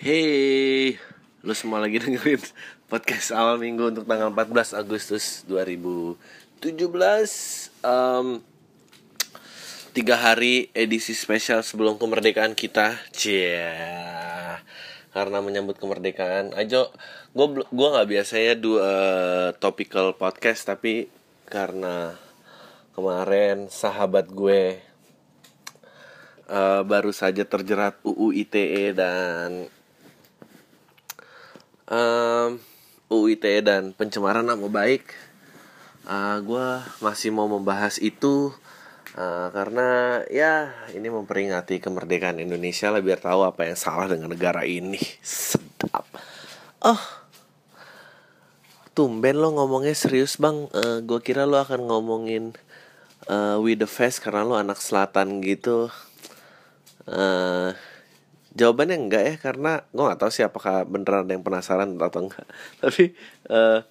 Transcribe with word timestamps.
Hey, 0.00 0.96
lu 1.44 1.52
semua 1.52 1.76
lagi 1.76 2.00
dengerin 2.00 2.40
podcast 2.88 3.36
awal 3.36 3.60
minggu 3.60 3.92
untuk 3.92 4.08
tanggal 4.08 4.32
14 4.32 4.72
Agustus 4.72 5.44
2017 5.44 6.16
um, 7.84 8.40
Tiga 9.92 10.16
hari 10.16 10.72
edisi 10.72 11.12
spesial 11.12 11.60
sebelum 11.60 12.00
kemerdekaan 12.00 12.56
kita. 12.56 12.96
Cia 13.12 14.56
Karena 15.12 15.44
menyambut 15.44 15.76
kemerdekaan. 15.76 16.56
Ajo, 16.56 16.88
gue 17.36 17.46
gua 17.68 17.88
nggak 18.00 18.08
biasa 18.08 18.40
ya 18.40 18.56
dua 18.56 18.80
uh, 18.80 19.48
topical 19.60 20.16
podcast 20.16 20.64
Tapi 20.64 21.12
karena 21.44 22.16
kemarin 22.96 23.68
sahabat 23.68 24.32
gue 24.32 24.80
uh, 26.48 26.88
baru 26.88 27.12
saja 27.12 27.44
terjerat 27.44 28.00
UU 28.00 28.32
ITE 28.48 28.96
dan 28.96 29.68
um, 31.90 32.56
UU 33.10 33.36
ITE 33.36 33.60
dan 33.66 33.92
pencemaran 33.92 34.46
nama 34.46 34.62
baik. 34.70 35.12
Uh, 36.06 36.40
gue 36.40 36.66
masih 37.04 37.28
mau 37.34 37.44
membahas 37.50 38.00
itu 38.00 38.54
uh, 39.18 39.48
karena 39.52 40.22
ya 40.32 40.72
ini 40.96 41.12
memperingati 41.12 41.76
kemerdekaan 41.82 42.40
Indonesia 42.40 42.88
lah 42.88 43.04
biar 43.04 43.20
tahu 43.20 43.44
apa 43.44 43.68
yang 43.68 43.76
salah 43.76 44.06
dengan 44.08 44.32
negara 44.32 44.64
ini. 44.64 45.02
Sedap. 45.20 46.06
Oh. 46.80 47.02
Tumben 48.90 49.38
lo 49.38 49.54
ngomongnya 49.54 49.94
serius 49.94 50.34
bang. 50.38 50.66
Uh, 50.74 50.98
gue 51.04 51.20
kira 51.22 51.46
lo 51.46 51.62
akan 51.62 51.86
ngomongin 51.86 52.58
uh, 53.30 53.58
with 53.62 53.78
the 53.78 53.90
face 53.90 54.18
karena 54.18 54.42
lo 54.42 54.58
anak 54.58 54.82
selatan 54.82 55.42
gitu. 55.46 55.90
Uh, 57.06 57.74
jawabannya 58.54 58.96
enggak 58.98 59.22
ya 59.22 59.34
karena 59.38 59.72
gue 59.94 60.02
nggak 60.02 60.20
tahu 60.20 60.30
sih 60.32 60.42
apakah 60.42 60.82
beneran 60.82 61.26
ada 61.26 61.32
yang 61.34 61.44
penasaran 61.46 61.94
atau 61.98 62.26
enggak. 62.26 62.46
Tapi 62.82 63.14
uh, 63.50 63.86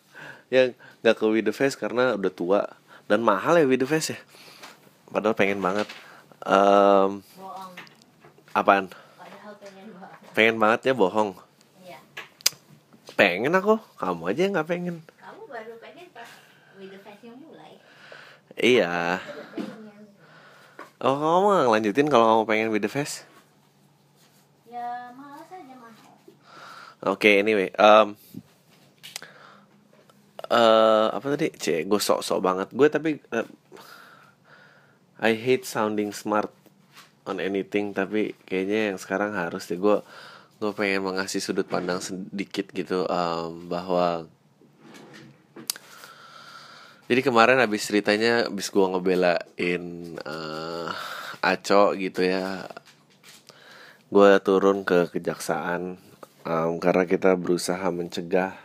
yang 0.52 0.76
nggak 1.04 1.16
ke 1.16 1.26
with 1.30 1.48
the 1.48 1.56
face 1.56 1.80
karena 1.80 2.16
udah 2.18 2.32
tua 2.34 2.62
dan 3.08 3.24
mahal 3.24 3.56
ya 3.56 3.66
with 3.66 3.80
the 3.80 3.88
face 3.88 4.16
ya. 4.16 4.20
Padahal 5.10 5.36
pengen 5.36 5.64
banget. 5.64 5.88
Um, 6.44 7.26
bohong. 7.36 7.74
apaan? 8.56 8.86
Padahal 8.92 9.54
pengen 9.60 9.88
banget. 9.96 10.20
Pengen 10.36 10.56
banget 10.60 10.80
ya 10.92 10.94
bohong. 10.94 11.32
Iya. 11.84 12.00
Pengen 13.16 13.56
aku 13.56 13.80
kamu 13.98 14.22
aja 14.28 14.42
yang 14.44 14.54
nggak 14.60 14.70
pengen. 14.70 14.96
Kamu 15.18 15.42
baru 15.48 15.74
pengen 15.80 16.08
pas 16.12 16.30
with 16.76 16.92
the 16.92 17.00
face 17.00 17.32
mulai. 17.32 17.80
Iya. 18.60 19.24
Oh 21.00 21.16
kamu 21.16 21.48
nggak 21.48 21.66
ngelanjutin 21.72 22.08
kalau 22.12 22.26
kamu 22.28 22.44
pengen 22.44 22.70
with 22.76 22.84
the 22.84 22.92
face 22.92 23.24
ya 24.80 25.12
malas 25.18 25.50
aja 25.50 25.76
mahal 25.76 26.14
Oke, 27.00 27.40
anyway, 27.40 27.72
um, 27.80 28.20
eh 30.52 31.08
apa 31.16 31.26
tadi? 31.32 31.48
C, 31.56 31.88
gue 31.88 32.02
sok-sok 32.02 32.40
banget. 32.44 32.68
Gue 32.76 32.92
tapi 32.92 33.16
eh, 33.16 33.48
I 35.24 35.32
hate 35.40 35.64
sounding 35.64 36.12
smart 36.12 36.52
on 37.24 37.40
anything, 37.40 37.96
tapi 37.96 38.36
kayaknya 38.44 38.92
yang 38.92 39.00
sekarang 39.00 39.32
harus 39.32 39.72
deh. 39.72 39.80
Gue 39.80 40.04
gue 40.60 40.76
pengen 40.76 41.08
mengasih 41.08 41.40
sudut 41.40 41.64
pandang 41.64 42.04
sedikit 42.04 42.68
gitu 42.76 43.08
um, 43.08 43.72
bahwa 43.72 44.28
jadi 47.08 47.24
kemarin 47.24 47.64
abis 47.64 47.88
ceritanya 47.88 48.52
abis 48.52 48.68
gue 48.68 48.84
ngebelain 48.84 49.84
uh, 50.20 50.92
Aco 51.40 51.96
gitu 51.96 52.28
ya 52.28 52.68
gue 54.12 54.30
turun 54.44 54.84
ke 54.84 55.08
kejaksaan 55.16 56.09
um, 56.50 56.82
karena 56.82 57.06
kita 57.06 57.38
berusaha 57.38 57.86
mencegah. 57.94 58.58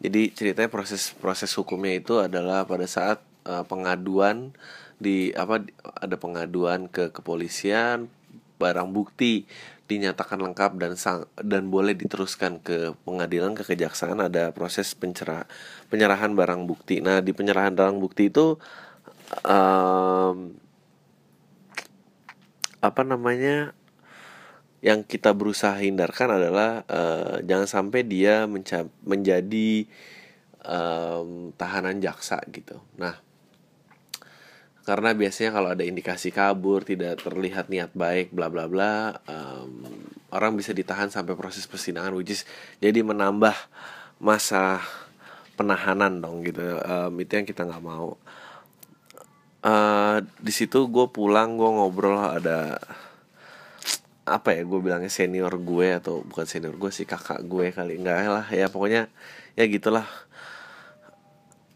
Jadi 0.00 0.32
ceritanya 0.32 0.72
proses 0.72 1.12
proses 1.16 1.52
hukumnya 1.56 2.00
itu 2.00 2.16
adalah 2.20 2.64
pada 2.64 2.88
saat 2.88 3.20
uh, 3.44 3.64
pengaduan 3.68 4.56
di 4.96 5.36
apa 5.36 5.64
ada 6.00 6.16
pengaduan 6.16 6.88
ke 6.88 7.12
kepolisian 7.12 8.08
barang 8.56 8.90
bukti 8.94 9.44
dinyatakan 9.84 10.40
lengkap 10.40 10.80
dan 10.80 10.92
sang 10.96 11.28
dan 11.36 11.68
boleh 11.68 11.92
diteruskan 11.92 12.56
ke 12.64 12.96
pengadilan 13.04 13.52
ke 13.52 13.68
kejaksaan 13.68 14.16
ada 14.16 14.48
proses 14.56 14.96
pencerah 14.96 15.44
penyerahan 15.92 16.32
barang 16.32 16.64
bukti. 16.64 17.04
Nah 17.04 17.20
di 17.20 17.36
penyerahan 17.36 17.76
barang 17.76 18.00
bukti 18.00 18.32
itu 18.32 18.56
um, 19.44 20.56
apa 22.80 23.02
namanya 23.04 23.76
yang 24.84 25.00
kita 25.00 25.32
berusaha 25.32 25.80
hindarkan 25.80 26.36
adalah 26.36 26.84
eh, 26.84 27.40
jangan 27.48 27.64
sampai 27.64 28.04
dia 28.04 28.44
menjadi 29.00 29.88
em, 30.60 31.28
tahanan 31.56 32.04
jaksa 32.04 32.44
gitu. 32.52 32.76
Nah, 33.00 33.16
karena 34.84 35.16
biasanya 35.16 35.56
kalau 35.56 35.72
ada 35.72 35.80
indikasi 35.88 36.28
kabur, 36.28 36.84
tidak 36.84 37.24
terlihat 37.24 37.72
niat 37.72 37.96
baik, 37.96 38.36
bla 38.36 38.52
bla 38.52 38.68
bla, 38.68 39.16
em, 39.24 39.88
orang 40.28 40.52
bisa 40.60 40.76
ditahan 40.76 41.08
sampai 41.08 41.32
proses 41.32 41.64
persidangan, 41.64 42.12
which 42.12 42.36
is 42.36 42.44
jadi 42.84 43.00
menambah 43.00 43.56
masa 44.20 44.84
penahanan 45.56 46.20
dong 46.20 46.44
gitu. 46.44 46.60
Em, 46.60 47.12
itu 47.24 47.32
yang 47.40 47.48
kita 47.48 47.64
nggak 47.64 47.84
mau. 47.84 48.20
Eh, 49.64 50.18
di 50.20 50.52
situ 50.52 50.92
gue 50.92 51.08
pulang, 51.08 51.56
gue 51.56 51.70
ngobrol 51.72 52.20
ada 52.20 52.76
apa 54.24 54.56
ya 54.56 54.64
gue 54.64 54.80
bilangnya 54.80 55.12
senior 55.12 55.52
gue 55.60 56.00
atau 56.00 56.24
bukan 56.24 56.48
senior 56.48 56.72
gue 56.80 56.88
sih 56.88 57.04
kakak 57.04 57.44
gue 57.44 57.68
kali. 57.76 58.00
Enggak 58.00 58.24
lah 58.24 58.46
ya 58.48 58.72
pokoknya 58.72 59.12
ya 59.52 59.64
gitulah. 59.68 60.08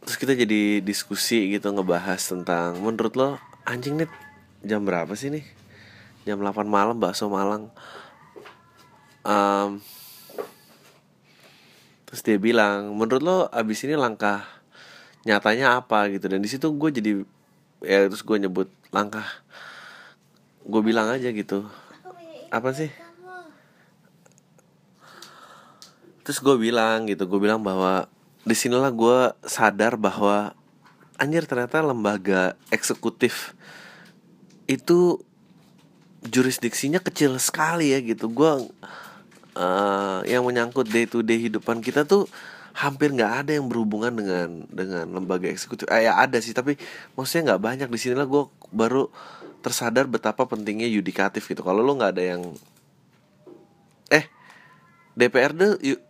Terus 0.08 0.16
kita 0.16 0.32
jadi 0.32 0.80
diskusi 0.80 1.52
gitu 1.52 1.68
ngebahas 1.68 2.16
tentang 2.16 2.80
menurut 2.80 3.12
lo 3.20 3.28
anjing 3.68 4.00
nih 4.00 4.08
jam 4.64 4.80
berapa 4.80 5.12
sih 5.12 5.28
nih? 5.28 5.44
Jam 6.24 6.40
8 6.40 6.64
malam 6.64 6.96
bakso 6.96 7.28
Malang. 7.28 7.68
Em, 9.28 9.84
terus 12.08 12.24
dia 12.24 12.40
bilang 12.40 12.96
menurut 12.96 13.20
lo 13.20 13.38
abis 13.52 13.84
ini 13.84 13.92
langkah 13.92 14.48
nyatanya 15.28 15.84
apa? 15.84 16.08
Gitu. 16.08 16.24
Dan 16.32 16.40
di 16.40 16.48
situ 16.48 16.72
gue 16.72 16.88
jadi 16.88 17.12
ya 17.84 18.08
terus 18.08 18.24
gue 18.24 18.40
nyebut 18.40 18.72
langkah. 18.88 19.28
Gue 20.64 20.80
bilang 20.80 21.12
aja 21.12 21.28
gitu 21.28 21.68
apa 22.48 22.70
sih? 22.72 22.90
Terus 26.24 26.38
gue 26.44 26.56
bilang 26.60 27.08
gitu 27.08 27.24
gue 27.24 27.40
bilang 27.40 27.64
bahwa 27.64 28.04
di 28.44 28.52
sinilah 28.52 28.92
gue 28.92 29.32
sadar 29.48 29.96
bahwa 29.96 30.52
anjir 31.16 31.44
ternyata 31.48 31.80
lembaga 31.80 32.52
eksekutif 32.68 33.56
itu 34.68 35.20
jurisdiksinya 36.24 37.00
kecil 37.00 37.40
sekali 37.40 37.96
ya 37.96 37.98
gitu. 38.04 38.28
Gue 38.28 38.68
eh, 39.56 40.20
yang 40.28 40.44
menyangkut 40.44 40.88
day 40.88 41.08
to 41.08 41.24
day 41.24 41.40
hidupan 41.40 41.80
kita 41.80 42.04
tuh 42.04 42.28
hampir 42.78 43.10
nggak 43.10 43.32
ada 43.42 43.58
yang 43.58 43.66
berhubungan 43.66 44.14
dengan 44.14 44.48
dengan 44.70 45.04
lembaga 45.10 45.50
eksekutif. 45.50 45.90
Eh, 45.90 46.06
ya 46.06 46.14
ada 46.14 46.38
sih 46.38 46.54
tapi 46.54 46.78
maksudnya 47.18 47.54
nggak 47.54 47.62
banyak. 47.64 47.88
Di 47.88 47.98
sinilah 47.98 48.28
gue 48.28 48.46
baru 48.70 49.10
tersadar 49.58 50.06
betapa 50.06 50.46
pentingnya 50.46 50.86
yudikatif 50.86 51.46
gitu 51.50 51.60
kalau 51.66 51.82
lo 51.82 51.98
nggak 51.98 52.12
ada 52.14 52.24
yang 52.36 52.42
eh 54.08 54.24
DPRD 55.18 55.82
yu- 55.82 56.02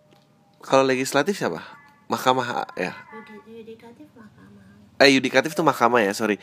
kalau 0.61 0.85
legislatif 0.85 1.39
siapa? 1.39 1.65
Mahkamah 2.13 2.69
ya. 2.77 2.93
Yudi- 3.15 3.63
yudikatif 3.63 4.09
mahkamah 4.17 4.65
Eh 4.99 5.09
yudikatif 5.15 5.55
tuh 5.55 5.63
mahkamah 5.63 6.03
ya, 6.03 6.13
sorry. 6.13 6.37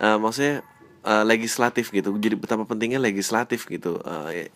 Eh, 0.00 0.16
maksudnya 0.18 0.64
eh, 1.04 1.24
legislatif 1.28 1.92
gitu. 1.94 2.10
Jadi 2.16 2.34
betapa 2.34 2.64
pentingnya 2.66 2.98
legislatif 2.98 3.68
gitu. 3.68 4.00
Eh, 4.02 4.50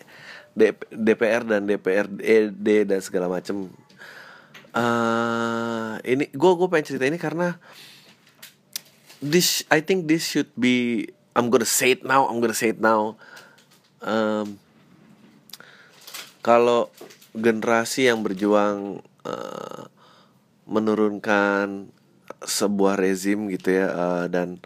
D- 0.53 0.77
DPR 0.91 1.45
dan 1.49 1.65
DPRD 1.65 2.85
dan 2.85 3.01
segala 3.01 3.29
macem 3.29 3.73
eh 4.73 5.93
ini 6.09 6.33
gue 6.33 6.53
gue 6.57 6.69
pengen 6.73 6.87
cerita 6.89 7.05
ini 7.05 7.21
karena 7.21 7.61
this 9.21 9.69
I 9.69 9.85
think 9.85 10.09
this 10.09 10.25
should 10.25 10.49
be 10.57 11.09
I'm 11.33 11.49
gonna 11.49 11.69
say 11.69 11.97
it 11.97 12.05
now 12.05 12.29
I'm 12.29 12.39
gonna 12.45 12.57
say 12.57 12.77
it 12.77 12.81
now. 12.81 13.17
Em, 14.05 14.59
kalau 16.45 16.91
generasi 17.33 18.11
yang 18.11 18.21
berjuang 18.21 19.01
eh, 19.25 19.83
menurunkan 20.69 21.89
sebuah 22.43 22.99
rezim 22.99 23.47
gitu 23.49 23.73
ya 23.73 23.87
eh, 23.89 24.25
dan 24.29 24.59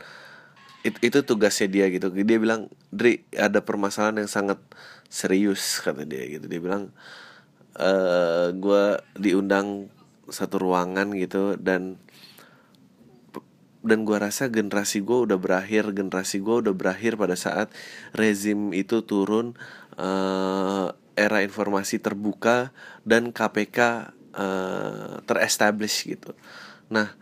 it- 0.87 1.01
itu 1.03 1.23
tugasnya 1.23 1.69
dia 1.71 1.87
gitu. 1.93 2.11
Dia 2.11 2.39
bilang 2.39 2.71
Dri 2.91 3.23
ada 3.37 3.61
permasalahan 3.63 4.25
yang 4.25 4.31
sangat 4.31 4.59
serius 5.11 5.79
kata 5.85 6.03
dia 6.07 6.25
gitu. 6.27 6.47
Dia 6.51 6.61
bilang 6.63 6.91
eh 7.77 8.49
gue 8.57 8.85
diundang 9.21 9.93
satu 10.33 10.59
ruangan 10.59 11.13
gitu 11.15 11.55
dan 11.61 12.01
dan 13.87 14.03
gua 14.03 14.27
rasa 14.27 14.50
generasi 14.50 15.00
gue 15.06 15.31
udah 15.31 15.38
berakhir 15.38 15.94
generasi 15.94 16.43
gue 16.43 16.67
udah 16.67 16.75
berakhir 16.75 17.15
pada 17.15 17.38
saat 17.38 17.71
rezim 18.12 18.75
itu 18.75 19.06
turun 19.06 19.55
eh 19.97 20.91
era 21.17 21.41
informasi 21.41 21.97
terbuka 21.97 22.71
dan 23.00 23.33
KPK 23.33 24.12
uh, 24.37 25.25
terestablish 25.25 26.05
gitu. 26.05 26.37
Nah, 26.93 27.17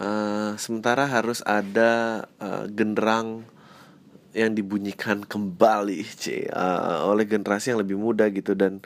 uh, 0.00 0.56
sementara 0.56 1.04
harus 1.04 1.44
ada 1.44 2.24
uh, 2.40 2.64
genderang 2.72 3.44
yang 4.32 4.56
dibunyikan 4.56 5.28
kembali 5.28 6.00
c 6.08 6.48
uh, 6.48 7.04
oleh 7.04 7.28
generasi 7.28 7.76
yang 7.76 7.84
lebih 7.84 8.00
muda 8.00 8.32
gitu 8.32 8.56
dan 8.56 8.80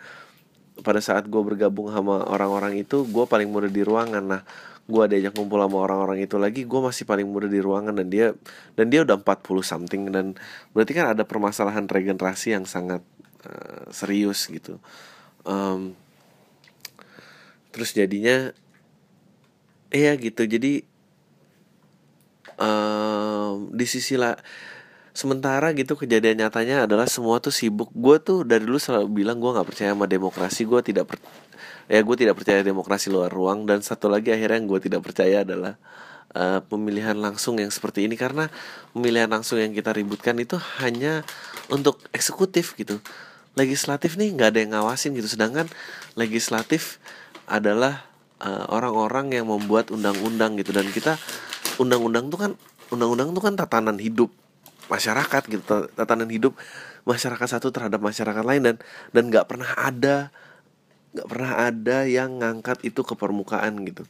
pada 0.82 0.98
saat 0.98 1.30
gue 1.30 1.38
bergabung 1.38 1.86
sama 1.94 2.26
orang-orang 2.26 2.82
itu 2.82 3.06
gue 3.06 3.24
paling 3.30 3.46
muda 3.46 3.70
di 3.70 3.86
ruangan 3.86 4.26
nah 4.26 4.42
gue 4.86 5.04
diajak 5.10 5.34
ngumpul 5.34 5.58
sama 5.58 5.82
orang-orang 5.82 6.22
itu 6.22 6.38
lagi 6.38 6.62
gue 6.62 6.80
masih 6.80 7.02
paling 7.02 7.26
muda 7.26 7.50
di 7.50 7.58
ruangan 7.58 7.90
dan 7.98 8.06
dia 8.06 8.38
dan 8.78 8.86
dia 8.86 9.02
udah 9.02 9.18
40 9.18 9.66
something 9.66 10.02
dan 10.14 10.38
berarti 10.70 10.94
kan 10.94 11.10
ada 11.10 11.26
permasalahan 11.26 11.90
regenerasi 11.90 12.54
yang 12.54 12.64
sangat 12.70 13.02
uh, 13.42 13.90
serius 13.90 14.46
gitu. 14.46 14.78
Um, 15.42 15.98
terus 17.74 17.92
jadinya 17.98 18.54
iya 19.90 20.14
gitu 20.14 20.46
jadi 20.46 20.86
um, 22.62 23.68
di 23.74 23.86
sisi 23.90 24.14
lah 24.14 24.38
sementara 25.16 25.72
gitu 25.72 25.96
kejadian 25.96 26.46
nyatanya 26.46 26.84
adalah 26.84 27.08
semua 27.08 27.40
tuh 27.40 27.50
sibuk. 27.50 27.88
Gue 27.96 28.20
tuh 28.20 28.44
dari 28.44 28.62
dulu 28.68 28.76
selalu 28.76 29.24
bilang 29.24 29.40
gue 29.40 29.48
nggak 29.48 29.66
percaya 29.66 29.90
sama 29.96 30.04
demokrasi 30.04 30.68
gue 30.68 30.80
tidak 30.84 31.10
per 31.10 31.18
ya 31.86 32.02
gue 32.02 32.16
tidak 32.18 32.34
percaya 32.38 32.62
demokrasi 32.66 33.10
luar 33.10 33.30
ruang 33.30 33.66
dan 33.66 33.82
satu 33.82 34.10
lagi 34.10 34.34
akhirnya 34.34 34.58
yang 34.58 34.68
gue 34.68 34.80
tidak 34.82 35.00
percaya 35.06 35.46
adalah 35.46 35.78
uh, 36.36 36.60
pemilihan 36.66 37.14
langsung 37.16 37.56
yang 37.56 37.72
seperti 37.72 38.04
ini. 38.04 38.18
Karena 38.18 38.52
pemilihan 38.92 39.30
langsung 39.30 39.56
yang 39.56 39.72
kita 39.72 39.96
ributkan 39.96 40.36
itu 40.36 40.60
hanya 40.82 41.22
untuk 41.72 42.02
eksekutif 42.12 42.76
gitu. 42.76 42.98
Legislatif 43.56 44.20
nih 44.20 44.36
nggak 44.36 44.48
ada 44.52 44.58
yang 44.60 44.70
ngawasin 44.76 45.16
gitu. 45.16 45.28
Sedangkan 45.30 45.70
legislatif 46.18 47.00
adalah 47.48 48.04
eh, 48.42 48.64
orang-orang 48.68 49.32
uh, 49.32 49.34
yang 49.40 49.46
membuat 49.48 49.88
undang-undang 49.88 50.60
gitu. 50.60 50.76
Dan 50.76 50.92
kita 50.92 51.16
undang-undang 51.80 52.28
tuh 52.28 52.38
kan 52.38 52.52
undang-undang 52.92 53.32
tuh 53.32 53.42
kan 53.42 53.54
tatanan 53.56 53.96
hidup 53.96 54.28
masyarakat 54.92 55.42
gitu. 55.48 55.64
Tatanan 55.96 56.28
hidup 56.28 56.52
masyarakat 57.08 57.48
satu 57.48 57.72
terhadap 57.72 58.02
masyarakat 58.02 58.44
lain 58.44 58.62
dan 58.66 58.76
dan 59.14 59.24
nggak 59.32 59.46
pernah 59.48 59.72
ada 59.78 60.34
nggak 61.16 61.28
pernah 61.32 61.52
ada 61.72 62.04
yang 62.04 62.44
ngangkat 62.44 62.84
itu 62.84 63.00
ke 63.00 63.16
permukaan 63.16 63.80
gitu. 63.88 64.04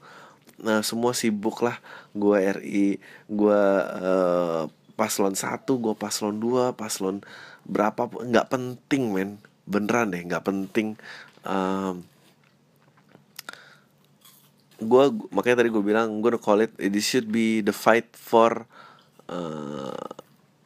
Nah 0.59 0.83
semua 0.83 1.15
sibuk 1.15 1.63
lah 1.63 1.79
gue 2.19 2.37
RI 2.59 2.99
gue 3.31 3.63
uh, 4.03 4.67
paslon 4.99 5.39
satu 5.39 5.79
gue 5.79 5.95
paslon 5.95 6.43
dua 6.43 6.75
paslon 6.75 7.23
berapa 7.63 8.11
nggak 8.11 8.51
penting 8.51 9.15
men. 9.15 9.31
Beneran 9.71 10.11
deh 10.11 10.23
nggak 10.27 10.43
penting. 10.43 10.99
Um, 11.47 12.03
gue 14.83 15.05
makanya 15.31 15.63
tadi 15.63 15.71
gue 15.71 15.85
bilang 15.87 16.19
gue 16.19 16.35
call 16.43 16.67
it 16.67 16.75
this 16.77 17.07
should 17.07 17.31
be 17.31 17.63
the 17.63 17.73
fight 17.73 18.11
for 18.13 18.67
uh, 19.31 20.11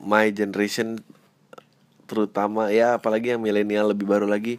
my 0.01 0.33
generation 0.33 0.99
terutama 2.11 2.75
ya 2.75 2.99
apalagi 2.99 3.37
yang 3.37 3.45
milenial 3.45 3.93
lebih 3.93 4.09
baru 4.09 4.25
lagi. 4.25 4.57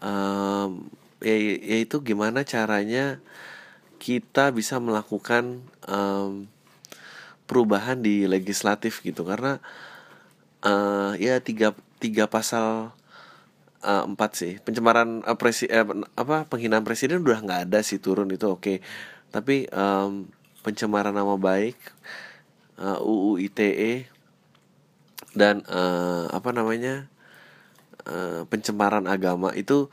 Um, 0.00 0.88
yaitu 1.20 2.00
gimana 2.00 2.42
caranya 2.48 3.20
kita 4.00 4.48
bisa 4.56 4.80
melakukan 4.80 5.60
um, 5.84 6.48
perubahan 7.44 8.00
di 8.00 8.24
legislatif 8.24 9.04
gitu 9.04 9.28
karena 9.28 9.60
uh, 10.64 11.12
ya 11.20 11.42
tiga 11.44 11.76
tiga 12.00 12.24
pasal 12.24 12.96
uh, 13.84 14.04
empat 14.08 14.30
sih 14.32 14.52
pencemaran 14.64 15.20
uh, 15.28 15.36
presi 15.36 15.68
eh, 15.68 15.84
apa 16.16 16.48
penghinaan 16.48 16.84
presiden 16.84 17.20
udah 17.20 17.44
nggak 17.44 17.60
ada 17.68 17.80
sih 17.84 18.00
turun 18.00 18.32
itu 18.32 18.48
oke 18.48 18.60
okay. 18.64 18.76
tapi 19.28 19.68
um, 19.74 20.28
pencemaran 20.64 21.12
nama 21.12 21.36
baik 21.36 21.76
uh, 22.80 23.00
UU 23.04 23.40
ITE 23.50 24.08
dan 25.36 25.62
uh, 25.68 26.26
apa 26.32 26.50
namanya 26.50 27.06
uh, 28.08 28.48
pencemaran 28.48 29.04
agama 29.06 29.52
itu 29.52 29.92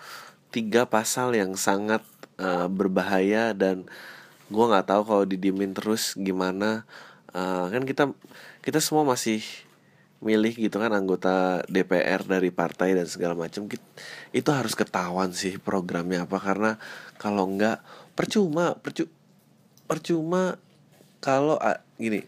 tiga 0.51 0.87
pasal 0.87 1.35
yang 1.35 1.53
sangat 1.59 2.01
uh, 2.39 2.71
berbahaya 2.71 3.51
dan 3.51 3.85
gue 4.47 4.65
nggak 4.65 4.87
tahu 4.87 5.01
kalau 5.03 5.23
didimin 5.27 5.75
terus 5.75 6.15
gimana. 6.15 6.87
Uh, 7.35 7.67
kan 7.69 7.83
kita 7.83 8.03
kita 8.63 8.79
semua 8.79 9.03
masih 9.03 9.43
milih 10.17 10.49
gitu 10.57 10.81
kan 10.81 10.89
anggota 10.97 11.61
DPR 11.69 12.25
dari 12.25 12.49
partai 12.49 12.97
dan 12.97 13.05
segala 13.05 13.37
macam 13.37 13.69
itu 14.33 14.49
harus 14.49 14.73
ketahuan 14.73 15.35
sih 15.35 15.59
programnya 15.61 16.25
apa. 16.25 16.39
Karena 16.39 16.71
kalau 17.19 17.45
nggak 17.51 17.83
percuma 18.17 18.79
percu 18.79 19.05
percuma 19.85 20.57
kalau 21.21 21.59
uh, 21.59 21.79
gini. 21.99 22.23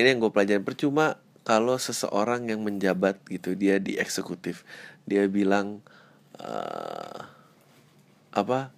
Ini 0.00 0.16
yang 0.16 0.24
gue 0.24 0.32
pelajarin 0.32 0.64
percuma 0.64 1.20
kalau 1.44 1.76
seseorang 1.76 2.48
yang 2.48 2.64
menjabat 2.64 3.20
gitu 3.28 3.52
dia 3.52 3.76
di 3.76 4.00
eksekutif 4.00 4.64
dia 5.10 5.26
bilang 5.26 5.82
uh, 6.38 7.26
apa 8.30 8.70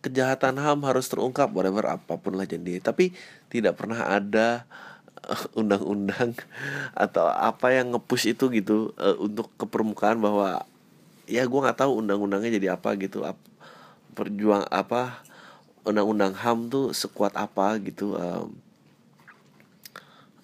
kejahatan 0.00 0.56
ham 0.56 0.80
harus 0.88 1.06
terungkap 1.12 1.52
whatever 1.52 1.84
apa 1.84 2.16
pun 2.16 2.34
lah 2.34 2.48
jadi 2.48 2.80
tapi 2.80 3.12
tidak 3.52 3.76
pernah 3.76 4.08
ada 4.08 4.64
eh, 5.20 5.44
undang-undang 5.60 6.32
atau 7.04 7.28
apa 7.28 7.76
yang 7.76 7.92
ngepush 7.92 8.32
itu 8.32 8.48
gitu 8.50 8.96
uh, 8.96 9.14
untuk 9.20 9.52
ke 9.60 9.68
permukaan 9.68 10.18
bahwa 10.18 10.64
ya 11.28 11.44
gue 11.44 11.60
nggak 11.60 11.84
tahu 11.84 12.02
undang-undangnya 12.02 12.56
jadi 12.56 12.74
apa 12.80 12.96
gitu 12.96 13.22
ap, 13.28 13.36
perjuang 14.16 14.64
apa 14.72 15.22
undang-undang 15.84 16.34
ham 16.40 16.72
tuh 16.72 16.90
sekuat 16.96 17.36
apa 17.36 17.78
gitu 17.84 18.16
um, 18.18 18.56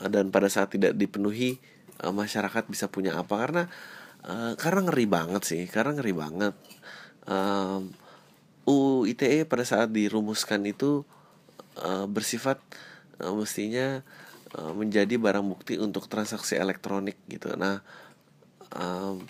dan 0.07 0.31
pada 0.31 0.47
saat 0.47 0.71
tidak 0.71 0.95
dipenuhi 0.95 1.59
uh, 2.03 2.15
masyarakat 2.15 2.71
bisa 2.71 2.87
punya 2.87 3.19
apa. 3.19 3.35
Karena 3.35 3.67
uh, 4.29 4.53
karena 4.61 4.81
ngeri 4.87 5.07
banget 5.09 5.43
sih 5.43 5.63
karena 5.67 5.97
ngeri 5.97 6.15
banget. 6.15 6.55
Um, 7.29 7.93
UU 8.69 9.09
ITE 9.09 9.49
pada 9.49 9.65
saat 9.65 9.89
dirumuskan 9.89 10.61
itu 10.69 11.05
uh, 11.81 12.05
bersifat 12.05 12.61
uh, 13.25 13.33
mestinya 13.33 14.05
uh, 14.61 14.73
menjadi 14.77 15.17
barang 15.17 15.45
bukti 15.45 15.81
untuk 15.81 16.07
transaksi 16.13 16.61
elektronik 16.61 17.17
gitu. 17.33 17.57
Nah 17.57 17.81
um, 18.77 19.25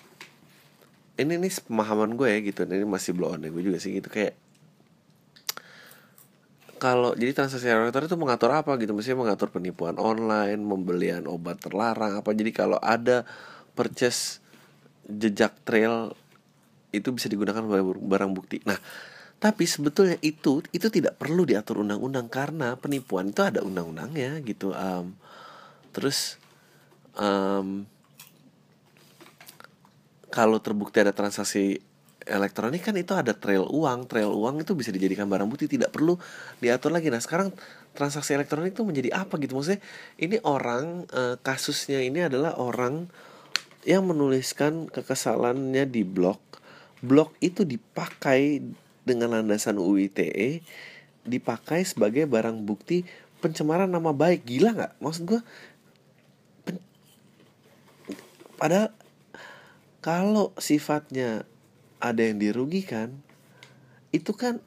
ini 1.18 1.34
nih 1.38 1.52
pemahaman 1.66 2.14
gue 2.18 2.28
ya 2.30 2.38
gitu 2.42 2.66
ini 2.66 2.86
masih 2.86 3.14
blow 3.14 3.34
on 3.34 3.42
gue 3.42 3.62
juga 3.62 3.78
sih 3.82 3.98
gitu 3.98 4.10
kayak 4.10 4.38
kalau 6.78 7.10
jadi 7.18 7.34
transaksi 7.34 7.66
elektronik 7.66 8.06
itu 8.06 8.18
mengatur 8.18 8.54
apa 8.54 8.78
gitu? 8.78 8.94
Mestinya 8.94 9.26
mengatur 9.26 9.50
penipuan 9.50 9.98
online 9.98 10.62
pembelian 10.62 11.26
obat 11.26 11.58
terlarang 11.58 12.22
apa? 12.22 12.30
Jadi 12.30 12.54
kalau 12.54 12.78
ada 12.78 13.26
purchase 13.74 14.38
jejak 15.08 15.56
trail 15.64 16.12
itu 16.92 17.08
bisa 17.12 17.26
digunakan 17.32 17.64
sebagai 17.64 17.84
barang 17.96 18.32
bukti. 18.36 18.60
Nah 18.68 18.76
tapi 19.38 19.70
sebetulnya 19.70 20.18
itu 20.18 20.66
itu 20.74 20.86
tidak 20.90 21.14
perlu 21.14 21.46
diatur 21.46 21.86
undang-undang 21.86 22.26
karena 22.26 22.74
penipuan 22.74 23.30
itu 23.30 23.46
ada 23.46 23.62
undang-undangnya 23.62 24.42
gitu 24.42 24.74
um, 24.74 25.14
terus 25.94 26.42
um, 27.14 27.86
kalau 30.28 30.58
terbukti 30.58 30.98
ada 30.98 31.14
transaksi 31.14 31.78
elektronik 32.28 32.84
kan 32.84 32.92
itu 32.98 33.16
ada 33.16 33.32
trail 33.32 33.64
uang 33.64 34.10
trail 34.10 34.28
uang 34.28 34.60
itu 34.66 34.76
bisa 34.76 34.92
dijadikan 34.92 35.30
barang 35.30 35.48
bukti 35.48 35.64
tidak 35.70 35.88
perlu 35.90 36.20
diatur 36.60 36.92
lagi. 36.92 37.08
Nah 37.08 37.22
sekarang 37.22 37.54
transaksi 37.96 38.36
elektronik 38.36 38.76
itu 38.76 38.84
menjadi 38.84 39.24
apa 39.24 39.40
gitu? 39.40 39.56
Maksudnya 39.56 39.80
ini 40.20 40.36
orang 40.44 41.08
e, 41.08 41.40
kasusnya 41.40 42.04
ini 42.04 42.28
adalah 42.28 42.60
orang 42.60 43.08
yang 43.88 44.04
menuliskan 44.04 44.92
kekesalannya 44.92 45.88
di 45.88 46.04
blog 46.04 46.36
blog 47.00 47.32
itu 47.40 47.64
dipakai 47.64 48.60
dengan 49.06 49.32
landasan 49.32 49.80
UITE 49.80 50.60
dipakai 51.24 51.84
sebagai 51.84 52.24
barang 52.24 52.64
bukti 52.64 53.04
pencemaran 53.38 53.88
nama 53.88 54.10
baik. 54.10 54.48
Gila 54.48 54.70
nggak? 54.74 54.92
Maksud 54.98 55.22
gue 55.28 55.40
padahal 58.58 58.90
kalau 60.02 60.50
sifatnya 60.58 61.46
ada 62.02 62.22
yang 62.26 62.42
dirugikan 62.42 63.14
itu 64.10 64.34
kan 64.34 64.58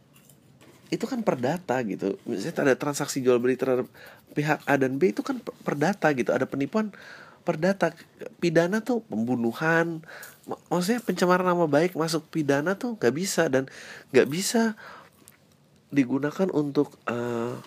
itu 0.91 1.07
kan 1.07 1.23
perdata 1.23 1.79
gitu. 1.87 2.19
Misalnya 2.27 2.71
ada 2.71 2.75
transaksi 2.75 3.23
jual 3.23 3.39
beli 3.39 3.55
terhadap 3.55 3.87
pihak 4.35 4.59
A 4.67 4.75
dan 4.75 4.99
B 4.99 5.15
itu 5.15 5.23
kan 5.23 5.39
perdata 5.39 6.11
gitu. 6.11 6.35
Ada 6.35 6.47
penipuan 6.47 6.91
perdata 7.41 7.93
pidana 8.37 8.81
tuh 8.81 9.01
pembunuhan 9.05 10.05
maksudnya 10.69 11.01
pencemaran 11.01 11.45
nama 11.45 11.65
baik 11.69 11.93
masuk 11.93 12.25
pidana 12.29 12.77
tuh 12.77 12.97
nggak 12.97 13.13
bisa 13.13 13.49
dan 13.49 13.69
nggak 14.13 14.27
bisa 14.29 14.73
digunakan 15.91 16.47
untuk 16.55 16.95
uh, 17.05 17.59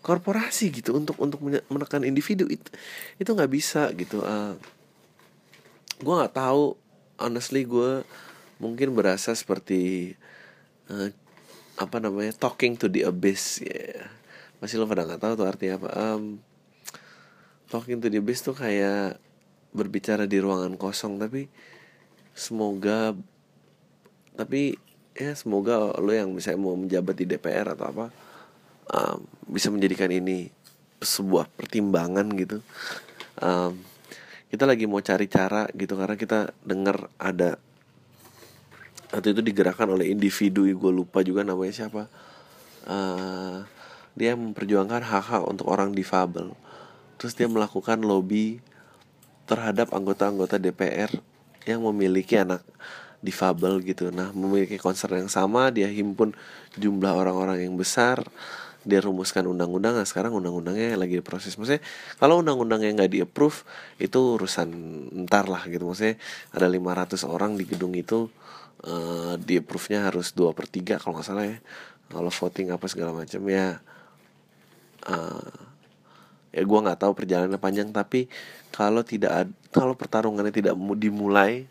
korporasi 0.00 0.72
gitu 0.72 0.96
untuk 0.96 1.16
untuk 1.20 1.40
menekan 1.44 2.04
individu. 2.04 2.48
Itu 2.48 2.68
itu 3.20 3.30
nggak 3.32 3.52
bisa 3.52 3.92
gitu 3.96 4.24
uh, 4.24 4.56
gue 6.00 6.14
nggak 6.16 6.36
tahu 6.36 6.76
honestly 7.20 7.68
gue 7.68 8.04
mungkin 8.56 8.96
berasa 8.96 9.36
seperti 9.36 10.14
uh, 10.88 11.12
apa 11.76 11.96
namanya 12.00 12.32
talking 12.36 12.76
to 12.76 12.88
the 12.88 13.04
abyss 13.04 13.60
ya 13.60 13.72
yeah. 13.72 14.04
masih 14.60 14.80
lo 14.80 14.88
pada 14.88 15.04
nggak 15.08 15.20
tahu 15.20 15.32
tuh 15.36 15.48
artinya 15.48 15.80
apa 15.80 15.88
um, 15.96 16.40
talking 17.70 18.02
to 18.02 18.10
the 18.10 18.18
abyss 18.18 18.42
tuh 18.42 18.52
kayak 18.52 19.16
berbicara 19.70 20.26
di 20.26 20.42
ruangan 20.42 20.74
kosong 20.74 21.22
tapi 21.22 21.46
semoga 22.34 23.14
tapi 24.34 24.74
ya 25.14 25.32
semoga 25.38 25.94
lo 26.02 26.10
yang 26.10 26.34
bisa 26.34 26.54
mau 26.58 26.74
menjabat 26.74 27.14
di 27.14 27.24
DPR 27.30 27.78
atau 27.78 27.86
apa 27.86 28.06
um, 28.90 29.18
bisa 29.46 29.70
menjadikan 29.70 30.10
ini 30.10 30.50
sebuah 31.00 31.48
pertimbangan 31.56 32.26
gitu. 32.36 32.58
Um, 33.40 33.80
kita 34.50 34.66
lagi 34.66 34.84
mau 34.90 35.00
cari 35.00 35.30
cara 35.30 35.70
gitu 35.72 35.94
karena 35.94 36.16
kita 36.18 36.50
dengar 36.66 37.08
ada 37.16 37.56
atau 39.10 39.28
itu 39.30 39.42
digerakkan 39.42 39.90
oleh 39.90 40.10
individu 40.10 40.66
gue 40.66 40.92
lupa 40.92 41.22
juga 41.22 41.46
namanya 41.46 41.86
siapa. 41.86 42.10
Uh, 42.84 43.62
dia 44.18 44.34
memperjuangkan 44.34 45.06
hak-hak 45.06 45.42
untuk 45.46 45.70
orang 45.70 45.94
difabel 45.94 46.50
terus 47.20 47.36
dia 47.36 47.44
melakukan 47.44 48.00
lobby 48.00 48.64
terhadap 49.44 49.92
anggota-anggota 49.92 50.56
DPR 50.56 51.12
yang 51.68 51.84
memiliki 51.84 52.40
anak 52.40 52.64
difabel 53.20 53.84
gitu. 53.84 54.08
Nah 54.08 54.32
memiliki 54.32 54.80
concern 54.80 55.20
yang 55.20 55.28
sama 55.28 55.68
dia 55.68 55.84
himpun 55.92 56.32
jumlah 56.80 57.12
orang-orang 57.12 57.68
yang 57.68 57.76
besar 57.76 58.24
dia 58.80 59.04
rumuskan 59.04 59.44
undang-undang. 59.44 59.92
Nah 59.92 60.08
sekarang 60.08 60.32
undang-undangnya 60.32 60.96
lagi 60.96 61.20
diproses. 61.20 61.60
Maksudnya 61.60 61.84
kalau 62.16 62.40
undang-undangnya 62.40 63.04
nggak 63.04 63.12
di 63.12 63.20
approve 63.20 63.68
itu 64.00 64.40
urusan 64.40 64.68
ntar 65.28 65.52
lah 65.52 65.68
gitu. 65.68 65.84
Maksudnya 65.84 66.16
ada 66.56 66.64
500 66.64 67.20
orang 67.28 67.60
di 67.60 67.68
gedung 67.68 67.92
itu 67.92 68.32
uh, 68.88 69.36
di 69.36 69.60
approve-nya 69.60 70.08
harus 70.08 70.32
dua 70.32 70.56
per 70.56 70.64
tiga 70.72 70.96
kalau 70.96 71.20
nggak 71.20 71.28
salah 71.28 71.44
ya. 71.44 71.60
Kalau 72.08 72.32
voting 72.32 72.72
apa 72.72 72.88
segala 72.88 73.12
macam 73.12 73.44
ya 73.44 73.84
uh, 75.04 75.69
ya 76.50 76.62
gue 76.66 76.78
nggak 76.82 76.98
tahu 76.98 77.12
perjalanannya 77.14 77.60
panjang 77.62 77.88
tapi 77.94 78.26
kalau 78.74 79.06
tidak 79.06 79.50
kalau 79.70 79.94
pertarungannya 79.94 80.50
tidak 80.50 80.74
dimulai 80.98 81.66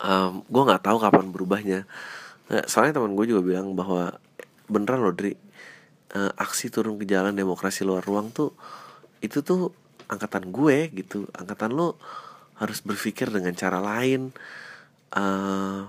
um, 0.00 0.44
gue 0.44 0.62
nggak 0.62 0.84
tahu 0.84 0.98
kapan 1.00 1.26
berubahnya. 1.32 1.80
Nah, 2.46 2.64
soalnya 2.68 3.00
teman 3.00 3.16
gue 3.16 3.26
juga 3.26 3.42
bilang 3.42 3.74
bahwa 3.74 4.16
beneran 4.70 5.02
loh 5.02 5.14
Dri 5.14 5.34
uh, 6.14 6.32
aksi 6.38 6.70
turun 6.70 6.98
ke 7.00 7.06
jalan 7.08 7.34
demokrasi 7.34 7.82
luar 7.82 8.02
ruang 8.04 8.30
tuh 8.30 8.54
itu 9.24 9.42
tuh 9.42 9.72
angkatan 10.06 10.52
gue 10.52 10.92
gitu. 10.94 11.26
Angkatan 11.34 11.74
lo 11.74 11.98
harus 12.56 12.80
berpikir 12.80 13.28
dengan 13.28 13.52
cara 13.52 13.82
lain 13.82 14.32
uh, 15.12 15.84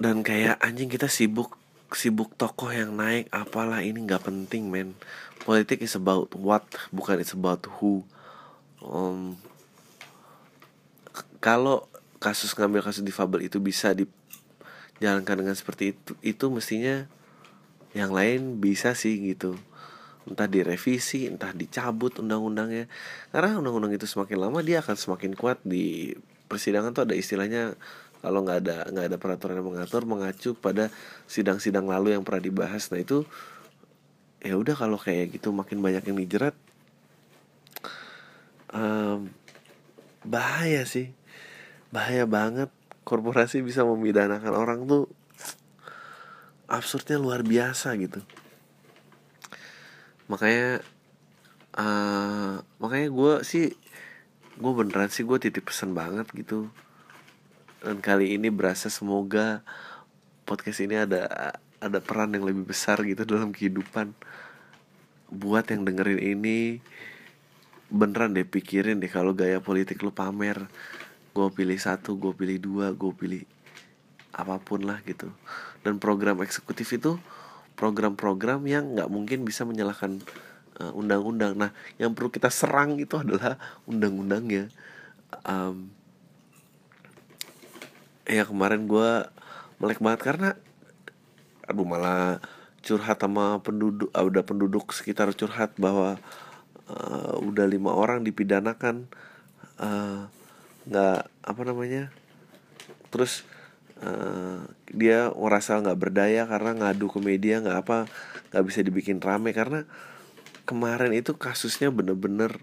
dan 0.00 0.24
kayak 0.24 0.58
anjing 0.64 0.88
kita 0.88 1.06
sibuk 1.06 1.59
sibuk 1.94 2.34
tokoh 2.38 2.70
yang 2.70 2.94
naik 2.94 3.26
apalah 3.34 3.82
ini 3.82 4.02
nggak 4.06 4.26
penting 4.26 4.70
men. 4.70 4.94
Politik 5.42 5.82
is 5.82 5.96
about 5.96 6.30
what 6.36 6.62
bukan 6.94 7.18
it's 7.18 7.34
about 7.34 7.64
who. 7.78 8.06
Um, 8.80 9.40
kalau 11.40 11.88
kasus 12.20 12.52
ngambil 12.52 12.84
kasus 12.84 13.02
difabel 13.02 13.48
itu 13.48 13.58
bisa 13.58 13.96
dijalankan 13.96 15.44
dengan 15.44 15.56
seperti 15.56 15.96
itu 15.96 16.12
itu 16.20 16.44
mestinya 16.52 17.08
yang 17.96 18.14
lain 18.14 18.62
bisa 18.62 18.94
sih 18.94 19.18
gitu. 19.18 19.58
Entah 20.28 20.46
direvisi 20.46 21.26
entah 21.26 21.50
dicabut 21.50 22.20
undang-undangnya. 22.20 22.86
Karena 23.34 23.58
undang-undang 23.58 23.96
itu 23.96 24.06
semakin 24.06 24.38
lama 24.38 24.60
dia 24.62 24.84
akan 24.84 24.94
semakin 24.94 25.32
kuat 25.34 25.58
di 25.66 26.14
persidangan 26.46 26.94
tuh 26.94 27.06
ada 27.06 27.14
istilahnya 27.14 27.74
kalau 28.20 28.44
nggak 28.44 28.58
ada 28.64 28.76
nggak 28.92 29.06
ada 29.12 29.16
peraturan 29.16 29.58
yang 29.60 29.68
mengatur 29.72 30.04
mengacu 30.04 30.52
pada 30.52 30.92
sidang-sidang 31.24 31.88
lalu 31.88 32.12
yang 32.12 32.24
pernah 32.24 32.44
dibahas. 32.44 32.92
Nah 32.92 33.00
itu 33.00 33.24
ya 34.40 34.56
udah 34.56 34.76
kalau 34.76 34.96
kayak 34.96 35.36
gitu 35.36 35.52
makin 35.52 35.80
banyak 35.80 36.04
yang 36.04 36.16
dijerat 36.20 36.56
um, 38.76 39.32
bahaya 40.24 40.84
sih. 40.84 41.12
Bahaya 41.88 42.28
banget. 42.28 42.68
Korporasi 43.02 43.64
bisa 43.64 43.82
memidanakan 43.82 44.52
orang 44.54 44.80
tuh 44.86 45.10
absurdnya 46.70 47.18
luar 47.18 47.42
biasa 47.42 47.96
gitu. 47.98 48.22
Makanya 50.30 50.84
uh, 51.74 52.62
makanya 52.78 53.08
gue 53.10 53.32
sih 53.42 53.74
gue 54.60 54.72
beneran 54.76 55.08
sih 55.08 55.24
gue 55.24 55.38
titip 55.40 55.72
pesan 55.72 55.96
banget 55.96 56.28
gitu 56.36 56.68
dan 57.80 57.98
kali 58.00 58.36
ini 58.36 58.52
berasa 58.52 58.92
semoga 58.92 59.64
podcast 60.44 60.84
ini 60.84 61.00
ada 61.00 61.56
ada 61.80 61.98
peran 62.00 62.36
yang 62.36 62.44
lebih 62.44 62.68
besar 62.68 63.00
gitu 63.04 63.24
dalam 63.24 63.52
kehidupan 63.52 64.12
buat 65.32 65.64
yang 65.72 65.88
dengerin 65.88 66.20
ini 66.20 66.84
beneran 67.88 68.36
deh 68.36 68.46
pikirin 68.46 69.00
deh 69.00 69.10
kalau 69.10 69.32
gaya 69.32 69.58
politik 69.58 70.04
lu 70.04 70.12
pamer 70.12 70.68
gue 71.32 71.48
pilih 71.50 71.78
satu 71.80 72.20
gue 72.20 72.36
pilih 72.36 72.58
dua 72.60 72.86
gue 72.92 73.12
pilih 73.14 73.42
apa 74.30 74.62
pun 74.62 74.86
lah 74.86 75.02
gitu 75.02 75.32
dan 75.82 75.98
program 75.98 76.38
eksekutif 76.44 76.86
itu 76.94 77.16
program-program 77.80 78.60
yang 78.68 78.92
nggak 78.92 79.08
mungkin 79.08 79.48
bisa 79.48 79.64
menyalahkan 79.64 80.20
uh, 80.84 80.92
undang-undang. 80.92 81.56
Nah, 81.56 81.72
yang 81.96 82.12
perlu 82.12 82.28
kita 82.28 82.52
serang 82.52 83.00
itu 83.00 83.16
adalah 83.16 83.56
undang-undangnya. 83.88 84.68
Um, 85.48 85.88
ya 88.28 88.44
kemarin 88.44 88.84
gue 88.84 89.24
melek 89.80 90.00
banget 90.02 90.20
karena 90.20 90.50
aduh 91.64 91.86
malah 91.86 92.42
curhat 92.80 93.20
sama 93.20 93.60
penduduk 93.60 94.08
uh, 94.12 94.24
udah 94.24 94.42
penduduk 94.44 94.92
sekitar 94.92 95.32
curhat 95.36 95.76
bahwa 95.76 96.16
uh, 96.88 97.36
udah 97.40 97.68
lima 97.68 97.92
orang 97.92 98.24
dipidanakan 98.24 99.08
nggak 100.88 101.20
uh, 101.24 101.30
apa 101.46 101.62
namanya 101.64 102.12
terus 103.08 103.44
uh, 104.04 104.64
dia 104.90 105.32
merasa 105.32 105.80
nggak 105.80 106.00
berdaya 106.00 106.44
karena 106.48 106.76
ngadu 106.76 107.08
ke 107.08 107.20
media 107.20 107.60
nggak 107.60 107.78
apa 107.86 107.98
nggak 108.50 108.64
bisa 108.66 108.80
dibikin 108.82 109.22
rame 109.22 109.54
karena 109.54 109.86
kemarin 110.64 111.14
itu 111.14 111.36
kasusnya 111.36 111.88
bener-bener 111.92 112.60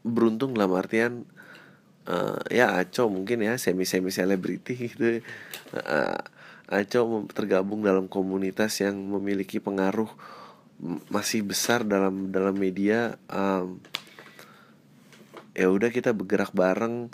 beruntung 0.00 0.56
dalam 0.56 0.72
artian 0.76 1.28
uh, 2.08 2.40
ya 2.48 2.78
Aco 2.78 3.10
mungkin 3.12 3.44
ya 3.44 3.58
semi 3.60 3.84
semi 3.84 4.14
selebriti 4.14 4.76
gitu. 4.78 5.20
Uh, 5.74 6.20
Aco 6.70 7.26
tergabung 7.34 7.82
dalam 7.82 8.06
komunitas 8.06 8.78
yang 8.78 8.94
memiliki 8.94 9.58
pengaruh 9.58 10.08
masih 11.12 11.44
besar 11.44 11.84
dalam 11.84 12.32
dalam 12.32 12.56
media. 12.56 13.18
Um, 13.28 13.82
ya 15.52 15.68
udah 15.68 15.90
kita 15.90 16.14
bergerak 16.14 16.54
bareng 16.54 17.10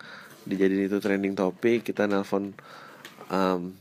dijadiin 0.46 0.86
itu 0.86 1.02
trending 1.02 1.34
topik 1.34 1.82
kita 1.82 2.06
nelpon 2.06 2.54
um, 3.32 3.74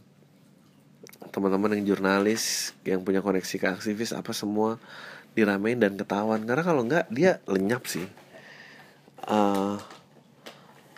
teman-teman 1.30 1.78
yang 1.78 1.94
jurnalis 1.94 2.74
yang 2.88 3.06
punya 3.06 3.22
koneksi 3.22 3.56
ke 3.62 3.68
aktivis 3.68 4.16
apa 4.16 4.32
semua 4.32 4.82
diramein 5.36 5.78
dan 5.78 6.00
ketahuan. 6.00 6.42
Karena 6.48 6.64
kalau 6.64 6.82
enggak 6.88 7.06
dia 7.12 7.44
lenyap 7.46 7.84
sih. 7.86 8.08
Uh, 9.28 9.76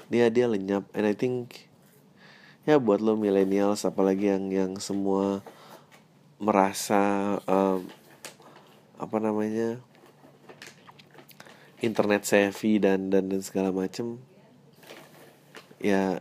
dia 0.08 0.32
dia 0.32 0.48
lenyap. 0.48 0.88
And 0.96 1.08
I 1.08 1.16
think 1.16 1.68
ya 2.68 2.80
buat 2.80 3.00
lo 3.00 3.16
millennials 3.16 3.88
apalagi 3.88 4.32
yang 4.32 4.52
yang 4.52 4.72
semua 4.80 5.44
merasa 6.38 7.36
um, 7.48 7.88
apa 8.98 9.18
namanya 9.22 9.80
internet 11.80 12.26
savvy 12.26 12.82
dan 12.82 13.08
dan 13.14 13.30
dan 13.30 13.42
segala 13.46 13.70
macem 13.70 14.20
ya 15.78 16.20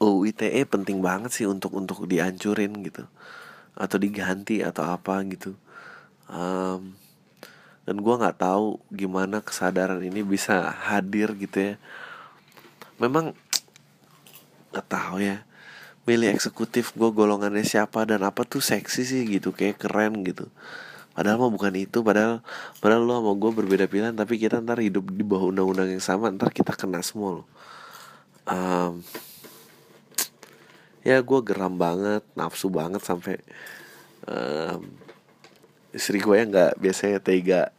UITE 0.00 0.64
penting 0.64 1.04
banget 1.04 1.28
sih 1.28 1.44
untuk 1.44 1.76
untuk 1.76 2.08
dihancurin 2.08 2.72
gitu. 2.80 3.04
Atau 3.76 4.00
diganti 4.00 4.64
atau 4.64 4.88
apa 4.88 5.20
gitu. 5.28 5.52
Um, 6.24 6.96
dan 7.84 8.00
gue 8.00 8.14
nggak 8.16 8.40
tahu 8.40 8.80
gimana 8.88 9.44
kesadaran 9.44 10.00
ini 10.00 10.24
bisa 10.24 10.72
hadir 10.72 11.36
gitu 11.36 11.74
ya 11.74 11.74
memang 13.00 13.32
nggak 14.70 14.86
tahu 14.86 15.24
ya. 15.24 15.42
Milih 16.04 16.32
eksekutif 16.32 16.92
gue 16.96 17.10
golongannya 17.10 17.64
siapa 17.64 18.04
dan 18.04 18.24
apa 18.24 18.44
tuh 18.44 18.62
seksi 18.62 19.02
sih 19.02 19.22
gitu 19.26 19.50
kayak 19.50 19.80
keren 19.80 20.20
gitu. 20.22 20.48
Padahal 21.16 21.36
mah 21.42 21.52
bukan 21.52 21.74
itu 21.74 22.00
padahal 22.06 22.40
padahal 22.78 23.02
lo 23.02 23.18
sama 23.18 23.32
gue 23.36 23.50
berbeda 23.50 23.84
pilihan 23.90 24.14
tapi 24.14 24.38
kita 24.38 24.62
ntar 24.62 24.78
hidup 24.78 25.10
di 25.10 25.26
bawah 25.26 25.50
undang-undang 25.50 25.90
yang 25.90 26.04
sama 26.04 26.30
ntar 26.30 26.54
kita 26.54 26.72
kena 26.76 27.02
semua 27.02 27.42
loh. 27.42 27.46
Um, 28.48 29.04
ya 31.04 31.20
gue 31.20 31.40
geram 31.44 31.76
banget 31.76 32.24
nafsu 32.36 32.68
banget 32.72 33.02
sampai 33.04 33.40
um, 34.28 34.80
istri 35.90 36.22
gue 36.22 36.36
yang 36.36 36.48
nggak 36.52 36.78
biasanya 36.78 37.18
tega 37.20 37.74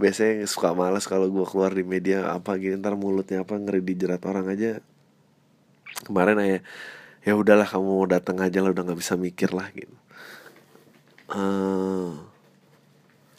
biasanya 0.00 0.48
suka 0.48 0.72
males 0.72 1.04
kalau 1.04 1.28
gue 1.28 1.44
keluar 1.44 1.76
di 1.76 1.84
media 1.84 2.32
apa 2.32 2.56
gini 2.56 2.80
ntar 2.80 2.96
mulutnya 2.96 3.44
apa 3.44 3.60
ngeri 3.60 3.84
dijerat 3.84 4.24
orang 4.24 4.48
aja. 4.48 4.80
Kemarin 6.08 6.40
ya 6.40 6.60
ya 7.20 7.32
udahlah 7.36 7.68
kamu 7.68 7.84
mau 7.84 8.08
datang 8.08 8.40
aja 8.40 8.64
lah 8.64 8.72
udah 8.72 8.82
nggak 8.88 9.00
bisa 9.00 9.20
mikir 9.20 9.52
lah 9.52 9.68
gitu. 9.76 9.92
Uh, 11.30 12.16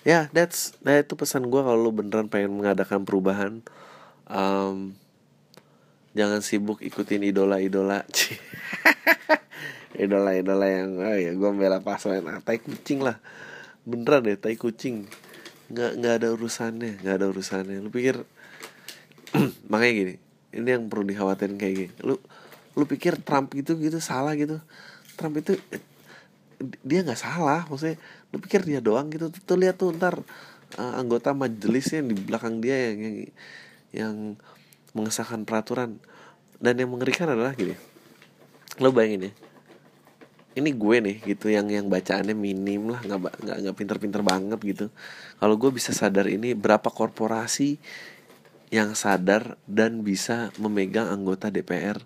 ya 0.06 0.10
yeah, 0.13 0.24
that's 0.32 0.77
nah 0.86 0.96
itu 1.01 1.18
pesan 1.18 1.50
gue 1.50 1.62
kalau 1.65 1.82
lu 1.82 1.91
beneran 1.91 2.30
pengen 2.30 2.53
mengadakan 2.53 3.01
perubahan. 3.01 3.65
Um, 4.30 4.94
jangan 6.13 6.46
sibuk 6.46 6.80
ikutin 6.86 7.25
idola-idola 7.25 8.06
idola-idola 10.03 10.68
yang 10.70 10.89
oh 11.01 11.18
ya 11.18 11.32
gue 11.34 11.50
bela 11.58 11.82
paslon 11.82 12.22
ah, 12.30 12.38
tai 12.46 12.62
kucing 12.62 13.01
lah. 13.01 13.18
Beneran 13.82 14.30
deh 14.30 14.38
tai 14.38 14.53
kucing 14.53 15.10
nggak 15.72 15.92
nggak 16.00 16.13
ada 16.22 16.28
urusannya 16.36 17.01
nggak 17.01 17.16
ada 17.16 17.25
urusannya. 17.32 17.78
Lu 17.80 17.90
pikir 17.90 18.22
makanya 19.72 19.94
gini 19.94 20.13
ini 20.51 20.68
yang 20.68 20.92
perlu 20.92 21.08
dikhawatirin 21.08 21.56
kayak 21.56 21.75
gini. 21.75 21.94
Lu 22.04 22.20
lu 22.75 22.84
pikir 22.88 23.20
Trump 23.24 23.51
gitu 23.56 23.80
gitu 23.80 23.98
salah 24.04 24.36
gitu. 24.36 24.60
Trump 25.16 25.40
itu 25.40 25.56
dia 26.86 27.01
nggak 27.01 27.18
salah 27.18 27.66
maksudnya 27.66 27.98
lu 28.32 28.38
pikir 28.40 28.68
dia 28.68 28.80
doang 28.84 29.08
gitu. 29.10 29.32
Tuh, 29.32 29.42
tuh 29.42 29.58
lihat 29.58 29.80
tuh 29.80 29.96
ntar 29.96 30.20
uh, 30.78 30.94
anggota 31.00 31.32
majelisnya 31.32 32.04
di 32.06 32.16
belakang 32.16 32.60
dia 32.60 32.92
yang 32.92 33.00
yang 33.00 33.18
yang 33.92 34.16
mengesahkan 34.92 35.48
peraturan. 35.48 35.98
Dan 36.62 36.78
yang 36.78 36.94
mengerikan 36.94 37.25
adalah 37.25 37.58
gini 37.58 37.74
lo 38.80 38.90
bayangin 38.94 39.28
ya 39.28 39.32
ini 40.51 40.75
gue 40.75 40.98
nih 41.00 41.17
gitu 41.24 41.48
yang 41.48 41.72
yang 41.72 41.88
bacaannya 41.88 42.36
minim 42.36 42.91
lah 42.91 43.00
nggak 43.00 43.20
nggak 43.39 43.58
nggak 43.63 43.75
pinter-pinter 43.75 44.22
banget 44.24 44.60
gitu. 44.60 44.86
Kalau 45.39 45.55
gue 45.55 45.72
bisa 45.72 45.96
sadar 45.96 46.27
ini 46.27 46.51
berapa 46.51 46.91
korporasi 46.91 47.79
yang 48.72 48.96
sadar 48.96 49.55
dan 49.67 50.03
bisa 50.03 50.51
memegang 50.60 51.08
anggota 51.08 51.48
DPR 51.51 52.00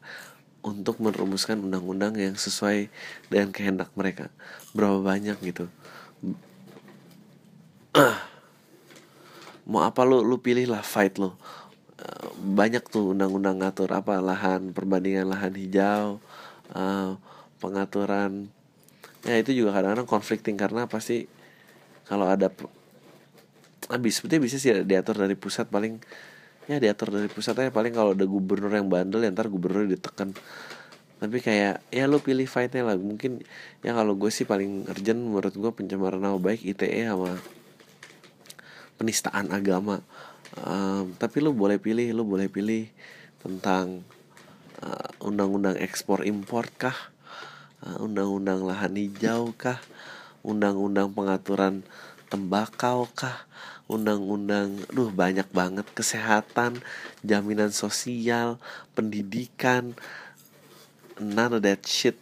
untuk 0.65 0.97
merumuskan 0.97 1.61
undang-undang 1.61 2.17
yang 2.17 2.33
sesuai 2.33 2.89
dengan 3.29 3.53
kehendak 3.53 3.93
mereka. 3.93 4.33
Berapa 4.73 5.01
banyak 5.01 5.37
gitu. 5.45 5.65
Mau 9.69 9.81
apa 9.81 10.05
lo 10.05 10.21
lu 10.21 10.37
pilih 10.37 10.69
lah 10.69 10.85
fight 10.85 11.17
lo 11.17 11.33
eh, 11.97 12.29
banyak 12.37 12.85
tuh 12.85 13.17
undang-undang 13.17 13.57
ngatur 13.57 13.89
apa 13.89 14.21
lahan 14.21 14.69
perbandingan 14.69 15.25
lahan 15.25 15.57
hijau 15.57 16.21
uh, 16.75 17.17
pengaturan. 17.59 18.51
Ya 19.25 19.41
itu 19.41 19.51
juga 19.55 19.79
kadang-kadang 19.79 20.07
conflicting 20.07 20.55
karena 20.55 20.85
pasti 20.85 21.25
kalau 22.05 22.29
ada 22.29 22.53
habis 23.89 24.17
seperti 24.17 24.37
bisa 24.41 24.57
sih 24.57 24.73
diatur 24.85 25.21
dari 25.21 25.37
pusat 25.37 25.69
paling 25.69 26.01
ya 26.69 26.77
diatur 26.77 27.13
dari 27.13 27.29
pusat 27.29 27.57
aja. 27.61 27.71
Paling 27.73 27.93
kalau 27.93 28.13
ada 28.13 28.25
gubernur 28.25 28.73
yang 28.73 28.89
bandel 28.89 29.25
ya 29.25 29.33
ntar 29.33 29.49
gubernur 29.49 29.85
ditekan 29.89 30.33
tapi 31.15 31.39
kayak 31.39 31.79
ya 31.89 32.05
lo 32.11 32.19
pilih 32.19 32.45
fightnya 32.45 32.85
lah. 32.85 32.99
Mungkin 32.99 33.41
ya 33.81 33.95
kalau 33.95 34.19
gue 34.19 34.27
sih 34.29 34.43
paling 34.43 34.85
urgent 34.91 35.19
menurut 35.19 35.55
gue 35.55 35.71
pencemaran 35.71 36.19
nama 36.19 36.35
baik 36.35 36.61
ITE 36.61 37.07
sama 37.07 37.39
penistaan 38.99 39.49
agama. 39.55 40.03
Um, 40.55 41.15
tapi 41.15 41.41
lo 41.43 41.51
boleh 41.51 41.79
pilih 41.79 42.11
lo 42.15 42.23
boleh 42.27 42.47
pilih 42.51 42.87
tentang 43.39 44.03
uh, 44.83 45.09
undang-undang 45.23 45.79
ekspor 45.79 46.27
impor 46.27 46.67
kah? 46.75 46.95
Eh, 46.95 47.14
undang-undang 48.01 48.65
lahan 48.65 48.97
hijau 48.97 49.53
kah? 49.53 49.77
Undang-undang 50.41 51.13
pengaturan 51.13 51.85
tembakau 52.33 53.05
kah? 53.13 53.45
Undang-undang 53.85 54.81
duh 54.89 55.13
banyak 55.13 55.45
banget. 55.53 55.85
Kesehatan 55.93 56.81
jaminan 57.21 57.69
sosial 57.69 58.57
pendidikan. 58.97 59.93
None 61.21 61.57
of 61.57 61.63
that 61.63 61.85
shit 61.85 62.17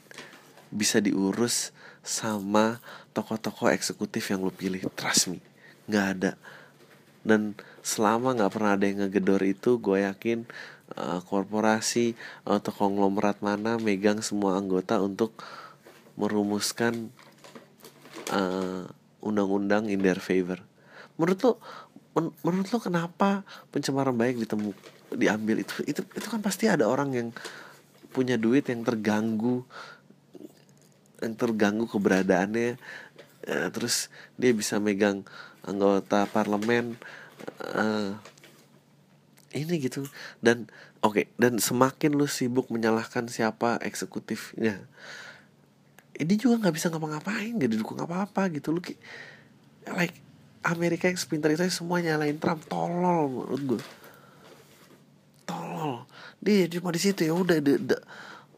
bisa 0.68 1.00
diurus 1.00 1.72
sama 2.04 2.84
tokoh-tokoh 3.16 3.72
eksekutif 3.72 4.28
yang 4.28 4.44
lo 4.44 4.52
pilih. 4.52 4.84
Trust 5.00 5.32
me 5.32 5.40
nggak 5.88 6.08
ada. 6.20 6.32
Dan 7.24 7.56
selama 7.80 8.36
nggak 8.36 8.52
pernah 8.52 8.76
ada 8.76 8.84
yang 8.84 9.08
ngegedor 9.08 9.40
itu 9.48 9.80
gue 9.80 10.04
yakin 10.04 10.44
uh, 10.98 11.20
korporasi 11.26 12.18
atau 12.46 12.72
konglomerat 12.74 13.42
mana 13.42 13.78
megang 13.82 14.22
semua 14.22 14.58
anggota 14.58 15.00
untuk 15.02 15.38
merumuskan 16.14 17.10
undang 18.34 18.90
undang-undang 19.22 19.90
in 19.90 20.02
their 20.02 20.18
favor. 20.18 20.58
Menurut 21.18 21.40
lo, 21.46 21.52
men 22.14 22.30
menurut 22.46 22.70
lo 22.70 22.80
kenapa 22.82 23.42
pencemaran 23.74 24.14
baik 24.14 24.42
ditemu 24.46 24.74
diambil 25.14 25.62
itu 25.62 25.86
itu 25.86 26.02
itu 26.02 26.28
kan 26.30 26.42
pasti 26.42 26.70
ada 26.70 26.90
orang 26.90 27.10
yang 27.14 27.30
punya 28.14 28.38
duit 28.38 28.70
yang 28.70 28.86
terganggu 28.86 29.66
yang 31.22 31.34
terganggu 31.34 31.90
keberadaannya 31.90 32.78
uh, 33.50 33.68
terus 33.74 34.14
dia 34.38 34.54
bisa 34.54 34.78
megang 34.78 35.26
anggota 35.66 36.30
parlemen 36.30 36.98
uh, 37.74 38.18
ini 39.56 39.80
gitu. 39.80 40.04
Dan 40.42 40.68
oke 41.00 41.24
okay, 41.24 41.26
dan 41.38 41.62
semakin 41.62 42.18
lu 42.18 42.26
sibuk 42.28 42.68
menyalahkan 42.74 43.30
siapa 43.30 43.80
eksekutifnya 43.86 44.84
ini 46.14 46.34
juga 46.38 46.62
nggak 46.62 46.76
bisa 46.78 46.94
ngapa-ngapain 46.94 47.58
gak 47.58 47.72
didukung 47.74 47.98
apa-apa 47.98 48.50
gitu. 48.54 48.70
Lu 48.70 48.82
like 49.98 50.14
Amerika 50.64 51.10
yang 51.10 51.18
sepintar 51.18 51.50
itu 51.50 51.66
semua 51.74 52.00
nyalain 52.00 52.38
Trump 52.38 52.64
tolol 52.70 53.30
menurut 53.30 53.62
gue 53.66 53.82
tolol. 55.50 56.06
Dia 56.40 56.70
cuma 56.70 56.94
di 56.94 57.02
situ 57.02 57.26
ya 57.26 57.34
udah 57.34 57.58
the, 57.60 57.76
the, 57.82 57.98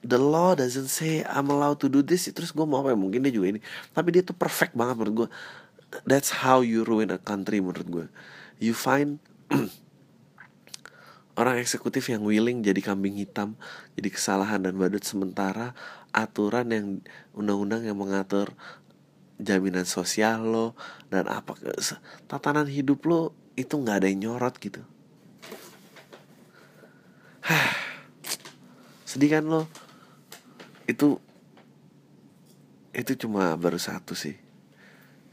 the 0.03 0.19
law 0.19 0.53
doesn't 0.53 0.91
say 0.91 1.23
I'm 1.23 1.47
allowed 1.47 1.79
to 1.81 1.87
do 1.87 2.03
this. 2.03 2.27
Terus 2.27 2.51
gue 2.51 2.65
mau 2.67 2.83
apa 2.83 2.91
ya 2.91 2.97
mungkin 2.99 3.23
dia 3.23 3.31
juga 3.31 3.55
ini. 3.55 3.59
Tapi 3.95 4.11
dia 4.11 4.21
tuh 4.21 4.35
perfect 4.35 4.75
banget 4.75 4.99
menurut 4.99 5.15
gue 5.25 5.29
that's 6.03 6.43
how 6.43 6.59
you 6.59 6.83
ruin 6.83 7.07
a 7.07 7.19
country 7.21 7.63
menurut 7.63 7.87
gue 7.87 8.05
you 8.59 8.75
find 8.75 9.23
orang 11.35 11.59
eksekutif 11.59 12.07
yang 12.11 12.23
willing 12.23 12.63
jadi 12.63 12.79
kambing 12.79 13.19
hitam, 13.19 13.59
jadi 13.99 14.09
kesalahan 14.11 14.63
dan 14.63 14.79
badut 14.79 15.03
sementara 15.03 15.75
aturan 16.15 16.71
yang 16.71 16.85
undang-undang 17.35 17.83
yang 17.83 17.99
mengatur 17.99 18.55
jaminan 19.35 19.83
sosial 19.83 20.47
lo 20.47 20.67
dan 21.11 21.27
apa 21.27 21.59
tatanan 22.31 22.71
hidup 22.71 23.03
lo 23.03 23.35
itu 23.59 23.75
nggak 23.75 24.03
ada 24.03 24.07
yang 24.07 24.19
nyorot 24.23 24.55
gitu. 24.63 24.79
Sedih 29.03 29.31
kan 29.31 29.43
lo? 29.47 29.67
Itu 30.87 31.19
itu 32.95 33.11
cuma 33.19 33.59
baru 33.59 33.75
satu 33.75 34.15
sih. 34.15 34.39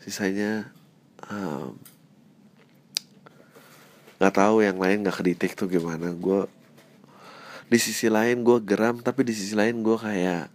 Sisanya 0.02 0.74
um, 1.30 1.78
nggak 4.22 4.38
tahu 4.38 4.62
yang 4.62 4.78
lain 4.78 5.02
nggak 5.02 5.18
kedetek 5.18 5.58
tuh 5.58 5.66
gimana. 5.66 6.14
Gue 6.14 6.46
di 7.66 7.74
sisi 7.82 8.06
lain 8.06 8.46
gue 8.46 8.62
geram 8.62 9.02
tapi 9.02 9.26
di 9.26 9.34
sisi 9.34 9.58
lain 9.58 9.82
gue 9.82 9.98
kayak 9.98 10.46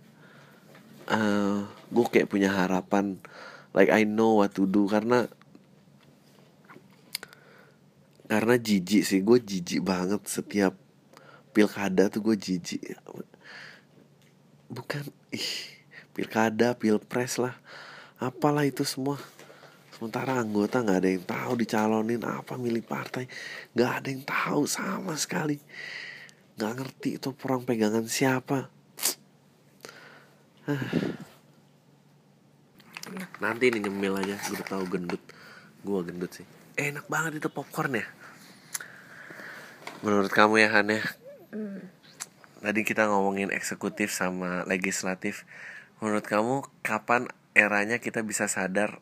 uh, 1.11 1.19
eh, 1.19 1.57
gue 1.67 2.05
kayak 2.07 2.31
punya 2.31 2.47
harapan 2.47 3.19
like 3.75 3.91
I 3.91 4.07
know 4.07 4.39
what 4.39 4.55
to 4.55 4.63
do. 4.63 4.87
Karena 4.87 5.27
karena 8.31 8.55
jijik 8.55 9.03
sih. 9.03 9.19
Gue 9.19 9.43
jijik 9.43 9.83
banget 9.83 10.23
setiap 10.31 10.71
pilkada 11.51 12.07
tuh 12.07 12.23
gue 12.23 12.39
jijik. 12.39 12.79
Bukan 14.71 15.11
ih 15.35 15.75
pilkada 16.15 16.71
pilpres 16.71 17.35
lah. 17.35 17.59
Apalah 18.15 18.63
itu 18.63 18.87
semua 18.87 19.19
sementara 19.97 20.37
anggota 20.37 20.85
nggak 20.85 20.99
ada 21.01 21.09
yang 21.09 21.25
tahu 21.25 21.57
dicalonin 21.57 22.21
apa 22.21 22.53
milik 22.53 22.85
partai. 22.85 23.25
Nggak 23.73 23.91
ada 23.97 24.07
yang 24.13 24.21
tahu 24.21 24.69
sama 24.69 25.17
sekali. 25.17 25.57
Nggak 26.53 26.73
ngerti 26.77 27.09
itu 27.17 27.33
perang 27.33 27.65
pegangan 27.65 28.05
siapa. 28.05 28.69
Nanti 33.41 33.73
ini 33.73 33.81
nyemil 33.81 34.21
aja 34.21 34.37
gue 34.37 34.61
tahu 34.61 34.85
gendut. 34.85 35.23
Gue 35.81 36.05
gendut 36.05 36.29
sih. 36.29 36.45
Eh, 36.77 36.93
enak 36.93 37.09
banget 37.09 37.41
itu 37.41 37.49
popcorn 37.49 37.97
ya. 37.97 38.05
Menurut 40.05 40.29
kamu 40.29 40.61
ya 40.61 40.69
Han 40.77 40.93
ya? 40.93 41.01
Mm. 41.47 41.79
tadi 42.57 42.83
kita 42.83 43.07
ngomongin 43.09 43.49
eksekutif 43.49 44.13
sama 44.13 44.61
legislatif. 44.69 45.47
Menurut 45.97 46.21
kamu 46.21 46.67
kapan 46.85 47.31
eranya 47.57 47.97
kita 47.97 48.21
bisa 48.21 48.45
sadar 48.45 49.01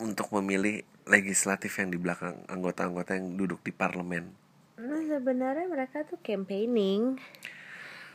untuk 0.00 0.32
memilih 0.40 0.82
legislatif 1.06 1.78
yang 1.78 1.92
di 1.94 1.98
belakang 2.00 2.34
anggota-anggota 2.50 3.14
yang 3.14 3.38
duduk 3.38 3.62
di 3.62 3.70
parlemen? 3.70 4.32
Nah, 4.76 5.02
sebenarnya 5.08 5.66
mereka 5.70 6.04
tuh 6.04 6.20
campaigning. 6.20 7.16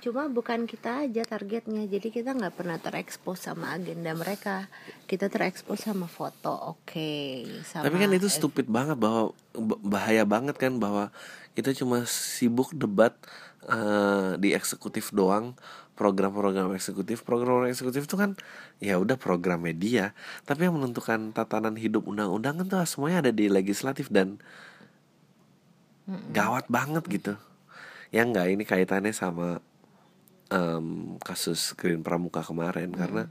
cuma 0.01 0.25
bukan 0.25 0.65
kita 0.65 1.05
aja 1.05 1.21
targetnya 1.21 1.85
jadi 1.85 2.09
kita 2.09 2.33
nggak 2.33 2.57
pernah 2.57 2.81
terekspos 2.81 3.45
sama 3.45 3.77
agenda 3.77 4.09
mereka 4.17 4.65
kita 5.05 5.29
terekspos 5.29 5.77
sama 5.77 6.09
foto 6.09 6.49
oke 6.49 7.45
sama 7.61 7.85
Tapi 7.85 8.01
kan 8.01 8.09
itu 8.09 8.25
stupid 8.25 8.65
banget 8.65 8.97
bahwa 8.97 9.37
bahaya 9.85 10.25
banget 10.25 10.57
kan 10.57 10.81
bahwa 10.81 11.13
kita 11.53 11.77
cuma 11.77 12.09
sibuk 12.09 12.73
debat 12.73 13.13
eh, 13.69 14.41
di 14.41 14.57
eksekutif 14.57 15.13
doang 15.13 15.53
program-program 16.01 16.73
eksekutif. 16.73 17.21
Program 17.21 17.69
eksekutif 17.69 18.09
itu 18.09 18.17
kan 18.17 18.33
ya 18.81 18.97
udah 18.97 19.21
program 19.21 19.61
media. 19.61 20.17
Tapi 20.49 20.65
yang 20.65 20.81
menentukan 20.81 21.29
tatanan 21.29 21.77
hidup 21.77 22.09
undang-undang 22.09 22.57
kan 22.57 22.65
tuh 22.65 22.81
semuanya 22.89 23.29
ada 23.29 23.31
di 23.31 23.45
legislatif 23.45 24.09
dan 24.09 24.41
gawat 26.33 26.65
banget 26.73 27.05
gitu. 27.05 27.33
Ya 28.09 28.25
enggak 28.25 28.49
ini 28.49 28.65
kaitannya 28.65 29.13
sama 29.13 29.61
em, 30.49 31.15
kasus 31.21 31.77
Green 31.77 32.01
Pramuka 32.01 32.41
kemarin. 32.41 32.89
Karena 32.97 33.29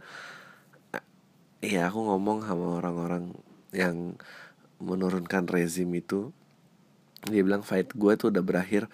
Iya 1.61 1.92
aku 1.92 2.09
ngomong 2.09 2.40
sama 2.48 2.80
orang-orang 2.80 3.37
yang 3.76 4.16
menurunkan 4.80 5.44
rezim 5.44 5.92
itu. 5.92 6.33
Dia 7.28 7.44
bilang 7.44 7.61
fight 7.61 7.92
gue 7.92 8.12
tuh 8.16 8.33
udah 8.33 8.40
berakhir 8.40 8.88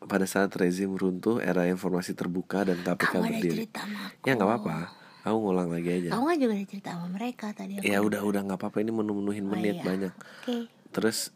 pada 0.00 0.24
saat 0.24 0.52
rezim 0.54 0.92
runtuh 0.92 1.38
era 1.38 1.64
informasi 1.64 2.12
terbuka 2.12 2.62
dan 2.62 2.78
KPK 2.78 3.02
kamu 3.08 3.18
ada 3.18 3.28
berdiri. 3.32 3.54
cerita 3.64 3.80
sama 3.82 3.98
aku? 4.06 4.22
Ya 4.22 4.32
nggak 4.34 4.48
apa-apa. 4.48 4.76
Aku 5.24 5.36
ngulang 5.40 5.68
lagi 5.68 5.90
aja. 5.90 6.08
Kamu 6.14 6.24
kan 6.24 6.36
juga 6.38 6.52
ada 6.54 6.66
cerita 6.66 6.88
sama 6.94 7.06
mereka 7.10 7.46
tadi 7.50 7.72
aku 7.76 7.84
Ya 7.84 7.98
udah 7.98 8.20
udah 8.22 8.40
nggak 8.46 8.58
apa-apa. 8.58 8.78
Ini 8.80 8.92
menuhin 8.92 9.44
Oh, 9.44 9.50
menit 9.50 9.76
iya. 9.78 9.84
banyak. 9.84 10.12
Oke. 10.14 10.56
Terus 10.90 11.34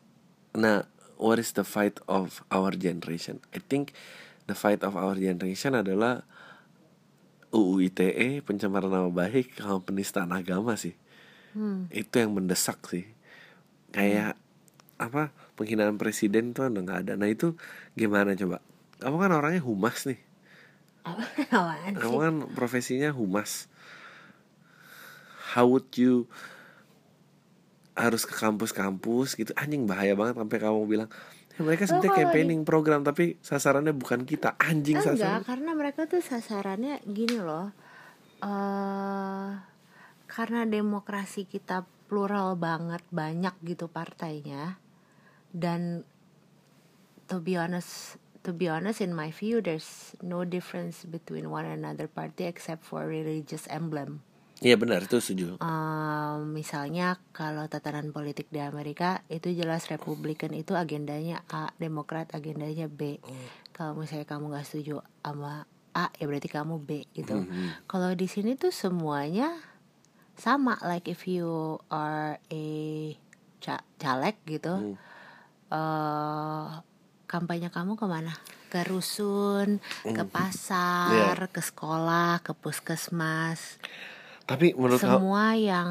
Nah 0.53 0.85
what 1.17 1.37
is 1.37 1.53
the 1.53 1.65
fight 1.65 1.97
of 2.05 2.45
our 2.49 2.71
generation? 2.71 3.41
I 3.51 3.59
think 3.59 3.97
the 4.45 4.55
fight 4.55 4.85
of 4.85 4.95
our 4.95 5.17
generation 5.17 5.73
adalah 5.73 6.23
UU 7.51 7.85
ITE 7.87 8.41
pencemaran 8.41 8.89
nama 8.89 9.09
baik 9.09 9.57
sama 9.57 9.81
penistaan 9.81 10.33
agama 10.33 10.77
sih. 10.77 10.97
Hmm. 11.53 11.85
itu 11.93 12.17
yang 12.17 12.33
mendesak 12.33 12.81
sih. 12.89 13.05
Kayak 13.93 14.41
apa 14.97 15.29
penghinaan 15.63 15.97
presiden 15.97 16.51
tuh 16.51 16.67
udah 16.67 16.83
nggak 16.83 17.01
ada. 17.07 17.13
Nah 17.15 17.31
itu 17.31 17.55
gimana 17.95 18.35
coba? 18.35 18.59
Kamu 18.99 19.17
kan 19.23 19.31
orangnya 19.31 19.63
humas 19.63 20.05
nih. 20.11 20.21
Apa? 21.07 21.23
Apaan 21.55 21.93
kamu 21.95 22.17
kan 22.19 22.35
profesinya 22.59 23.15
humas. 23.15 23.71
How 25.55 25.69
would 25.69 25.89
you 25.95 26.27
harus 27.95 28.27
ke 28.27 28.35
kampus-kampus 28.35 29.39
gitu? 29.39 29.55
Anjing 29.55 29.87
bahaya 29.87 30.19
banget 30.19 30.41
sampai 30.41 30.59
kamu 30.59 30.81
bilang 30.89 31.09
"Ya, 31.55 31.61
mereka 31.63 31.85
sebenarnya 31.87 32.27
campaigning 32.27 32.63
program 32.67 33.07
tapi 33.07 33.39
sasarannya 33.45 33.95
bukan 33.95 34.27
kita. 34.27 34.59
Anjing 34.59 34.99
enggak 34.99 35.15
sasaran. 35.15 35.43
karena 35.47 35.71
mereka 35.79 36.11
tuh 36.11 36.25
sasarannya 36.25 37.05
gini 37.07 37.39
loh. 37.39 37.71
Eh 38.43 39.73
karena 40.33 40.65
demokrasi 40.65 41.45
kita 41.45 41.85
plural 42.09 42.57
banget 42.57 43.05
banyak 43.13 43.53
gitu 43.69 43.93
partainya 43.93 44.81
dan 45.53 46.03
to 47.29 47.39
be 47.39 47.55
honest 47.55 48.17
to 48.43 48.51
be 48.51 48.67
honest 48.67 48.99
in 48.99 49.15
my 49.15 49.31
view 49.31 49.63
there's 49.63 50.13
no 50.21 50.43
difference 50.43 51.07
between 51.07 51.49
one 51.49 51.65
another 51.65 52.11
party 52.11 52.45
except 52.45 52.83
for 52.83 53.07
religious 53.07 53.71
emblem 53.71 54.21
iya 54.59 54.75
benar 54.75 55.07
itu 55.07 55.19
setuju 55.19 55.57
Eh, 55.59 56.37
misalnya 56.43 57.23
kalau 57.31 57.67
tatanan 57.67 58.11
politik 58.11 58.51
di 58.51 58.59
Amerika 58.59 59.23
itu 59.29 59.55
jelas 59.55 59.87
Republikan 59.87 60.51
itu 60.51 60.75
agendanya 60.75 61.47
A, 61.47 61.71
Demokrat 61.79 62.35
agendanya 62.35 62.91
B. 62.91 63.23
Kalau 63.71 63.95
misalnya 63.95 64.27
kamu 64.27 64.51
nggak 64.51 64.67
setuju 64.67 65.03
sama 65.23 65.65
A, 65.93 66.11
ya 66.19 66.25
berarti 66.27 66.51
kamu 66.51 66.83
B 66.83 67.07
gitu. 67.15 67.47
Mhm. 67.47 67.87
Kalau 67.87 68.11
di 68.15 68.27
sini 68.27 68.59
tuh 68.59 68.75
semuanya 68.75 69.55
sama. 70.35 70.79
Like 70.83 71.07
if 71.07 71.31
you 71.31 71.79
are 71.91 72.43
a 72.51 72.65
ca- 73.59 73.87
caleg 73.99 74.35
gitu, 74.47 74.95
Hmm. 74.95 74.97
Eh 75.73 76.69
kampanye 77.25 77.73
kamu 77.73 77.97
ke 77.97 78.05
mana? 78.05 78.37
Ke 78.69 78.85
rusun, 78.85 79.81
ke 80.05 80.25
pasar, 80.29 81.49
ke 81.49 81.65
sekolah, 81.65 82.45
ke 82.45 82.53
puskesmas? 82.53 83.81
Tapi 84.45 84.77
menurut 84.77 85.01
kamu 85.01 85.17
semua 85.17 85.45
yang 85.57 85.91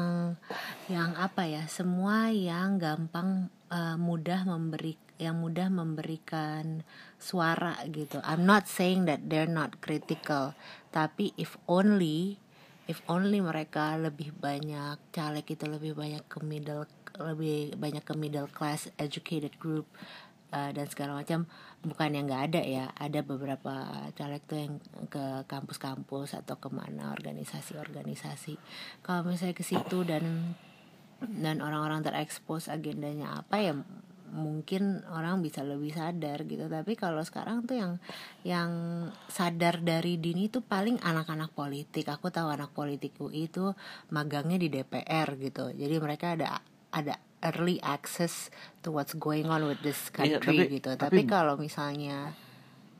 yang 0.86 1.18
apa 1.18 1.50
ya? 1.50 1.66
Semua 1.66 2.30
yang 2.30 2.78
gampang 2.78 3.50
eh, 3.74 3.98
mudah 3.98 4.46
memberi 4.46 4.94
yang 5.18 5.38
mudah 5.38 5.70
memberikan 5.70 6.82
suara 7.18 7.78
gitu. 7.90 8.18
I'm 8.26 8.42
not 8.42 8.66
saying 8.66 9.06
that 9.06 9.30
they're 9.30 9.50
not 9.50 9.78
critical. 9.78 10.58
Tapi 10.90 11.30
if 11.38 11.54
only 11.70 12.42
if 12.90 12.98
only 13.06 13.38
mereka 13.38 13.94
lebih 13.94 14.34
banyak 14.34 14.98
caleg 15.14 15.46
itu 15.46 15.64
lebih 15.70 15.94
banyak 15.94 16.26
ke 16.26 16.42
middle 16.42 16.90
lebih 17.18 17.76
banyak 17.76 18.04
ke 18.04 18.14
middle 18.16 18.48
class 18.48 18.88
educated 18.96 19.56
group 19.58 19.88
eh, 20.52 20.70
dan 20.72 20.86
segala 20.88 21.18
macam. 21.20 21.44
Bukan 21.82 22.14
yang 22.14 22.30
nggak 22.30 22.44
ada 22.54 22.62
ya 22.62 22.84
ada 22.94 23.20
beberapa 23.26 24.06
caleg 24.14 24.42
tuh 24.46 24.58
yang 24.62 24.74
ke 25.10 25.42
kampus-kampus 25.50 26.38
atau 26.38 26.56
ke 26.56 26.70
mana 26.70 27.10
organisasi-organisasi. 27.10 28.54
Kalau 29.02 29.26
misalnya 29.26 29.56
ke 29.58 29.66
situ 29.66 30.06
dan 30.06 30.54
dan 31.22 31.62
orang-orang 31.62 32.02
terekspos 32.02 32.66
agendanya 32.66 33.42
apa 33.46 33.56
ya 33.62 33.74
mungkin 34.32 35.04
orang 35.12 35.44
bisa 35.44 35.60
lebih 35.60 35.92
sadar 35.92 36.48
gitu. 36.48 36.66
Tapi 36.66 36.96
kalau 36.96 37.20
sekarang 37.20 37.68
tuh 37.68 37.76
yang 37.76 37.92
yang 38.42 38.70
sadar 39.28 39.84
dari 39.84 40.16
dini 40.16 40.48
tuh 40.48 40.64
paling 40.64 40.98
anak-anak 41.04 41.52
politik. 41.52 42.08
Aku 42.08 42.32
tahu 42.32 42.48
anak 42.48 42.72
politik 42.72 43.12
UI 43.20 43.52
itu 43.52 43.76
magangnya 44.08 44.56
di 44.56 44.72
DPR 44.72 45.36
gitu. 45.36 45.70
Jadi 45.70 45.94
mereka 46.00 46.34
ada 46.34 46.64
ada 46.92 47.16
early 47.42 47.82
access 47.82 48.52
to 48.80 48.94
what's 48.94 49.12
going 49.12 49.44
on 49.46 49.66
with 49.66 49.82
this 49.82 50.12
Iya, 50.14 50.38
country 50.38 50.56
tapi- 50.62 50.70
gitu. 50.70 50.90
tapi- 50.94 51.02
tapi 51.02 51.20
kalau 51.26 51.58
misalnya 51.58 52.36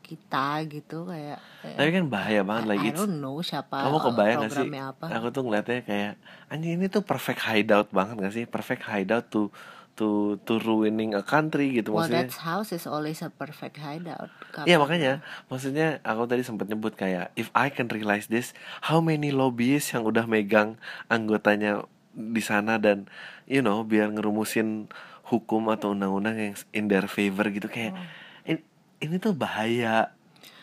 kita 0.03 0.67
gitu 0.67 1.07
kayak, 1.07 1.39
kayak 1.63 1.77
tapi 1.79 1.91
kan 1.95 2.05
bahaya 2.11 2.43
banget 2.43 2.65
I, 2.65 2.69
lagi 2.75 2.89
I 2.91 2.93
don't 2.93 3.17
know 3.17 3.39
siapa 3.41 3.87
kamu 3.87 3.97
uh, 3.97 4.03
kebayang 4.03 4.39
gak 4.43 4.53
sih? 4.53 4.69
apa. 4.75 5.05
Aku 5.09 5.27
tuh 5.31 5.43
ngeliatnya 5.43 5.81
kayak 5.81 6.13
anjing 6.49 6.75
ini 6.75 6.87
tuh 6.89 7.01
perfect 7.01 7.41
hideout 7.41 7.89
banget 7.89 8.19
gak 8.19 8.35
sih? 8.35 8.45
Perfect 8.45 8.83
hideout 8.85 9.31
to 9.31 9.49
to 9.93 10.09
to 10.43 10.57
ruining 10.59 11.13
a 11.13 11.21
country 11.23 11.69
gitu 11.71 11.93
Well, 11.93 12.09
maksudnya. 12.09 12.27
that's 12.27 12.41
house 12.41 12.73
is 12.73 12.85
always 12.85 13.21
a 13.21 13.29
perfect 13.31 13.77
hideout. 13.77 14.33
Iya 14.65 14.77
makanya. 14.77 15.21
maksudnya 15.49 16.01
aku 16.03 16.25
tadi 16.27 16.43
sempat 16.43 16.67
nyebut 16.67 16.93
kayak 16.93 17.31
if 17.35 17.49
I 17.53 17.69
can 17.69 17.87
realize 17.87 18.27
this 18.27 18.53
how 18.83 18.99
many 18.99 19.31
lobbyists 19.31 19.93
yang 19.93 20.03
udah 20.03 20.25
megang 20.25 20.81
anggotanya 21.07 21.85
di 22.13 22.41
sana 22.41 22.77
dan 22.77 23.09
you 23.47 23.61
know 23.61 23.83
biar 23.83 24.11
ngerumusin 24.13 24.87
hukum 25.27 25.71
atau 25.73 25.97
undang-undang 25.97 26.37
yang 26.37 26.55
in 26.77 26.87
their 26.93 27.09
favor 27.09 27.49
gitu 27.49 27.67
kayak 27.71 27.97
ini, 28.45 28.61
ini 29.01 29.17
tuh 29.17 29.33
bahaya 29.33 30.13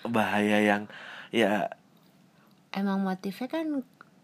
bahaya 0.06 0.62
yang 0.62 0.86
ya 1.34 1.74
Emang 2.70 3.02
motifnya 3.02 3.50
kan 3.50 3.68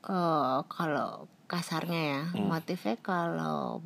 eh, 0.05 0.57
kalau 0.69 1.25
kasarnya 1.49 2.01
ya, 2.13 2.21
Hmm. 2.33 2.49
motifnya 2.53 2.93
kalau 3.01 3.81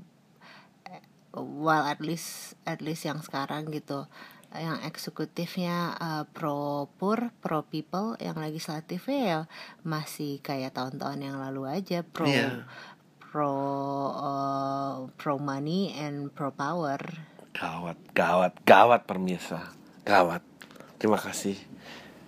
eh, 0.84 1.00
well 1.36 1.88
at 1.88 2.04
least 2.04 2.60
at 2.68 2.84
least 2.84 3.08
yang 3.08 3.24
sekarang 3.24 3.72
gitu 3.72 4.04
yang 4.52 4.82
eksekutifnya 4.84 5.96
eh, 5.96 6.24
pro 6.36 6.92
poor, 7.00 7.32
pro 7.40 7.64
people, 7.64 8.20
yang 8.20 8.36
legislatifnya 8.36 9.20
ya 9.24 9.40
masih 9.88 10.44
kayak 10.44 10.76
tahun-tahun 10.76 11.24
yang 11.24 11.38
lalu 11.40 11.70
aja 11.70 12.04
pro 12.04 12.28
Iya. 12.28 12.68
Pro 13.30 13.54
eh, 14.18 14.96
pro 15.22 15.38
money 15.38 15.94
and 15.94 16.34
pro 16.34 16.50
power. 16.50 16.98
gawat 17.54 17.98
gawat 18.18 18.54
gawat 18.66 19.02
permisa. 19.06 19.70
Gawat. 20.02 20.42
Terima 20.98 21.22
kasih. 21.22 21.54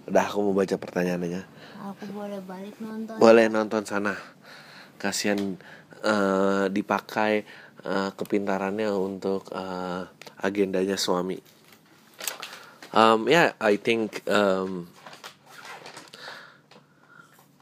Udah 0.06 0.30
aku 0.30 0.46
mau 0.46 0.54
baca 0.54 0.78
pertanyaannya. 0.78 1.42
Aku 1.82 2.06
boleh 2.14 2.38
balik 2.46 2.78
nonton. 2.78 3.18
boleh 3.18 3.50
nonton 3.50 3.82
sana. 3.82 4.14
Kasihan 5.02 5.58
eh, 6.06 6.66
dipakai 6.70 7.50
eh, 7.82 8.10
kepintarannya 8.14 8.94
untuk 8.94 9.50
eh, 9.50 10.06
agendanya 10.46 11.02
suami. 11.02 11.42
Um, 12.92 13.24
ya 13.32 13.56
I 13.58 13.80
think 13.80 14.20
um, 14.28 14.92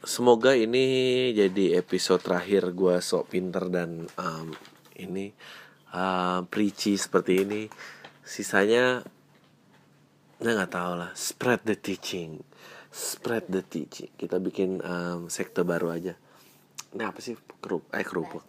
semoga 0.09 0.57
ini 0.57 1.29
jadi 1.37 1.77
episode 1.77 2.25
terakhir 2.25 2.73
gua 2.73 2.97
sok 2.97 3.37
pinter 3.37 3.69
dan 3.69 4.09
um, 4.17 4.49
ini 4.97 5.29
uh, 5.93 6.41
preachy 6.49 6.97
seperti 6.97 7.45
ini. 7.45 7.61
Sisanya 8.25 9.05
ya 10.41 10.49
nggak 10.49 10.73
tahu 10.73 10.93
lah. 10.97 11.13
Spread 11.13 11.61
the 11.61 11.77
teaching. 11.77 12.41
Spread 12.89 13.53
the 13.53 13.61
teaching. 13.61 14.09
Kita 14.17 14.41
bikin 14.41 14.81
um, 14.81 15.29
sekte 15.29 15.61
baru 15.61 15.93
aja. 15.93 16.17
Ini 16.89 17.05
apa 17.05 17.21
sih? 17.21 17.37
Kerup 17.61 17.85
eh 17.93 18.01
kerupuk. 18.01 18.41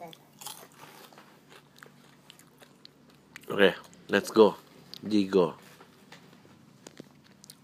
Oke 3.53 3.77
let's 4.09 4.33
go. 4.33 4.57
Jigo. 5.05 5.61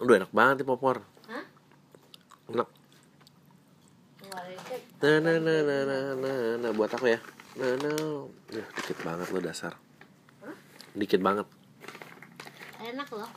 Udah 0.05 0.21
enak 0.21 0.33
banget 0.37 0.61
nih 0.61 0.69
popor 0.69 1.01
Hah? 1.33 1.45
enak 2.53 2.69
nah 4.97 5.17
nah 5.21 5.37
nah 5.37 5.61
nah 5.61 5.83
nah 5.85 6.03
nah, 6.17 6.39
nah. 6.61 6.71
buat 6.73 6.89
aku 6.93 7.13
ya. 7.13 7.21
Nah 7.61 7.73
nah 7.81 8.29
Yah, 8.53 8.69
dikit 8.81 8.99
banget 9.05 9.29
lo 9.33 9.41
dasar. 9.45 9.77
Dikit 10.97 11.21
banget. 11.21 11.45
Enak 12.81 13.09
loh. 13.13 13.31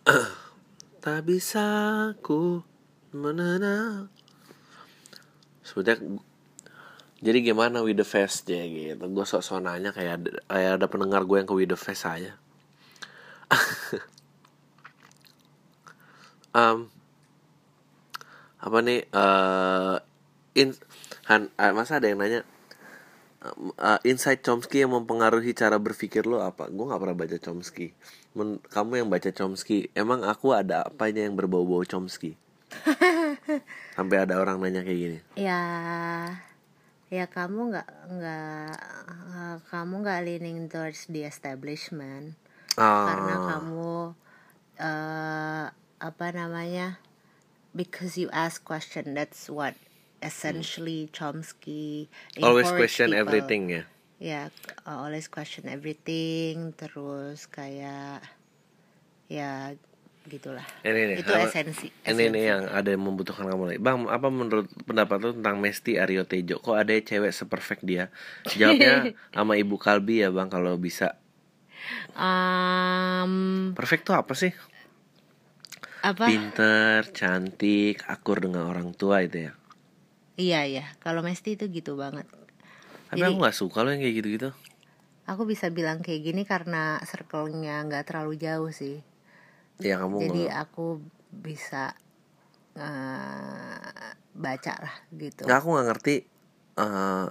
tak 1.04 1.20
bisa 1.26 1.66
ku 2.20 2.62
menena 3.10 4.06
sebetulnya 5.66 6.20
jadi 7.20 7.52
gimana 7.52 7.84
with 7.84 8.00
the 8.00 8.06
fest 8.06 8.48
ya 8.48 8.64
gitu. 8.64 9.04
Gue 9.12 9.24
sok 9.28 9.44
sok 9.44 9.60
nanya 9.60 9.92
kayak 9.92 10.24
ada, 10.24 10.30
kayak 10.48 10.72
ada 10.80 10.86
pendengar 10.88 11.22
gue 11.28 11.36
yang 11.36 11.48
ke 11.48 11.54
with 11.54 11.68
the 11.68 11.78
fest 11.78 12.08
aja. 12.08 12.34
Um, 16.50 16.90
apa 18.60 18.78
nih 18.84 19.08
eh 19.08 19.96
in 20.54 20.76
Han, 21.30 21.46
ah, 21.56 21.70
masa 21.70 22.02
ada 22.02 22.10
yang 22.10 22.18
nanya 22.18 22.42
uh, 23.40 23.98
insight 24.04 24.42
Chomsky 24.44 24.82
yang 24.84 24.92
mempengaruhi 24.92 25.54
cara 25.54 25.78
berpikir 25.78 26.26
lo 26.26 26.42
apa? 26.42 26.68
Gue 26.68 26.90
nggak 26.90 27.00
pernah 27.00 27.16
baca 27.16 27.36
Chomsky. 27.38 27.94
Men- 28.34 28.60
kamu 28.70 29.04
yang 29.04 29.08
baca 29.08 29.30
Chomsky, 29.30 29.88
emang 29.94 30.26
aku 30.26 30.52
ada 30.52 30.86
apanya 30.86 31.24
yang 31.24 31.38
berbau-bau 31.38 31.86
Chomsky? 31.86 32.34
Sampai 33.96 34.22
ada 34.22 34.38
orang 34.42 34.58
nanya 34.58 34.82
kayak 34.82 34.98
gini. 34.98 35.18
Ya, 35.38 35.62
ya 37.10 37.26
kamu 37.26 37.74
nggak 37.74 37.88
nggak 38.10 38.74
eh, 39.30 39.56
kamu 39.70 39.94
nggak 40.02 40.20
leaning 40.26 40.58
towards 40.66 41.06
the 41.10 41.26
establishment 41.26 42.34
karena 42.78 43.34
Ah, 43.34 43.46
kamu 43.54 43.94
eh 44.80 45.64
apa 46.00 46.26
namanya? 46.32 46.96
Because 47.70 48.18
you 48.18 48.26
ask 48.34 48.62
question, 48.62 49.14
that's 49.14 49.46
what 49.46 49.78
essentially 50.20 51.08
Chomsky 51.14 52.10
always 52.42 52.66
encourage 52.66 52.80
question 52.82 53.08
people. 53.10 53.20
everything 53.22 53.62
ya. 53.70 53.82
Ya, 54.20 54.42
uh, 54.84 55.00
always 55.00 55.30
question 55.30 55.64
everything, 55.64 56.76
terus 56.76 57.48
kayak 57.48 58.20
ya 59.30 59.72
gitulah. 60.28 60.66
Ini 60.84 61.00
nih, 61.08 61.16
Itu 61.24 61.32
apa- 61.32 61.48
esensi. 61.48 61.88
Ini 61.88 62.04
esensi. 62.04 62.28
nih 62.28 62.44
yang 62.44 62.62
ada 62.68 62.88
yang 62.90 63.00
membutuhkan 63.00 63.48
kamu 63.48 63.64
lagi. 63.64 63.80
Bang, 63.80 64.04
apa 64.06 64.28
menurut 64.28 64.68
pendapat 64.84 65.16
lu 65.24 65.30
tentang 65.32 65.56
Mesti 65.56 65.96
Aryo 65.96 66.28
Tejo? 66.28 66.60
Kok 66.60 66.76
ada 66.76 66.92
cewek 66.92 67.32
seperfect 67.32 67.80
dia? 67.80 68.12
Jawabnya 68.50 69.08
sama 69.32 69.56
Ibu 69.56 69.80
Kalbi 69.80 70.20
ya, 70.20 70.28
Bang, 70.28 70.52
kalau 70.52 70.76
bisa. 70.76 71.16
Um, 72.12 73.72
Perfect 73.72 74.04
tuh 74.04 74.16
apa 74.16 74.36
sih? 74.36 74.52
Apa? 76.00 76.24
Pinter, 76.26 77.04
cantik, 77.12 78.00
akur 78.04 78.40
dengan 78.40 78.66
orang 78.66 78.92
tua 78.92 79.20
itu 79.20 79.48
ya. 79.48 79.52
Iya 80.34 80.60
iya, 80.64 80.84
kalau 80.98 81.20
Mesti 81.20 81.54
itu 81.54 81.68
gitu 81.68 81.94
banget. 81.94 82.24
Tapi 83.08 83.20
Jadi- 83.20 83.28
aku 83.28 83.36
nggak 83.38 83.56
suka 83.56 83.84
loh 83.84 83.90
yang 83.92 84.00
kayak 84.00 84.16
gitu-gitu. 84.16 84.50
Aku 85.28 85.44
bisa 85.44 85.68
bilang 85.68 86.00
kayak 86.00 86.22
gini 86.24 86.42
karena 86.42 86.98
circle-nya 87.02 87.84
nggak 87.84 88.08
terlalu 88.08 88.34
jauh 88.34 88.72
sih. 88.72 88.98
Ya 89.78 90.00
kamu 90.00 90.16
Jadi 90.20 90.42
nggak- 90.46 90.58
aku 90.60 90.86
bisa 91.30 91.92
eh, 92.72 94.10
baca 94.32 94.72
lah 94.78 94.94
gitu. 95.12 95.42
nggak 95.44 95.58
aku 95.58 95.68
nggak 95.70 95.86
ngerti 95.90 96.14
eh, 96.78 97.26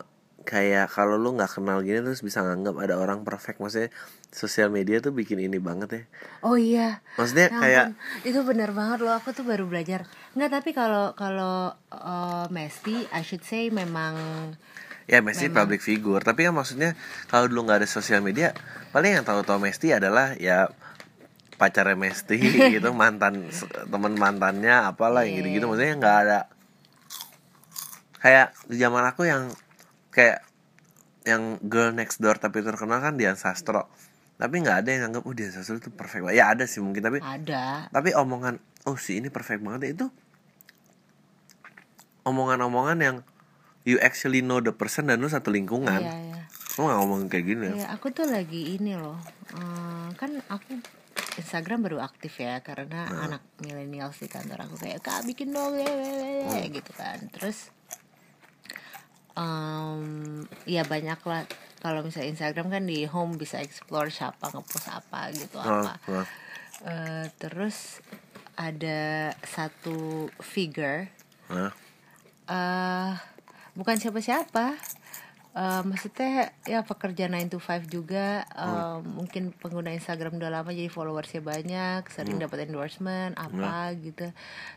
kayak 0.47 0.87
kalau 0.89 1.19
lu 1.19 1.35
nggak 1.35 1.51
kenal 1.51 1.83
gini 1.83 1.99
terus 1.99 2.23
bisa 2.23 2.41
nganggap 2.41 2.75
ada 2.79 2.95
orang 2.97 3.21
perfect 3.21 3.59
maksudnya 3.59 3.91
sosial 4.29 4.71
media 4.71 4.97
tuh 4.97 5.11
bikin 5.11 5.37
ini 5.37 5.57
banget 5.57 5.89
ya 5.91 6.03
Oh 6.41 6.55
iya. 6.55 7.03
maksudnya 7.19 7.51
Ya 7.51 7.59
kayak 7.59 7.85
itu 8.23 8.39
benar 8.47 8.71
banget 8.71 9.03
loh. 9.03 9.13
Aku 9.19 9.35
tuh 9.35 9.43
baru 9.43 9.67
belajar. 9.67 10.07
Nggak 10.33 10.51
tapi 10.51 10.69
kalau 10.71 11.11
kalau 11.13 11.75
eh, 11.91 12.45
Mesti, 12.49 13.11
I 13.11 13.21
should 13.21 13.43
say 13.43 13.67
memang 13.69 14.15
ya 15.09 15.25
Messi 15.25 15.49
Memang. 15.49 15.65
public 15.65 15.81
figure 15.81 16.21
tapi 16.21 16.45
kan 16.45 16.53
maksudnya 16.53 16.93
kalau 17.25 17.49
dulu 17.49 17.65
nggak 17.65 17.81
ada 17.81 17.89
sosial 17.89 18.21
media 18.21 18.53
paling 18.93 19.17
yang 19.17 19.25
tahu 19.25 19.41
tahu 19.41 19.57
Messi 19.57 19.89
adalah 19.89 20.37
ya 20.37 20.69
pacarnya 21.57 21.97
Mesti 21.97 22.37
gitu 22.77 22.93
mantan 22.93 23.49
teman 23.89 24.13
mantannya 24.13 24.85
apalah 24.85 25.25
yang 25.25 25.41
gitu 25.41 25.49
gitu 25.49 25.65
maksudnya 25.65 25.97
nggak 25.97 26.17
ada 26.29 26.39
kayak 28.21 28.53
di 28.69 28.77
zaman 28.77 29.01
aku 29.09 29.25
yang 29.25 29.49
kayak 30.09 30.41
yang 31.23 31.57
girl 31.61 31.91
next 31.91 32.17
door 32.17 32.35
tapi 32.35 32.61
terkenal 32.61 32.99
kan 32.99 33.15
Dian 33.15 33.37
Sastro 33.37 33.85
tapi 34.39 34.63
nggak 34.63 34.77
ada 34.81 34.89
yang 34.89 35.03
anggap 35.11 35.27
oh 35.27 35.35
Dian 35.35 35.51
Sastro 35.51 35.77
itu 35.77 35.91
perfect 35.91 36.23
banget 36.25 36.37
ya 36.39 36.45
ada 36.51 36.63
sih 36.65 36.79
mungkin 36.79 37.03
tapi 37.03 37.17
ada. 37.19 37.91
tapi 37.91 38.15
omongan 38.15 38.57
oh 38.87 38.95
si 38.95 39.19
ini 39.19 39.27
perfect 39.27 39.59
banget 39.61 39.99
itu 39.99 40.07
omongan-omongan 42.23 42.97
yang 42.99 43.17
you 43.83 43.97
actually 43.99 44.39
know 44.39 44.59
the 44.59 44.71
person 44.71 45.07
dan 45.07 45.19
lu 45.19 45.27
satu 45.27 45.49
lingkungan 45.49 45.99
Iya 45.99 46.15
iya. 46.15 46.41
lu 46.77 46.87
gak 46.87 46.97
ngomong 47.03 47.19
kayak 47.27 47.45
gini 47.47 47.63
ya 47.67 47.73
Iya, 47.83 47.87
aku 47.95 48.13
tuh 48.13 48.27
lagi 48.29 48.77
ini 48.79 48.95
loh. 48.95 49.17
eh, 49.55 50.07
kan 50.15 50.39
aku 50.47 50.79
Instagram 51.39 51.83
baru 51.83 51.97
aktif 52.03 52.39
ya 52.39 52.59
karena 52.59 53.07
anak 53.07 53.43
milenial 53.59 54.11
di 54.11 54.27
kantor 54.27 54.67
aku 54.67 54.75
kayak 54.79 54.99
kak 55.03 55.23
bikin 55.23 55.51
dong 55.51 55.75
ya, 55.79 55.87
ya, 55.87 56.11
ya, 56.15 56.63
ya," 56.63 56.67
gitu 56.67 56.91
kan. 56.95 57.17
Terus 57.31 57.71
em, 59.39 60.43
ya 60.67 60.83
banyak 60.83 61.15
lah 61.23 61.47
kalau 61.79 62.03
misalnya 62.03 62.35
Instagram 62.35 62.67
kan 62.67 62.83
di 62.83 63.07
home 63.07 63.39
bisa 63.39 63.63
explore 63.63 64.11
siapa 64.11 64.51
ngepost 64.51 64.91
apa 64.91 65.31
gitu 65.31 65.55
Nah, 65.55 65.87
apa. 65.87 65.93
nah. 66.05 66.27
Eh, 66.79 67.25
terus 67.35 68.03
ada 68.53 69.31
satu 69.41 70.27
figure 70.37 71.07
Nah, 71.49 71.71
eh 72.45 73.11
bukan 73.73 73.95
siapa-siapa. 73.95 74.75
Maksudnya 75.57 76.53
ya 76.63 76.85
pekerja 76.85 77.25
9 77.25 77.49
to 77.49 77.57
5 77.57 77.89
juga 77.89 78.45
eh, 78.53 78.97
mungkin 79.01 79.49
pengguna 79.49 79.89
Instagram 79.97 80.37
udah 80.37 80.61
lama 80.61 80.69
jadi 80.69 80.87
followersnya 80.93 81.41
banyak 81.41 82.05
sering 82.13 82.37
dapat 82.37 82.69
endorsement 82.69 83.33
apa 83.33 83.91
gitu. 83.97 84.29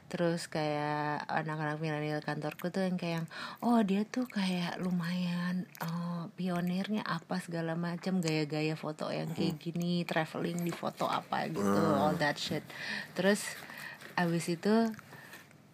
Terus 0.08 0.48
kayak 0.48 1.28
anak-anak 1.28 1.76
milenial 1.76 2.24
kantorku 2.24 2.72
tuh 2.72 2.88
yang 2.88 2.96
kayak 2.96 3.28
oh 3.60 3.84
dia 3.84 4.08
tuh 4.08 4.24
kayak 4.24 4.80
lumayan 4.80 5.68
eh, 5.84 6.24
pionirnya 6.40 7.04
apa 7.04 7.36
segala 7.44 7.76
macam 7.76 8.24
gaya-gaya 8.24 8.72
foto 8.72 9.12
yang 9.12 9.28
kayak 9.36 9.60
gini 9.60 10.08
traveling 10.08 10.64
di 10.64 10.72
foto 10.72 11.04
apa 11.04 11.52
gitu 11.52 11.80
all 12.00 12.16
that 12.16 12.40
shit. 12.40 12.64
Terus 13.12 13.44
abis 14.16 14.48
itu 14.48 14.88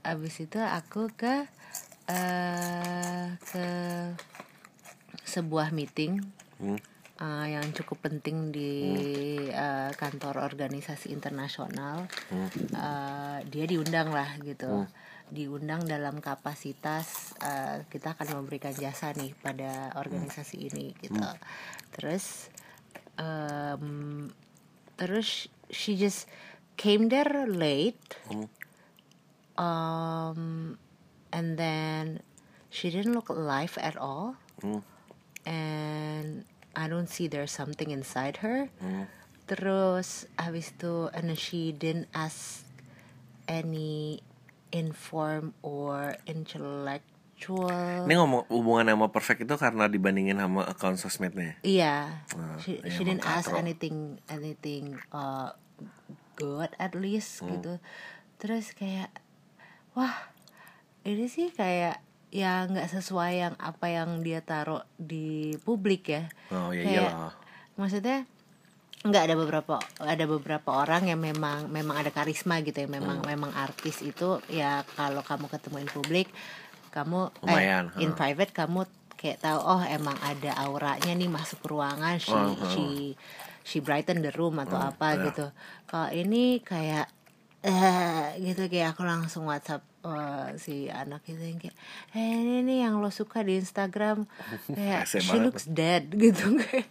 abis 0.02 0.34
itu 0.42 0.58
aku 0.58 1.06
ke 1.14 1.46
eh 2.10 3.28
ke 3.46 3.66
sebuah 5.28 5.68
meeting 5.76 6.24
hmm, 6.56 6.78
eh, 7.20 7.46
yang 7.52 7.68
cukup 7.76 8.08
penting 8.08 8.48
di 8.48 8.72
eh, 9.52 9.92
kantor 9.92 10.40
organisasi 10.40 11.12
internasional. 11.12 12.08
Hmm, 12.32 12.48
Eh, 12.72 13.38
dia 13.52 13.64
diundang 13.68 14.08
lah 14.08 14.40
gitu. 14.40 14.88
Diundang 15.28 15.84
dalam 15.84 16.24
kapasitas 16.24 17.36
eh, 17.44 17.84
kita 17.92 18.16
akan 18.16 18.40
memberikan 18.40 18.72
jasa 18.72 19.12
nih 19.12 19.36
pada 19.36 19.92
organisasi 20.00 20.72
ini 20.72 20.96
gitu. 21.04 21.20
Terus 21.92 22.48
em, 23.20 24.32
terus 24.96 25.52
she 25.68 26.00
just 26.00 26.24
came 26.80 27.12
there 27.12 27.44
late. 27.44 28.00
Hmm. 28.32 28.48
um, 29.58 30.78
and 31.34 31.58
then 31.58 32.22
she 32.70 32.90
didn't 32.90 33.12
look 33.12 33.28
alive 33.28 33.76
at 33.82 33.98
all. 33.98 34.38
Hmm. 34.62 34.80
And 35.48 36.44
I 36.76 36.84
don't 36.86 37.08
see 37.08 37.24
there's 37.26 37.50
something 37.50 37.88
inside 37.88 38.44
her 38.44 38.68
Hmm. 38.78 39.08
terus 39.48 40.28
habis 40.36 40.70
itu 40.70 41.08
and 41.10 41.32
she 41.34 41.72
didn't 41.72 42.12
ask 42.12 42.68
any 43.48 44.20
inform 44.68 45.56
or 45.64 46.20
intellectual 46.28 48.04
Ini 48.04 48.12
ngomong 48.12 48.44
hubungan 48.50 48.92
sama 48.92 49.06
perfect 49.08 49.46
itu 49.46 49.54
karena 49.56 49.86
dibandingin 49.86 50.36
sama 50.36 50.66
account 50.66 50.98
sosmednya. 50.98 51.54
Iya, 51.62 52.26
Nah, 52.34 52.58
she, 52.58 52.82
iya, 52.82 52.90
she 52.90 53.06
didn't 53.06 53.22
ask 53.24 53.46
katro. 53.48 53.62
anything 53.62 54.18
anything 54.26 54.98
uh, 55.14 55.54
good 56.34 56.74
at 56.76 56.92
least 56.92 57.40
Hmm. 57.40 57.56
gitu. 57.56 57.74
Terus 58.36 58.74
kayak 58.74 59.14
wah 59.94 60.28
ini 61.02 61.30
sih 61.30 61.48
kayak 61.48 62.02
ya 62.30 62.64
nggak 62.64 62.88
sesuai 62.90 63.32
yang 63.38 63.54
apa 63.56 63.86
yang 63.88 64.20
dia 64.20 64.40
taruh 64.40 64.84
di 64.94 65.52
publik 65.58 66.02
ya. 66.08 66.28
Oh 66.50 66.70
ya 66.70 66.82
Kayak- 66.82 67.08
iyalah. 67.08 67.32
Maksudnya 67.74 68.18
nggak 68.98 69.24
ada 69.24 69.34
beberapa 69.34 69.74
ada 69.96 70.24
beberapa 70.26 70.70
orang 70.74 71.06
yang 71.06 71.18
memang 71.18 71.66
memang 71.68 71.96
ada 71.96 72.10
karisma 72.10 72.58
gitu 72.60 72.82
ya 72.82 72.88
memang 72.88 73.22
Hmm. 73.22 73.30
memang 73.30 73.52
artis 73.54 74.02
itu 74.02 74.42
ya 74.48 74.82
kalau 74.92 75.22
kamu 75.22 75.46
ketemuin 75.46 75.86
publik 75.86 76.26
kamu 76.90 77.30
Lumayan, 77.40 77.94
eh, 77.94 78.02
in 78.02 78.10
ha. 78.10 78.18
private 78.18 78.50
kamu 78.50 78.90
kayak 79.14 79.38
tahu 79.38 79.54
oh 79.56 79.82
emang 79.82 80.18
ada 80.18 80.50
auranya 80.58 81.14
nih 81.14 81.30
masuk 81.30 81.62
ruangan 81.64 82.18
she 82.18 82.34
she 82.66 82.84
she 83.62 83.78
brighten 83.78 84.18
the 84.18 84.34
room 84.34 84.58
atau 84.58 84.74
Oh, 84.76 84.90
apa 84.90 85.14
iya. 85.14 85.30
gitu 85.30 85.46
kalau 85.86 86.10
ini 86.10 86.58
kayak 86.60 87.06
eh 87.60 88.34
gitu 88.40 88.66
kayak 88.66 88.94
aku 88.94 89.02
langsung 89.02 89.46
WhatsApp 89.46 89.82
eh, 90.10 90.56
si 90.56 90.74
anak 90.86 91.22
itu 91.24 91.38
yang 91.38 91.58
kayak 91.58 91.76
eh 92.12 92.24
ini 92.34 92.60
nih 92.62 92.78
yang 92.82 92.98
lo 92.98 93.08
suka 93.08 93.40
di 93.40 93.56
Instagram. 93.56 94.24
Kayak 94.66 95.04
she 95.06 95.36
looks 95.38 95.64
dead 95.64 96.08
gitu 96.18 96.56
kayak. 96.58 96.88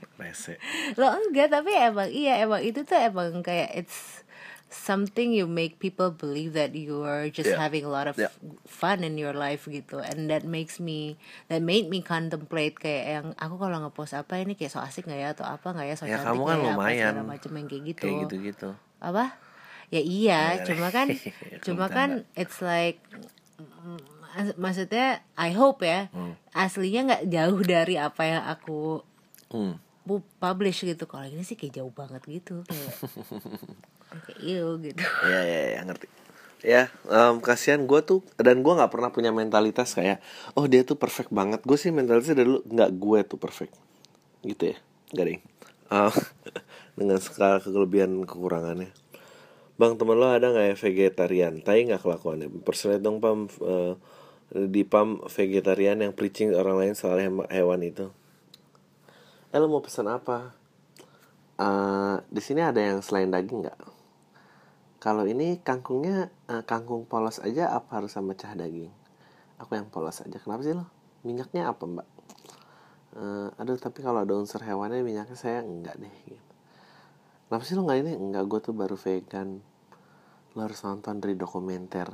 Lo 0.95 1.10
enggak 1.10 1.51
tapi 1.51 1.71
emang 1.71 2.08
iya 2.08 2.39
emang 2.39 2.62
itu 2.62 2.82
tuh 2.82 2.95
emang 2.95 3.41
kayak 3.41 3.73
it's 3.75 4.21
something 4.67 5.32
you 5.32 5.47
make 5.47 5.80
people 5.80 6.12
believe 6.12 6.51
that 6.51 6.75
you 6.75 6.99
are 7.01 7.32
just 7.32 7.47
Yeah. 7.47 7.56
having 7.58 7.82
a 7.82 7.89
lot 7.89 8.03
of 8.03 8.19
Yeah. 8.19 8.36
fun 8.63 8.99
in 8.99 9.15
your 9.15 9.32
life 9.32 9.63
gitu. 9.65 10.03
And 10.03 10.27
that 10.27 10.43
makes 10.43 10.75
me 10.77 11.15
that 11.47 11.63
made 11.63 11.88
me 11.88 12.03
contemplate 12.03 12.75
kayak 12.75 13.06
yang 13.08 13.25
aku 13.36 13.56
kalau 13.56 13.80
ngepost 13.80 14.12
apa 14.12 14.43
ini 14.43 14.60
kayak 14.60 14.67
so 14.69 14.84
asik 14.84 15.08
nggak 15.08 15.19
ya? 15.19 15.30
Atau 15.32 15.47
apa 15.47 15.71
nggak 15.71 15.88
ya? 15.88 15.95
So 15.95 16.03
Ya, 16.03 16.19
cantik 16.19 16.36
kamu 16.36 16.43
kan 16.43 16.51
ya, 16.51 16.60
apa 16.60 16.71
lumayan. 16.75 17.13
segala 17.15 17.23
macam 17.25 17.51
yang 17.53 17.67
kayak 17.67 17.84
gitu. 17.88 18.03
Kayak 18.03 18.17
gitu-gitu. 18.27 18.69
apa 18.99 19.23
ya 19.88 20.02
iya 20.02 20.41
Ya, 20.56 20.63
cuma 20.67 20.88
kan 20.89 21.08
cuma 21.65 21.86
kan 21.88 22.10
it's 22.36 22.60
like 22.60 23.00
maksudnya 24.56 25.23
I 25.34 25.50
hope 25.52 25.82
ya 25.82 26.12
Hmm. 26.13 26.38
aslinya 26.54 27.02
nggak 27.08 27.23
jauh 27.28 27.62
dari 27.63 27.95
apa 27.97 28.21
yang 28.23 28.43
aku 28.45 29.02
Hmm. 29.47 29.80
pu- 30.04 30.28
publish 30.38 30.84
gitu. 30.84 31.08
Kalau 31.08 31.23
ini 31.23 31.39
sih 31.41 31.56
kayak 31.56 31.80
jauh 31.80 31.89
banget 31.89 32.19
gitu 32.28 32.62
kayak 32.67 32.93
kayak 34.28 34.39
iu 34.39 34.76
gitu. 34.80 35.02
Ya 35.23 35.41
ya 35.41 35.62
ya 35.73 35.82
ngerti. 35.84 36.08
Ya 36.65 36.82
em, 37.08 37.38
kasihan 37.39 37.86
gue 37.86 38.02
tuh 38.02 38.19
dan 38.36 38.60
gue 38.60 38.73
nggak 38.73 38.91
pernah 38.91 39.08
punya 39.08 39.32
mentalitas 39.32 39.93
kayak 39.93 40.19
oh 40.54 40.67
dia 40.67 40.84
tuh 40.84 41.00
perfect 41.00 41.32
banget. 41.32 41.63
Gue 41.63 41.80
sih 41.80 41.89
mentalitasnya 41.89 42.36
dari 42.36 42.47
dulu 42.50 42.62
nggak 42.67 42.91
gue 42.93 43.19
tuh 43.26 43.39
perfect. 43.39 43.73
Gitu 44.43 44.76
ya 44.76 44.78
garing 45.15 45.39
Em, 45.88 46.12
dengan 47.00 47.17
skala 47.17 47.63
kelebihan 47.63 48.12
kekurangannya 48.28 48.91
bang 49.77 49.93
temen 49.95 50.17
lo 50.17 50.27
ada 50.29 50.49
nggak 50.49 50.67
ya 50.73 50.75
vegetarian 50.75 51.53
tai 51.61 51.85
nggak 51.85 52.01
kelakuannya 52.01 52.49
personet 52.65 53.01
dong 53.01 53.21
pam 53.21 53.45
eh, 53.61 53.93
di 54.51 54.81
pam 54.83 55.21
vegetarian 55.29 56.01
yang 56.01 56.13
preaching 56.17 56.53
orang 56.57 56.81
lain 56.81 56.95
soal 56.97 57.21
hewan 57.47 57.81
itu 57.85 58.09
eh 59.53 59.57
lo 59.61 59.69
mau 59.69 59.85
pesan 59.85 60.09
apa 60.09 60.57
Eh, 61.57 62.15
di 62.29 62.37
sini 62.37 62.61
ada 62.61 62.77
yang 62.77 63.01
selain 63.01 63.33
daging 63.33 63.65
nggak 63.65 63.79
kalau 65.01 65.25
ini 65.25 65.57
kangkungnya 65.65 66.29
eh, 66.45 66.61
kangkung 66.69 67.09
polos 67.09 67.41
aja 67.41 67.73
apa 67.73 67.97
harus 68.01 68.13
sama 68.13 68.37
cah 68.37 68.53
daging? 68.53 68.93
Aku 69.57 69.73
yang 69.73 69.89
polos 69.89 70.21
aja. 70.21 70.37
Kenapa 70.37 70.61
sih 70.61 70.77
lo? 70.77 70.85
Minyaknya 71.25 71.69
apa 71.69 71.81
mbak? 71.85 72.07
Eh, 73.17 73.49
aduh 73.57 73.77
tapi 73.81 74.05
kalau 74.05 74.21
ada 74.21 74.33
unsur 74.37 74.61
hewannya 74.61 75.01
minyaknya 75.01 75.33
saya 75.33 75.65
enggak 75.65 75.97
deh. 75.97 76.13
Gitu. 76.29 76.46
Kenapa 77.47 77.63
sih 77.63 77.79
lo 77.79 77.88
nggak 77.88 77.99
ini? 78.03 78.13
Enggak 78.19 78.43
gue 78.51 78.60
tuh 78.60 78.75
baru 78.75 78.99
vegan. 78.99 79.63
Lo 80.51 80.60
harus 80.60 80.83
nonton 80.83 81.23
dari 81.23 81.39
dokumenter. 81.39 82.12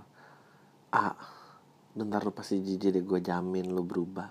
Ah, 0.93 1.17
bentar 1.97 2.21
lo 2.21 2.29
pasti 2.29 2.61
jijik 2.61 2.93
deh 2.93 3.01
gue 3.01 3.17
jamin 3.17 3.73
lo 3.73 3.81
berubah. 3.81 4.29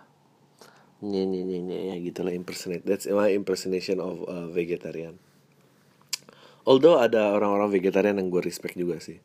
Nye 1.03 1.27
nye 1.27 1.43
nye 1.43 1.59
nye 1.59 1.79
ya 1.91 1.97
gitu 1.99 2.23
lah 2.23 2.31
impersonate. 2.31 2.87
That's 2.87 3.11
my 3.11 3.35
impersonation 3.35 3.99
of 3.99 4.23
uh, 4.31 4.47
vegetarian. 4.55 5.19
Although 6.63 7.03
ada 7.03 7.35
orang-orang 7.35 7.75
vegetarian 7.75 8.23
yang 8.23 8.31
gue 8.31 8.39
respect 8.39 8.79
juga 8.79 9.03
sih. 9.03 9.19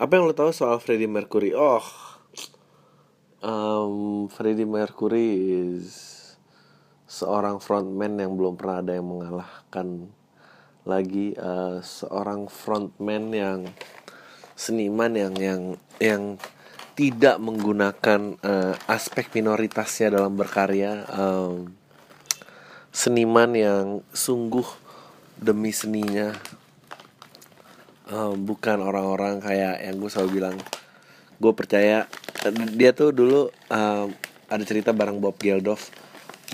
Apa 0.00 0.16
yang 0.16 0.24
lo 0.24 0.32
tahu 0.32 0.48
soal 0.56 0.80
Freddie 0.80 1.12
Mercury? 1.12 1.52
Oh, 1.52 1.84
um, 3.44 4.24
Freddie 4.32 4.64
Mercury 4.64 5.28
is 5.76 6.16
seorang 7.04 7.60
frontman 7.60 8.16
yang 8.16 8.32
belum 8.32 8.56
pernah 8.56 8.80
ada 8.80 8.96
yang 8.96 9.04
mengalahkan 9.04 10.08
lagi 10.86 11.34
uh, 11.34 11.82
seorang 11.82 12.46
frontman 12.46 13.34
yang 13.34 13.60
seniman 14.54 15.12
yang 15.18 15.34
yang 15.34 15.62
yang 15.98 16.22
tidak 16.96 17.36
menggunakan 17.42 18.40
uh, 18.40 18.72
aspek 18.88 19.28
minoritasnya 19.36 20.16
dalam 20.16 20.38
berkarya 20.38 21.04
um, 21.12 21.74
seniman 22.94 23.52
yang 23.52 23.84
sungguh 24.14 24.64
demi 25.36 25.74
seninya. 25.74 26.32
Um, 28.06 28.46
bukan 28.46 28.78
orang-orang 28.78 29.42
kayak 29.42 29.82
yang 29.82 29.98
gue 29.98 30.08
selalu 30.08 30.40
bilang 30.40 30.56
gue 31.36 31.52
percaya. 31.52 32.06
Dia 32.78 32.94
tuh 32.94 33.10
dulu 33.10 33.50
um, 33.68 34.08
ada 34.46 34.64
cerita 34.64 34.94
bareng 34.94 35.18
Bob 35.18 35.36
Geldof. 35.42 35.90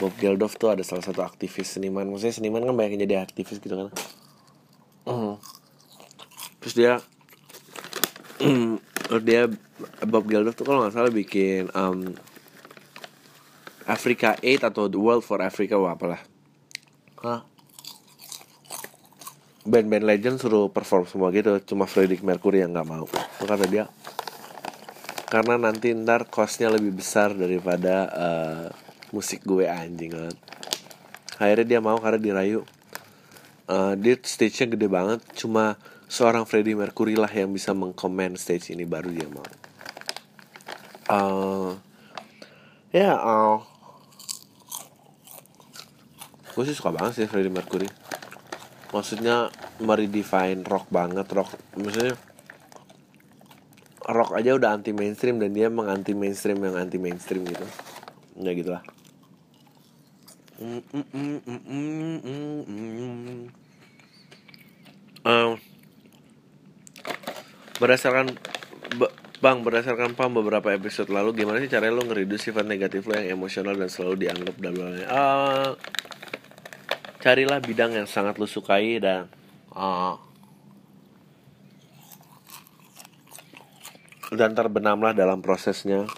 Bob 0.01 0.16
Geldof 0.16 0.57
tuh 0.57 0.73
ada 0.73 0.83
salah 0.83 1.05
satu 1.05 1.21
aktivis 1.21 1.77
seniman. 1.77 2.09
Maksudnya 2.09 2.35
seniman 2.35 2.64
kan 2.64 2.75
banyak 2.75 2.97
yang 2.97 3.05
jadi 3.07 3.16
aktivis 3.23 3.61
gitu 3.61 3.77
kan 3.77 3.92
Mhm. 5.03 5.35
terus 6.62 6.75
dia 6.79 6.93
terus 9.11 9.23
dia 9.27 9.51
Bob 10.07 10.25
Geldof 10.31 10.55
tuh 10.55 10.67
kalau 10.67 10.87
nggak 10.87 10.95
salah 10.95 11.11
bikin 11.11 11.67
um, 11.75 12.15
Africa 13.87 14.38
8 14.38 14.71
atau 14.71 14.87
The 14.87 14.99
World 14.99 15.27
for 15.27 15.43
Africa 15.43 15.75
wah 15.79 15.99
apalah 15.99 16.23
Hah? 17.23 17.47
band-band 19.62 20.07
legend 20.07 20.37
suruh 20.43 20.67
perform 20.71 21.07
semua 21.07 21.31
gitu 21.31 21.55
cuma 21.62 21.87
Freddie 21.87 22.19
Mercury 22.19 22.67
yang 22.67 22.75
nggak 22.75 22.88
mau 22.88 23.07
kata 23.43 23.67
dia 23.71 23.87
karena 25.31 25.55
nanti 25.57 25.95
ntar 25.95 26.27
costnya 26.27 26.69
lebih 26.69 26.99
besar 26.99 27.33
daripada 27.33 27.95
eh, 28.11 28.67
musik 29.15 29.47
gue 29.47 29.71
anjing 29.71 30.11
banget 30.11 30.38
akhirnya 31.38 31.67
dia 31.67 31.81
mau 31.81 31.95
karena 32.03 32.19
dirayu 32.19 32.67
Eh, 33.72 33.94
dia 33.96 34.14
stage-nya 34.20 34.76
gede 34.76 34.88
banget. 34.92 35.20
Cuma 35.32 35.80
seorang 36.04 36.44
Freddie 36.44 36.76
Mercury 36.76 37.16
lah 37.16 37.30
yang 37.32 37.56
bisa 37.56 37.72
mengkomen 37.72 38.37
stage 38.37 38.76
ini 38.76 38.85
baru 38.85 39.08
dia 39.08 39.28
mau. 39.32 39.44
Eh, 41.12 41.70
ya 42.92 43.16
eh, 43.16 43.58
gue 46.52 46.64
sih 46.68 46.76
suka 46.76 46.92
banget 46.92 47.24
sih 47.24 47.28
Freddie 47.32 47.52
Mercury. 47.52 47.88
Maksudnya 48.92 49.48
meredefine 49.80 50.68
rock 50.68 50.92
banget. 50.92 51.24
Rock 51.32 51.56
maksudnya 51.72 52.12
rock 54.04 54.37
aja 54.37 54.52
udah 54.52 54.76
anti 54.76 54.92
mainstream 54.92 55.40
dan 55.40 55.56
dia 55.56 55.72
menganti 55.72 56.12
mainstream 56.12 56.61
yang 56.61 56.76
anti 56.76 57.00
mainstream 57.00 57.48
gitu. 57.48 57.64
Ya 58.37 58.52
gitu 58.52 58.72
lah 58.76 58.85
Mm, 60.62 60.78
mm, 60.94 61.06
mm, 61.11 61.40
mm, 61.42 62.18
mm, 62.22 62.62
mm, 62.70 63.62
berdasarkan 67.78 68.26
be- 68.98 69.14
bang 69.42 69.58
berdasarkan 69.66 70.14
pam 70.14 70.30
beberapa 70.30 70.70
episode 70.70 71.11
lalu 71.11 71.42
gimana 71.42 71.58
sih 71.58 71.66
caranya 71.66 71.98
lo 71.98 72.06
ngereduce 72.06 72.50
sifat 72.50 72.62
negatif 72.62 73.11
lo 73.11 73.18
yang 73.18 73.38
emosional 73.38 73.74
dan 73.74 73.90
selalu 73.90 74.26
dianggap 74.26 74.54
bla 74.54 74.70
Ah, 75.11 75.74
carilah 77.18 77.58
bidang 77.58 77.98
yang 77.98 78.06
sangat 78.06 78.38
lo 78.38 78.46
sukai 78.46 79.02
dan 79.02 79.26
ah, 79.74 80.18
dan 84.32 84.54
terbenamlah 84.54 85.12
dalam 85.12 85.44
prosesnya 85.44 86.08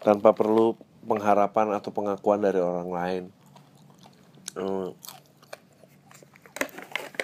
tanpa 0.00 0.32
perlu 0.32 0.78
pengharapan 1.02 1.74
atau 1.74 1.90
pengakuan 1.90 2.38
dari 2.38 2.62
orang 2.62 2.90
lain. 2.90 3.24
Hmm. 4.56 4.90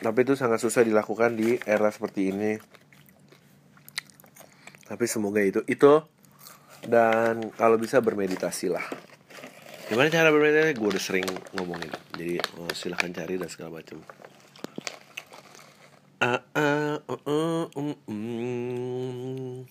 Tapi 0.03 0.19
itu 0.27 0.35
sangat 0.35 0.59
susah 0.59 0.83
dilakukan 0.83 1.39
di 1.39 1.55
era 1.63 1.87
seperti 1.95 2.35
ini. 2.35 2.59
Tapi 4.91 5.05
semoga 5.07 5.39
itu 5.39 5.63
itu 5.71 6.03
dan 6.83 7.55
kalau 7.55 7.79
bisa 7.79 8.03
bermeditasi 8.03 8.67
lah. 8.75 8.83
Gimana 9.87 10.11
cara 10.11 10.35
bermeditasi? 10.35 10.75
Gue 10.75 10.91
udah 10.91 11.03
sering 11.03 11.27
ngomongin. 11.55 11.95
Jadi 12.19 12.35
eh, 12.43 12.73
silahkan 12.75 13.15
cari 13.15 13.39
dan 13.39 13.47
segala 13.47 13.79
macam. 13.79 14.03
Ah, 16.23 16.39
ah, 16.55 16.99
uh, 17.07 17.19
uh, 17.27 17.67
um, 17.79 17.95
um. 18.07 19.67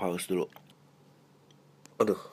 Pause 0.00 0.26
dulu. 0.32 0.46
Aduh 2.00 2.29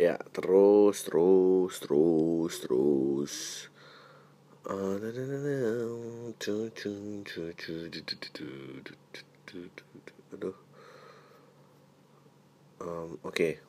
ya 0.00 0.16
terus 0.32 1.04
terus 1.04 1.76
terus 1.76 2.54
terus 2.64 3.34
aduh 10.32 10.56
um, 12.80 13.20
oke 13.20 13.28
okay. 13.28 13.60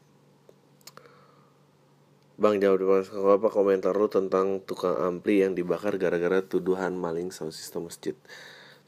Bang 2.42 2.58
jawab 2.58 2.82
di 2.82 2.88
apa 3.22 3.48
komentar 3.54 3.94
lu 3.94 4.10
tentang 4.10 4.66
tukang 4.66 4.98
ampli 4.98 5.46
yang 5.46 5.54
dibakar 5.54 5.94
gara-gara 6.02 6.42
tuduhan 6.42 6.98
maling 6.98 7.30
sound 7.30 7.54
system 7.54 7.86
masjid. 7.86 8.18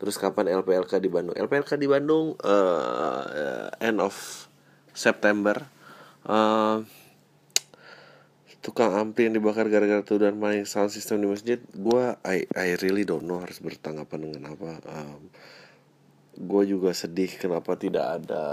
Terus 0.02 0.18
kapan 0.18 0.50
LPLK 0.50 0.98
di 0.98 1.06
Bandung? 1.06 1.38
LPLK 1.38 1.78
di 1.78 1.86
Bandung 1.86 2.34
uh, 2.42 3.70
end 3.78 4.02
of 4.02 4.50
September. 4.98 5.70
Uh, 6.26 6.82
tukang 8.64 8.96
ampli 8.96 9.28
yang 9.28 9.36
dibakar 9.36 9.68
gara-gara 9.68 10.00
tuduhan 10.08 10.40
maling 10.40 10.64
sound 10.64 10.88
system 10.88 11.20
di 11.20 11.28
masjid 11.28 11.60
gue 11.76 12.04
I 12.24 12.48
I 12.56 12.80
really 12.80 13.04
don't 13.04 13.28
know 13.28 13.44
harus 13.44 13.60
bertanggapan 13.60 14.32
dengan 14.32 14.56
apa. 14.56 14.80
Um, 14.88 15.28
gue 16.40 16.64
juga 16.66 16.96
sedih 16.96 17.30
kenapa 17.36 17.76
tidak 17.76 18.24
ada 18.24 18.48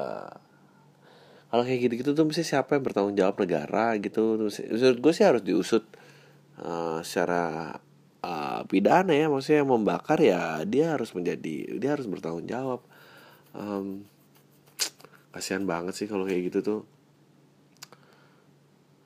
kalau 1.49 1.63
kayak 1.67 1.81
gitu-gitu 1.89 2.11
tuh 2.13 2.27
mesti 2.27 2.43
siapa 2.43 2.77
yang 2.77 2.85
bertanggung 2.85 3.17
jawab 3.17 3.39
negara 3.41 3.97
gitu 3.99 4.39
menurut 4.39 4.99
gue 4.99 5.13
sih 5.15 5.25
harus 5.27 5.43
diusut 5.43 5.83
uh, 6.59 7.01
secara 7.07 7.75
uh, 8.21 8.61
pidana 8.67 9.15
ya 9.15 9.27
maksudnya 9.31 9.63
yang 9.63 9.71
membakar 9.71 10.19
ya 10.21 10.63
dia 10.67 10.95
harus 10.95 11.15
menjadi 11.15 11.79
dia 11.79 11.91
harus 11.95 12.11
bertanggung 12.11 12.51
jawab. 12.51 12.83
Um, 13.55 14.07
kasihan 15.31 15.63
banget 15.63 15.95
sih 15.95 16.11
kalau 16.11 16.27
kayak 16.27 16.51
gitu 16.51 16.59
tuh. 16.63 16.81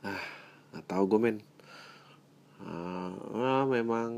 Ah 0.04 0.33
nggak 0.74 0.90
tahu 0.90 1.04
gue 1.06 1.20
men. 1.22 1.38
Uh, 2.58 3.62
memang 3.70 4.10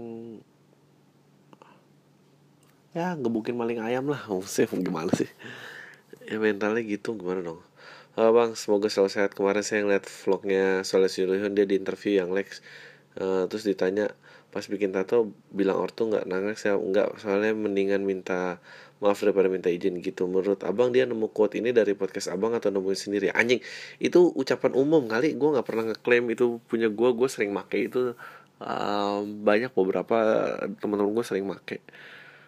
ya 2.96 3.12
ngebukin 3.12 3.52
maling 3.52 3.84
ayam 3.84 4.08
lah. 4.08 4.24
Maksudnya 4.32 4.80
gimana 4.80 5.12
sih? 5.12 5.28
Ya 6.24 6.40
mentalnya 6.40 6.80
gitu 6.80 7.12
gimana 7.12 7.44
dong? 7.44 7.60
Halo 8.16 8.32
bang, 8.32 8.56
semoga 8.56 8.88
selalu 8.88 9.12
sehat. 9.12 9.36
Kemarin 9.36 9.60
saya 9.60 9.84
ngeliat 9.84 10.08
vlognya 10.08 10.80
Soleh 10.88 11.12
Suluhun 11.12 11.52
dia 11.52 11.68
di 11.68 11.76
interview 11.76 12.16
yang 12.16 12.32
Lex. 12.32 12.64
Uh, 13.20 13.44
Terus 13.52 13.68
ditanya 13.68 14.16
pas 14.48 14.64
bikin 14.64 14.88
tato 14.96 15.36
bilang 15.52 15.76
ortu 15.76 16.08
nggak? 16.08 16.24
Nangis 16.24 16.64
saya 16.64 16.80
nggak 16.80 17.20
soalnya 17.20 17.52
mendingan 17.52 18.08
minta 18.08 18.64
maaf 19.00 19.20
daripada 19.20 19.48
minta 19.52 19.68
izin 19.68 20.00
gitu. 20.00 20.24
Menurut 20.28 20.64
abang 20.64 20.88
dia 20.92 21.04
nemu 21.04 21.28
quote 21.32 21.60
ini 21.60 21.72
dari 21.72 21.92
podcast 21.92 22.32
abang 22.32 22.56
atau 22.56 22.72
nemuin 22.72 22.98
sendiri? 22.98 23.28
Anjing 23.32 23.60
itu 24.00 24.32
ucapan 24.32 24.72
umum 24.72 25.04
kali. 25.04 25.36
Gue 25.36 25.52
nggak 25.52 25.66
pernah 25.66 25.92
ngeklaim 25.92 26.24
itu 26.32 26.58
punya 26.64 26.88
gue 26.88 27.10
gue 27.12 27.28
sering 27.28 27.52
make 27.52 27.76
itu 27.76 28.16
uh, 28.60 29.18
banyak 29.24 29.72
beberapa 29.76 30.16
teman-teman 30.80 31.12
gue 31.12 31.24
sering 31.26 31.44
make. 31.44 31.84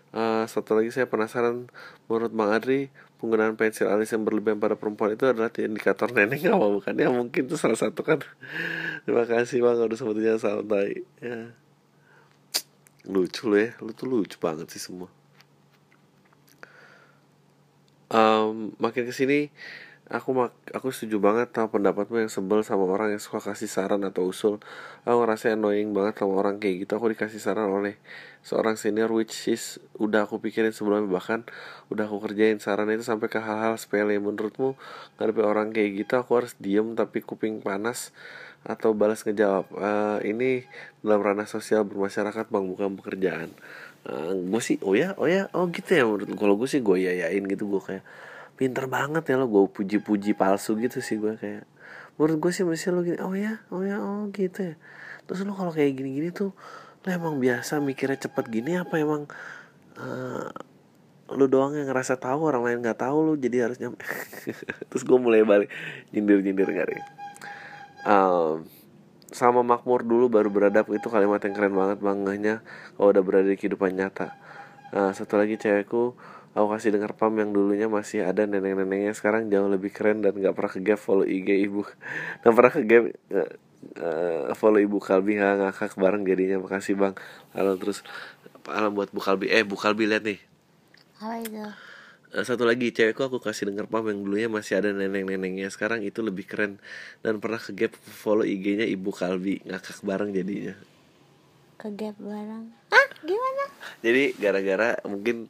Uh, 0.09 0.49
satu 0.49 0.73
lagi 0.73 0.89
saya 0.89 1.05
penasaran. 1.05 1.69
Menurut 2.09 2.33
bang 2.33 2.51
Adri 2.57 2.81
penggunaan 3.19 3.59
pensil 3.59 3.91
alis 3.91 4.15
yang 4.15 4.23
berlebihan 4.23 4.63
pada 4.63 4.79
perempuan 4.79 5.11
itu 5.11 5.27
adalah 5.27 5.51
indikator 5.59 6.09
nenek 6.15 6.49
apa 6.49 6.67
bukan? 6.71 6.95
Ya 6.97 7.13
mungkin 7.13 7.45
itu 7.45 7.61
salah 7.61 7.77
satu 7.77 8.01
kan. 8.01 8.25
Terima 9.05 9.29
kasih 9.29 9.61
bang. 9.61 9.77
Udah 9.85 9.99
sebetulnya 10.01 10.41
santai. 10.41 11.05
Ya. 11.21 11.53
Lucu 13.05 13.53
loh 13.53 13.61
ya. 13.61 13.77
Lu 13.85 13.93
tuh 13.93 14.09
lucu 14.09 14.41
banget 14.41 14.73
sih 14.73 14.81
semua 14.81 15.13
um, 18.13 18.48
makin 18.83 19.05
ke 19.09 19.15
sini 19.15 19.49
aku 20.09 20.33
mak 20.33 20.57
aku 20.73 20.89
setuju 20.89 21.21
banget 21.21 21.53
sama 21.53 21.69
pendapatmu 21.69 22.17
yang 22.25 22.33
sebel 22.33 22.65
sama 22.65 22.89
orang 22.89 23.13
yang 23.13 23.21
suka 23.21 23.53
kasih 23.53 23.69
saran 23.69 24.01
atau 24.09 24.25
usul. 24.25 24.57
Aku 25.05 25.21
ngerasa 25.21 25.53
annoying 25.53 25.93
banget 25.93 26.25
sama 26.25 26.41
orang 26.41 26.57
kayak 26.57 26.89
gitu 26.89 26.97
aku 26.97 27.13
dikasih 27.13 27.41
saran 27.41 27.69
oleh 27.69 28.01
seorang 28.41 28.81
senior 28.81 29.13
which 29.13 29.53
is 29.53 29.77
udah 30.01 30.25
aku 30.25 30.41
pikirin 30.41 30.73
sebelumnya 30.73 31.05
bahkan 31.13 31.45
udah 31.93 32.09
aku 32.09 32.25
kerjain. 32.25 32.57
Saran 32.57 32.89
itu 32.89 33.05
sampai 33.05 33.29
ke 33.29 33.37
hal-hal 33.37 33.77
sepele. 33.77 34.17
Menurutmu 34.17 34.81
ngadepi 35.21 35.43
orang 35.45 35.77
kayak 35.77 36.01
gitu 36.01 36.17
aku 36.17 36.41
harus 36.41 36.57
diem 36.57 36.97
tapi 36.97 37.21
kuping 37.21 37.61
panas 37.61 38.17
atau 38.67 38.91
balas 38.97 39.23
ngejawab 39.23 39.71
uh, 39.77 40.19
ini 40.27 40.67
dalam 41.05 41.23
ranah 41.23 41.47
sosial 41.47 41.85
bermasyarakat 41.85 42.49
bang 42.49 42.65
bukan 42.65 42.97
pekerjaan. 42.97 43.53
Uh, 44.09 44.33
gue 44.33 44.63
sih 44.65 44.81
oh 44.81 44.97
ya 44.97 45.13
oh 45.21 45.29
ya 45.29 45.53
oh 45.53 45.69
gitu 45.69 45.93
ya. 45.93 46.09
Menurut 46.09 46.33
kalau 46.33 46.57
gue 46.57 46.65
sih 46.65 46.81
gue 46.81 46.97
yayain 46.97 47.45
gitu 47.45 47.69
gue 47.69 47.83
kayak 47.85 48.05
pinter 48.59 48.91
banget 48.91 49.23
ya 49.31 49.39
lo 49.39 49.47
gue 49.47 49.71
puji-puji 49.71 50.35
palsu 50.35 50.75
gitu 50.83 50.99
sih 50.99 51.17
gue 51.17 51.39
kayak 51.39 51.65
menurut 52.19 52.37
gue 52.43 52.51
sih 52.51 52.67
mesti 52.67 52.91
lo 52.91 53.07
gini 53.07 53.23
oh 53.23 53.33
ya 53.39 53.63
oh 53.71 53.87
ya 53.87 54.03
oh 54.03 54.27
gitu 54.35 54.75
ya. 54.75 54.77
Terus 55.31 55.47
lo 55.47 55.55
kalau 55.55 55.71
kayak 55.71 55.95
gini-gini 55.95 56.35
tuh 56.35 56.51
lo 57.07 57.09
emang 57.09 57.39
biasa 57.39 57.79
mikirnya 57.79 58.19
cepet 58.19 58.51
gini 58.51 58.75
apa 58.75 58.99
emang 58.99 59.31
uh, 60.03 60.51
lu 61.39 61.47
doang 61.47 61.79
yang 61.79 61.87
ngerasa 61.87 62.19
tahu 62.19 62.51
orang 62.51 62.67
lain 62.67 62.79
nggak 62.83 62.99
tahu 62.99 63.17
lu 63.23 63.33
jadi 63.39 63.71
harus 63.71 63.79
nyampe 63.79 64.03
terus 64.91 65.05
gue 65.05 65.19
mulai 65.21 65.45
balik 65.45 65.69
nyindir 66.11 66.41
nyindir 66.41 66.73
gak 66.73 66.89
um, 68.09 68.65
sama 69.29 69.61
makmur 69.61 70.09
dulu 70.09 70.33
baru 70.33 70.49
beradab 70.49 70.89
itu 70.97 71.13
kalimat 71.13 71.41
yang 71.45 71.53
keren 71.53 71.77
banget 71.77 71.99
bangganya 72.01 72.55
kalau 72.97 73.13
udah 73.13 73.25
berada 73.25 73.49
di 73.53 73.61
kehidupan 73.61 73.93
nyata. 73.93 74.33
Uh, 74.89 75.13
satu 75.13 75.37
lagi 75.37 75.61
cewekku 75.61 76.17
aku 76.59 76.75
kasih 76.75 76.91
dengar 76.91 77.15
pam 77.15 77.31
yang 77.39 77.55
dulunya 77.55 77.87
masih 77.87 78.27
ada 78.27 78.43
nenek-neneknya 78.43 79.15
sekarang 79.15 79.47
jauh 79.47 79.71
lebih 79.71 79.95
keren 79.95 80.27
dan 80.27 80.35
nggak 80.35 80.51
pernah 80.59 80.73
ke 80.75 80.81
gap 80.83 80.99
follow 80.99 81.23
IG 81.23 81.49
ibu. 81.63 81.87
Nggak 82.43 82.55
pernah 82.59 82.73
ke 82.75 82.83
gap 82.83 83.05
uh, 84.03 84.55
follow 84.59 84.83
ibu 84.83 84.99
Kalbi 84.99 85.39
ngakak 85.39 85.95
bareng 85.95 86.27
jadinya. 86.27 86.59
Makasih 86.59 86.99
bang. 86.99 87.15
Halo 87.55 87.79
terus 87.79 88.03
alam 88.67 88.91
buat 88.93 89.15
Bu 89.15 89.23
Kalbi. 89.23 89.47
Eh 89.55 89.63
Bu 89.63 89.79
Kalbi 89.79 90.11
lihat 90.11 90.27
nih. 90.27 90.43
Apa 91.23 91.39
itu 91.41 91.63
Uh, 92.29 92.45
satu 92.45 92.69
lagi 92.69 92.93
cewekku 92.93 93.25
aku 93.25 93.41
kasih 93.41 93.73
denger 93.73 93.89
pam 93.89 94.05
yang 94.05 94.21
dulunya 94.21 94.53
masih 94.53 94.77
ada 94.85 94.93
neneng-nenengnya 94.93 95.73
sekarang 95.73 96.05
itu 96.05 96.21
lebih 96.21 96.45
keren 96.45 96.77
dan 97.25 97.41
pernah 97.41 97.57
ke 97.57 97.73
gap 97.73 97.97
follow 97.97 98.45
IG-nya 98.45 98.85
ibu 98.85 99.09
Kalbi. 99.17 99.65
Ngakak 99.65 100.05
bareng 100.05 100.37
jadinya. 100.37 100.77
Ke 101.81 101.89
gap 101.89 102.21
bareng. 102.21 102.69
Ah 102.93 103.09
gimana? 103.25 103.65
Jadi 104.05 104.37
gara-gara 104.37 105.01
mungkin 105.09 105.49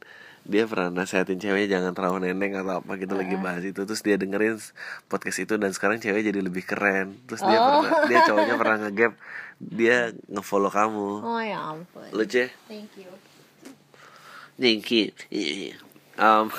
dia 0.49 0.65
pernah 0.65 0.89
nasehatin 0.89 1.37
ceweknya 1.37 1.77
jangan 1.77 1.93
terlalu 1.93 2.25
neneng 2.25 2.57
atau 2.57 2.81
apa 2.81 2.97
gitu 2.97 3.13
lagi 3.13 3.37
bahas 3.37 3.61
itu. 3.61 3.85
Terus 3.85 4.01
dia 4.01 4.17
dengerin 4.17 4.57
podcast 5.05 5.45
itu 5.45 5.53
dan 5.61 5.69
sekarang 5.69 6.01
cewek 6.01 6.25
jadi 6.25 6.41
lebih 6.41 6.65
keren. 6.65 7.21
Terus 7.29 7.45
dia 7.45 7.57
Oh. 7.61 7.85
pernah 7.85 8.09
dia 8.09 8.19
cowoknya 8.27 8.55
pernah 8.57 8.77
ngegap 8.89 9.13
dia 9.61 9.97
ngefollow 10.25 10.73
kamu. 10.73 11.09
Oh 11.21 11.37
ya 11.37 11.59
ampun. 11.61 12.09
Lucu 12.09 12.43
ya? 12.43 12.49
Thank 12.65 12.97
you. 12.97 13.11
thank 14.57 14.89
you. 14.89 15.13
Um, 16.17 16.49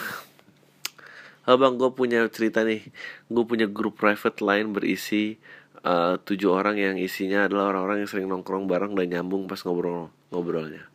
oh 1.44 1.56
bang 1.58 1.74
gue 1.74 1.90
punya 1.90 2.22
cerita 2.30 2.62
nih. 2.62 2.86
Gue 3.26 3.44
punya 3.44 3.66
grup 3.66 3.98
private 3.98 4.38
lain 4.38 4.70
berisi 4.70 5.36
uh, 5.82 6.16
tujuh 6.22 6.48
orang 6.54 6.78
yang 6.78 6.96
isinya 6.96 7.50
adalah 7.50 7.74
orang-orang 7.74 8.06
yang 8.06 8.10
sering 8.10 8.26
nongkrong 8.30 8.70
bareng 8.70 8.94
dan 8.94 9.10
nyambung 9.10 9.50
pas 9.50 9.60
ngobrol 9.66 10.14
ngobrolnya. 10.30 10.86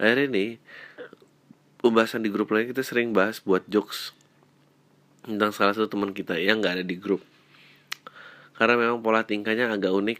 Akhirnya 0.00 0.26
nih 0.32 0.50
pembahasan 1.80 2.22
di 2.22 2.30
grup 2.32 2.52
lain 2.52 2.68
kita 2.70 2.84
sering 2.84 3.16
bahas 3.16 3.40
buat 3.40 3.64
jokes 3.66 4.12
tentang 5.24 5.52
salah 5.52 5.76
satu 5.76 5.88
teman 5.88 6.12
kita 6.12 6.36
yang 6.36 6.60
nggak 6.60 6.80
ada 6.80 6.84
di 6.84 6.96
grup 6.96 7.24
karena 8.60 8.76
memang 8.76 9.00
pola 9.00 9.24
tingkahnya 9.24 9.72
agak 9.72 9.92
unik 9.92 10.18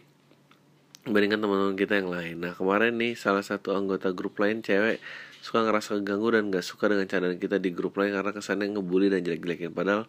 dibandingkan 1.01 1.41
teman-teman 1.41 1.77
kita 1.77 1.93
yang 1.97 2.09
lain. 2.13 2.35
Nah 2.45 2.53
kemarin 2.53 2.93
nih 2.97 3.17
salah 3.17 3.41
satu 3.41 3.73
anggota 3.73 4.13
grup 4.13 4.37
lain 4.37 4.61
cewek 4.61 5.01
suka 5.41 5.65
ngerasa 5.65 5.97
keganggu 5.97 6.29
dan 6.37 6.53
gak 6.53 6.61
suka 6.61 6.85
dengan 6.89 7.09
candaan 7.09 7.41
kita 7.41 7.57
di 7.57 7.73
grup 7.73 7.97
lain 7.97 8.13
karena 8.13 8.29
kesannya 8.29 8.77
ngebully 8.77 9.09
dan 9.09 9.25
jelek-jelekin. 9.25 9.73
Padahal 9.73 10.05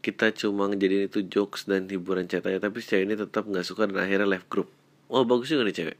kita 0.00 0.32
cuma 0.32 0.72
ngejadiin 0.72 1.12
itu 1.12 1.20
jokes 1.28 1.68
dan 1.68 1.86
hiburan 1.86 2.26
aja 2.26 2.40
tapi 2.40 2.80
cewek 2.80 3.04
ini 3.06 3.14
tetap 3.14 3.46
nggak 3.46 3.62
suka 3.62 3.86
dan 3.86 4.00
akhirnya 4.00 4.26
left 4.26 4.48
group. 4.48 4.72
Oh 5.12 5.28
bagus 5.28 5.52
juga 5.52 5.68
nih 5.68 5.76
cewek. 5.76 5.98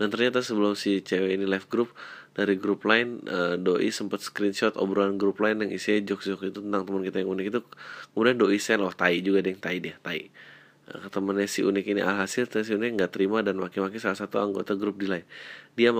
Dan 0.00 0.08
ternyata 0.08 0.40
sebelum 0.40 0.72
si 0.72 1.04
cewek 1.04 1.36
ini 1.36 1.44
left 1.44 1.68
group 1.68 1.92
dari 2.32 2.56
grup 2.56 2.88
lain 2.88 3.20
eh, 3.28 3.60
doi 3.60 3.92
sempat 3.92 4.24
screenshot 4.24 4.72
obrolan 4.80 5.20
grup 5.20 5.44
lain 5.44 5.60
yang 5.60 5.68
isinya 5.68 6.16
jokes-jokes 6.16 6.56
itu 6.56 6.60
tentang 6.64 6.88
teman 6.88 7.04
kita 7.04 7.20
yang 7.20 7.36
unik 7.36 7.46
itu. 7.52 7.60
Kemudian 8.16 8.40
doi 8.40 8.56
send 8.56 8.80
loh 8.80 8.96
tai 8.96 9.20
juga 9.20 9.44
deh 9.44 9.52
tai 9.60 9.76
dia 9.76 10.00
tai. 10.00 10.32
Nah, 10.88 11.04
ke 11.04 11.08
temennya 11.12 11.44
si 11.44 11.60
unik 11.60 11.84
ini 11.84 12.00
alhasil 12.00 12.48
si 12.48 12.72
unik 12.72 12.90
nggak 12.96 13.12
terima 13.12 13.44
dan 13.44 13.60
maki-maki 13.60 14.00
salah 14.00 14.16
satu 14.16 14.40
anggota 14.40 14.72
grup 14.72 14.96
di 14.96 15.04
lain. 15.04 15.28
Dia 15.76 15.92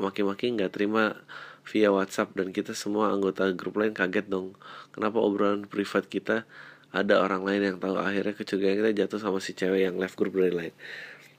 maki-maki 0.00 0.56
nggak 0.56 0.72
terima 0.72 1.20
via 1.68 1.92
WhatsApp 1.92 2.32
dan 2.32 2.56
kita 2.56 2.72
semua 2.72 3.12
anggota 3.12 3.52
grup 3.52 3.76
lain 3.76 3.92
kaget 3.92 4.32
dong. 4.32 4.56
Kenapa 4.96 5.20
obrolan 5.20 5.68
privat 5.68 6.08
kita 6.08 6.48
ada 6.88 7.20
orang 7.20 7.44
lain 7.44 7.60
yang 7.68 7.76
tahu? 7.76 8.00
Akhirnya 8.00 8.32
kecurigaan 8.32 8.80
kita 8.80 8.90
jatuh 9.04 9.20
sama 9.20 9.44
si 9.44 9.52
cewek 9.52 9.84
yang 9.84 10.00
left 10.00 10.16
grup 10.16 10.32
dari 10.32 10.56
lain 10.56 10.74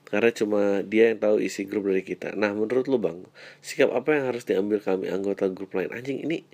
karena 0.04 0.30
cuma 0.30 0.84
dia 0.84 1.10
yang 1.12 1.18
tahu 1.20 1.40
isi 1.40 1.64
grup 1.64 1.88
dari 1.88 2.04
kita. 2.04 2.36
Nah 2.36 2.52
menurut 2.52 2.84
lu 2.86 3.00
bang 3.00 3.24
sikap 3.64 3.90
apa 3.90 4.14
yang 4.14 4.24
harus 4.30 4.44
diambil 4.44 4.78
kami 4.84 5.08
anggota 5.08 5.48
grup 5.48 5.72
lain? 5.72 5.90
Anjing 5.90 6.20
ini 6.22 6.44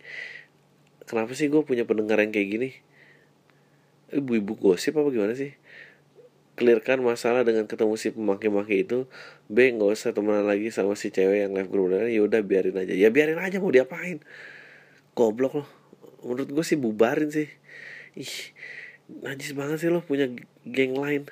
kenapa 1.05 1.35
sih 1.35 1.51
gue 1.51 1.63
punya 1.67 1.83
pendengar 1.83 2.23
yang 2.23 2.31
kayak 2.31 2.49
gini? 2.49 2.71
Ibu-ibu 4.15 4.55
gosip 4.59 4.95
apa 4.95 5.11
gimana 5.11 5.35
sih? 5.35 5.55
Clearkan 6.55 7.03
masalah 7.03 7.43
dengan 7.43 7.67
ketemu 7.67 7.95
si 7.99 8.15
pemaki-maki 8.15 8.87
itu. 8.87 9.11
B 9.51 9.75
nggak 9.75 9.91
usah 9.99 10.15
temenan 10.15 10.47
lagi 10.47 10.71
sama 10.71 10.95
si 10.95 11.11
cewek 11.11 11.47
yang 11.47 11.53
live 11.57 11.71
group 11.71 11.91
dan 11.91 12.07
ya 12.07 12.23
udah 12.23 12.43
biarin 12.47 12.77
aja. 12.79 12.95
Ya 12.95 13.11
biarin 13.11 13.39
aja 13.43 13.59
mau 13.59 13.73
diapain. 13.75 14.23
Goblok 15.19 15.65
loh. 15.65 15.69
Menurut 16.23 16.51
gue 16.53 16.65
sih 16.67 16.79
bubarin 16.79 17.33
sih. 17.33 17.49
Ih 18.15 18.55
najis 19.11 19.59
banget 19.59 19.83
sih 19.83 19.91
lo 19.91 20.07
punya 20.07 20.31
geng 20.63 20.95
lain 20.95 21.27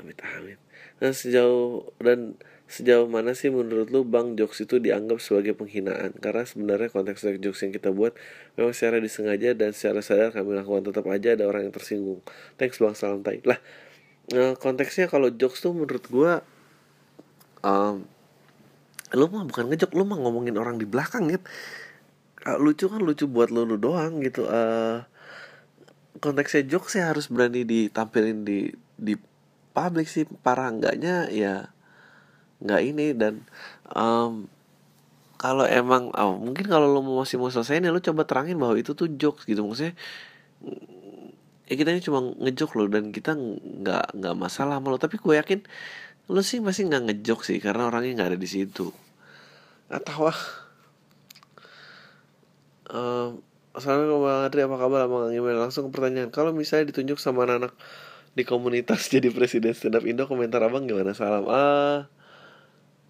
amit 0.00 0.18
amit. 0.24 0.58
Dan 0.96 1.12
sejauh 1.12 1.92
dan 2.00 2.34
sejauh 2.70 3.10
mana 3.10 3.36
sih 3.36 3.50
menurut 3.52 3.90
lu 3.92 4.06
bang 4.06 4.34
jokes 4.38 4.64
itu 4.64 4.80
dianggap 4.80 5.20
sebagai 5.20 5.52
penghinaan? 5.54 6.16
Karena 6.16 6.48
sebenarnya 6.48 6.88
konteks 6.88 7.22
jokes 7.38 7.60
yang 7.62 7.72
kita 7.76 7.92
buat 7.92 8.16
memang 8.56 8.72
secara 8.72 8.98
disengaja 8.98 9.52
dan 9.52 9.76
secara 9.76 10.00
sadar 10.00 10.30
kami 10.32 10.56
lakukan 10.56 10.88
tetap 10.88 11.04
aja 11.12 11.36
ada 11.36 11.44
orang 11.44 11.68
yang 11.68 11.74
tersinggung. 11.74 12.24
Thanks 12.56 12.80
bang 12.80 12.96
salam 12.96 13.20
tai 13.20 13.44
lah 13.44 13.60
Nah, 14.30 14.54
konteksnya 14.54 15.10
kalau 15.10 15.26
jokes 15.34 15.58
tuh 15.58 15.74
menurut 15.74 16.06
gue 16.06 16.32
um, 17.66 18.06
lu 19.10 19.26
mah 19.26 19.42
bukan 19.42 19.66
ngejok 19.66 19.90
lu 19.90 20.06
mah 20.06 20.22
ngomongin 20.22 20.54
orang 20.54 20.78
di 20.78 20.86
belakang 20.86 21.26
gitu 21.26 21.42
lucu 22.46 22.88
kan 22.88 23.00
lucu 23.04 23.28
buat 23.28 23.52
lu, 23.52 23.68
lu 23.68 23.76
doang 23.76 24.24
gitu. 24.24 24.48
Uh, 24.48 25.04
konteksnya 26.20 26.64
jokes 26.64 26.96
sih 26.96 27.04
harus 27.04 27.28
berani 27.28 27.64
ditampilin 27.68 28.44
di 28.44 28.72
di 28.96 29.14
publik 29.80 30.08
sih 30.12 30.28
para 30.44 30.68
enggaknya 30.68 31.32
ya 31.32 31.72
nggak 32.60 32.80
ini. 32.84 33.16
Dan 33.16 33.48
um, 33.96 34.44
kalau 35.40 35.64
emang 35.64 36.12
oh, 36.12 36.36
mungkin 36.36 36.68
kalau 36.68 36.92
lu 36.92 37.00
masih 37.00 37.40
mau 37.40 37.48
selesai 37.48 37.80
nih 37.80 37.88
lu 37.88 38.04
coba 38.04 38.28
terangin 38.28 38.60
bahwa 38.60 38.76
itu 38.76 38.92
tuh 38.92 39.08
jokes 39.08 39.48
gitu. 39.48 39.64
Maksudnya 39.64 39.96
ya 41.70 41.74
kita 41.78 41.88
ini 41.96 42.02
cuma 42.04 42.20
ngejok 42.20 42.70
loh 42.76 42.86
dan 42.92 43.14
kita 43.14 43.32
nggak 43.38 44.18
nggak 44.18 44.34
masalah 44.36 44.82
sama 44.82 44.90
lo 44.90 44.98
tapi 44.98 45.22
gue 45.22 45.38
yakin 45.38 45.62
lo 46.26 46.42
sih 46.42 46.58
masih 46.58 46.90
nggak 46.90 47.02
ngejok 47.06 47.40
sih 47.46 47.62
karena 47.62 47.86
orangnya 47.86 48.20
nggak 48.20 48.30
ada 48.36 48.40
di 48.40 48.48
situ. 48.50 48.92
Atau 49.88 50.28
wah 50.28 50.40
uh, 52.90 53.38
Assalamualaikum 53.70 54.26
Bang 54.26 54.42
Adri 54.50 54.60
apa 54.66 54.76
kabar? 54.82 55.00
Bang 55.06 55.30
email 55.30 55.62
langsung 55.62 55.88
ke 55.88 55.90
pertanyaan. 55.94 56.34
Kalau 56.34 56.50
misalnya 56.50 56.90
ditunjuk 56.90 57.22
sama 57.22 57.46
anak-anak 57.46 57.70
di 58.34 58.42
komunitas 58.46 59.06
jadi 59.12 59.28
presiden 59.34 59.74
stand 59.74 59.98
up 59.98 60.04
Indo 60.06 60.26
komentar 60.30 60.62
abang 60.62 60.86
gimana? 60.86 61.14
Salam 61.16 61.46
ah 61.50 62.06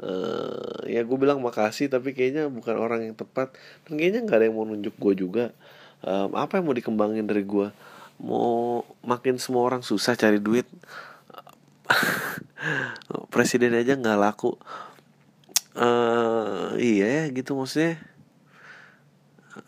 uh, 0.00 0.80
ya 0.88 1.04
gue 1.04 1.18
bilang 1.20 1.44
makasih 1.44 1.92
tapi 1.92 2.16
kayaknya 2.16 2.48
bukan 2.48 2.76
orang 2.76 3.00
yang 3.10 3.16
tepat. 3.16 3.52
Dan 3.86 4.00
kayaknya 4.00 4.20
nggak 4.24 4.38
ada 4.40 4.44
yang 4.48 4.56
mau 4.56 4.66
nunjuk 4.66 4.94
gue 4.96 5.14
juga. 5.26 5.44
Um, 6.00 6.32
apa 6.32 6.56
yang 6.56 6.64
mau 6.64 6.76
dikembangin 6.76 7.28
dari 7.28 7.44
gue 7.44 7.68
mau 8.20 8.84
makin 9.00 9.40
semua 9.40 9.64
orang 9.64 9.80
susah 9.84 10.16
cari 10.16 10.40
duit? 10.40 10.68
Presiden 13.32 13.76
aja 13.76 13.96
nggak 13.96 14.20
laku. 14.20 14.56
Uh, 15.76 16.74
iya 16.76 17.24
ya 17.24 17.32
gitu 17.32 17.56
maksudnya. 17.56 18.00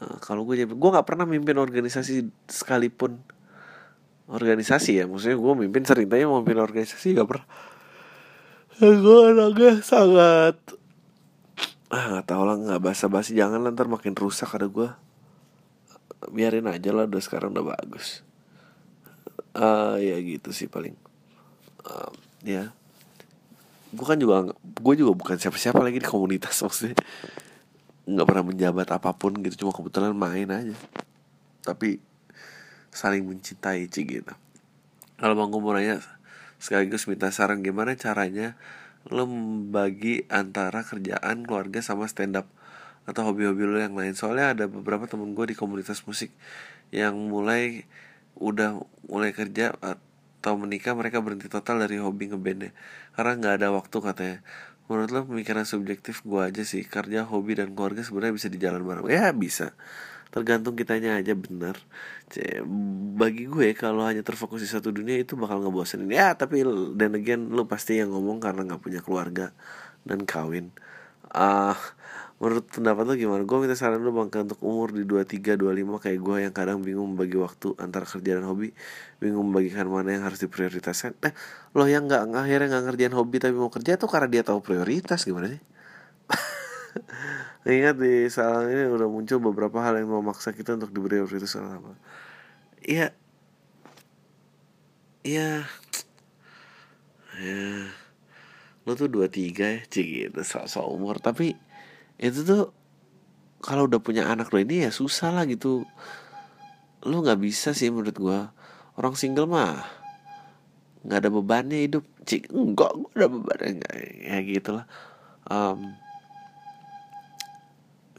Uh, 0.00 0.16
kalau 0.24 0.44
gue 0.48 0.64
jadi 0.64 0.72
gue 0.72 0.90
nggak 0.92 1.08
pernah 1.08 1.28
mimpin 1.28 1.56
organisasi 1.56 2.28
sekalipun 2.48 3.20
organisasi 4.30 5.02
ya. 5.02 5.04
Maksudnya 5.10 5.38
gue 5.38 5.52
mimpin 5.66 5.82
sering 5.86 6.06
tanya 6.06 6.30
mau 6.30 6.42
mimpin 6.42 6.62
organisasi 6.62 7.18
gak 7.18 7.28
pernah. 7.28 7.48
Gue 8.82 9.18
anaknya 9.30 9.78
sangat 9.82 10.56
ah 11.92 12.08
nggak 12.08 12.24
tahu 12.24 12.42
lah 12.48 12.56
nggak 12.56 12.80
basa 12.80 13.04
basi 13.12 13.36
jangan 13.36 13.68
ntar 13.68 13.84
makin 13.84 14.16
rusak 14.16 14.48
ada 14.56 14.64
gue 14.64 14.88
biarin 16.32 16.64
aja 16.64 16.88
lah 16.88 17.04
udah 17.04 17.20
sekarang 17.20 17.52
udah 17.52 17.76
bagus. 17.76 18.22
Uh, 19.52 20.00
ya 20.00 20.16
gitu 20.22 20.54
sih 20.54 20.70
paling. 20.70 20.96
Uh, 21.84 22.08
ya. 22.46 22.72
Gue 23.92 24.06
kan 24.08 24.16
juga 24.16 24.54
gue 24.56 24.94
juga 24.96 25.12
bukan 25.12 25.36
siapa-siapa 25.36 25.82
lagi 25.82 26.00
di 26.00 26.08
komunitas 26.08 26.56
maksudnya. 26.64 26.96
Nggak 28.06 28.26
pernah 28.26 28.44
menjabat 28.46 28.88
apa 28.94 29.10
pun 29.12 29.34
gitu 29.42 29.66
cuma 29.66 29.74
kebetulan 29.74 30.14
main 30.14 30.48
aja. 30.48 30.76
Tapi 31.66 31.98
saling 32.92 33.24
mencintai 33.24 33.88
cik 33.88 34.06
gitu. 34.20 34.34
Kalau 35.16 35.34
bang 35.34 35.50
mau 35.50 35.72
nanya 35.72 35.98
sekaligus 36.60 37.08
minta 37.08 37.32
saran 37.34 37.64
gimana 37.64 37.96
caranya 37.98 38.54
lo 39.10 39.26
membagi 39.26 40.28
antara 40.30 40.86
kerjaan 40.86 41.42
keluarga 41.42 41.82
sama 41.82 42.06
stand 42.06 42.38
up 42.38 42.46
atau 43.08 43.26
hobi-hobi 43.26 43.66
lo 43.66 43.80
yang 43.80 43.96
lain? 43.98 44.14
Soalnya 44.14 44.54
ada 44.54 44.64
beberapa 44.70 45.10
temen 45.10 45.34
gue 45.34 45.50
di 45.50 45.56
komunitas 45.58 46.04
musik 46.06 46.30
yang 46.94 47.16
mulai 47.16 47.88
udah 48.38 48.78
mulai 49.08 49.34
kerja 49.34 49.74
atau 49.80 50.54
menikah 50.60 50.94
mereka 50.94 51.18
berhenti 51.18 51.50
total 51.50 51.82
dari 51.82 51.98
hobi 51.98 52.30
ngebandnya. 52.30 52.70
Karena 53.16 53.32
nggak 53.40 53.54
ada 53.58 53.68
waktu 53.74 53.96
katanya. 53.98 54.38
Menurut 54.86 55.10
lo 55.10 55.20
pemikiran 55.24 55.64
subjektif 55.64 56.20
gue 56.26 56.42
aja 56.44 56.62
sih 56.68 56.84
kerja 56.84 57.24
hobi 57.24 57.56
dan 57.56 57.72
keluarga 57.72 58.04
sebenarnya 58.04 58.34
bisa 58.36 58.48
dijalan 58.52 58.82
bareng? 58.84 59.08
Ya 59.08 59.32
bisa 59.32 59.72
tergantung 60.32 60.74
kitanya 60.74 61.20
aja 61.20 61.36
bener. 61.36 61.76
Bagi 63.20 63.44
gue 63.44 63.76
kalau 63.76 64.08
hanya 64.08 64.24
terfokus 64.24 64.64
di 64.64 64.70
satu 64.70 64.88
dunia 64.88 65.20
itu 65.20 65.36
bakal 65.36 65.60
ngebosenin. 65.60 66.08
Ya 66.08 66.32
tapi 66.32 66.64
dan 66.96 67.12
again 67.12 67.52
lo 67.52 67.68
pasti 67.68 68.00
yang 68.00 68.10
ngomong 68.16 68.40
karena 68.40 68.64
nggak 68.64 68.80
punya 68.80 69.00
keluarga 69.04 69.52
dan 70.08 70.24
kawin. 70.24 70.72
Ah 71.28 71.76
uh, 71.76 71.80
menurut 72.40 72.66
pendapat 72.72 73.04
lo 73.06 73.14
gimana? 73.14 73.42
Gue 73.44 73.58
minta 73.62 73.76
saran 73.76 74.00
lo 74.00 74.10
bang 74.10 74.32
untuk 74.32 74.60
umur 74.64 74.90
di 74.96 75.04
23 75.04 75.60
25 75.60 76.02
kayak 76.02 76.18
gue 76.18 76.36
yang 76.48 76.54
kadang 76.56 76.80
bingung 76.80 77.14
membagi 77.14 77.36
waktu 77.38 77.76
antara 77.76 78.08
kerja 78.08 78.40
dan 78.40 78.48
hobi. 78.48 78.72
Bingung 79.20 79.52
membagikan 79.52 79.86
mana 79.86 80.16
yang 80.16 80.24
harus 80.24 80.40
diprioritaskan. 80.40 81.14
Eh 81.22 81.32
lo 81.72 81.84
yang 81.88 82.08
nggak 82.08 82.32
akhirnya 82.32 82.68
nggak 82.72 82.84
ngerjain 82.88 83.14
hobi 83.16 83.36
tapi 83.40 83.54
mau 83.56 83.72
kerja 83.72 83.96
tuh 83.96 84.08
karena 84.08 84.28
dia 84.28 84.42
tahu 84.44 84.60
prioritas 84.60 85.24
gimana 85.24 85.48
sih 85.48 85.60
Ingat 87.62 87.94
di 88.02 88.26
saat 88.26 88.66
ini 88.66 88.90
udah 88.90 89.06
muncul 89.06 89.38
beberapa 89.38 89.78
hal 89.86 89.94
yang 90.02 90.10
memaksa 90.10 90.50
kita 90.50 90.74
untuk 90.74 90.90
diberi 90.90 91.22
prioritas 91.22 91.54
apa 91.54 91.94
Iya. 92.82 93.14
Iya. 95.22 95.62
Ya 97.38 97.86
Lo 98.82 98.98
tuh 98.98 99.06
23 99.06 99.62
ya 99.62 99.80
Cik 99.86 100.06
gitu. 100.10 100.40
So-so 100.42 100.90
umur 100.90 101.22
Tapi 101.22 101.54
itu 102.18 102.42
tuh 102.42 102.74
kalau 103.62 103.86
udah 103.86 104.02
punya 104.02 104.26
anak 104.26 104.50
lo 104.50 104.58
ini 104.58 104.82
ya 104.82 104.90
susah 104.90 105.30
lah 105.30 105.46
gitu. 105.46 105.86
Lo 107.06 107.22
nggak 107.22 107.38
bisa 107.38 107.78
sih 107.78 107.94
menurut 107.94 108.18
gue 108.18 108.40
orang 108.98 109.14
single 109.14 109.46
mah 109.46 109.86
nggak 111.06 111.18
ada 111.22 111.30
bebannya 111.30 111.86
hidup. 111.86 112.02
Cik 112.26 112.50
enggak 112.50 112.90
gue 112.90 113.10
ada 113.22 113.30
bebannya 113.30 113.68
enggak 113.78 113.94
ya 114.18 114.36
gitulah 114.42 114.86
um, 115.46 115.94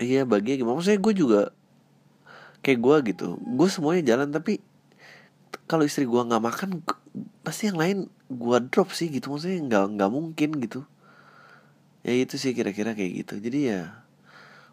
iya 0.04 0.22
bagi 0.28 0.60
gimana? 0.60 0.78
Maksudnya 0.80 1.02
gue 1.02 1.14
juga 1.16 1.42
kayak 2.64 2.80
gue 2.80 2.96
gitu. 3.16 3.28
Gue 3.40 3.68
semuanya 3.72 4.16
jalan 4.16 4.30
tapi 4.30 4.60
kalau 5.66 5.88
istri 5.88 6.04
gue 6.04 6.22
nggak 6.22 6.44
makan 6.44 6.70
pasti 7.46 7.72
yang 7.72 7.80
lain 7.80 7.98
gue 8.28 8.58
drop 8.70 8.92
sih 8.92 9.08
gitu. 9.10 9.32
Maksudnya 9.32 9.60
nggak 9.66 9.84
nggak 9.98 10.12
mungkin 10.12 10.50
gitu. 10.62 10.82
Ya 12.04 12.14
itu 12.20 12.36
sih 12.36 12.52
kira-kira 12.52 12.92
kayak 12.94 13.26
gitu. 13.26 13.34
Jadi 13.40 13.60
ya 13.72 14.04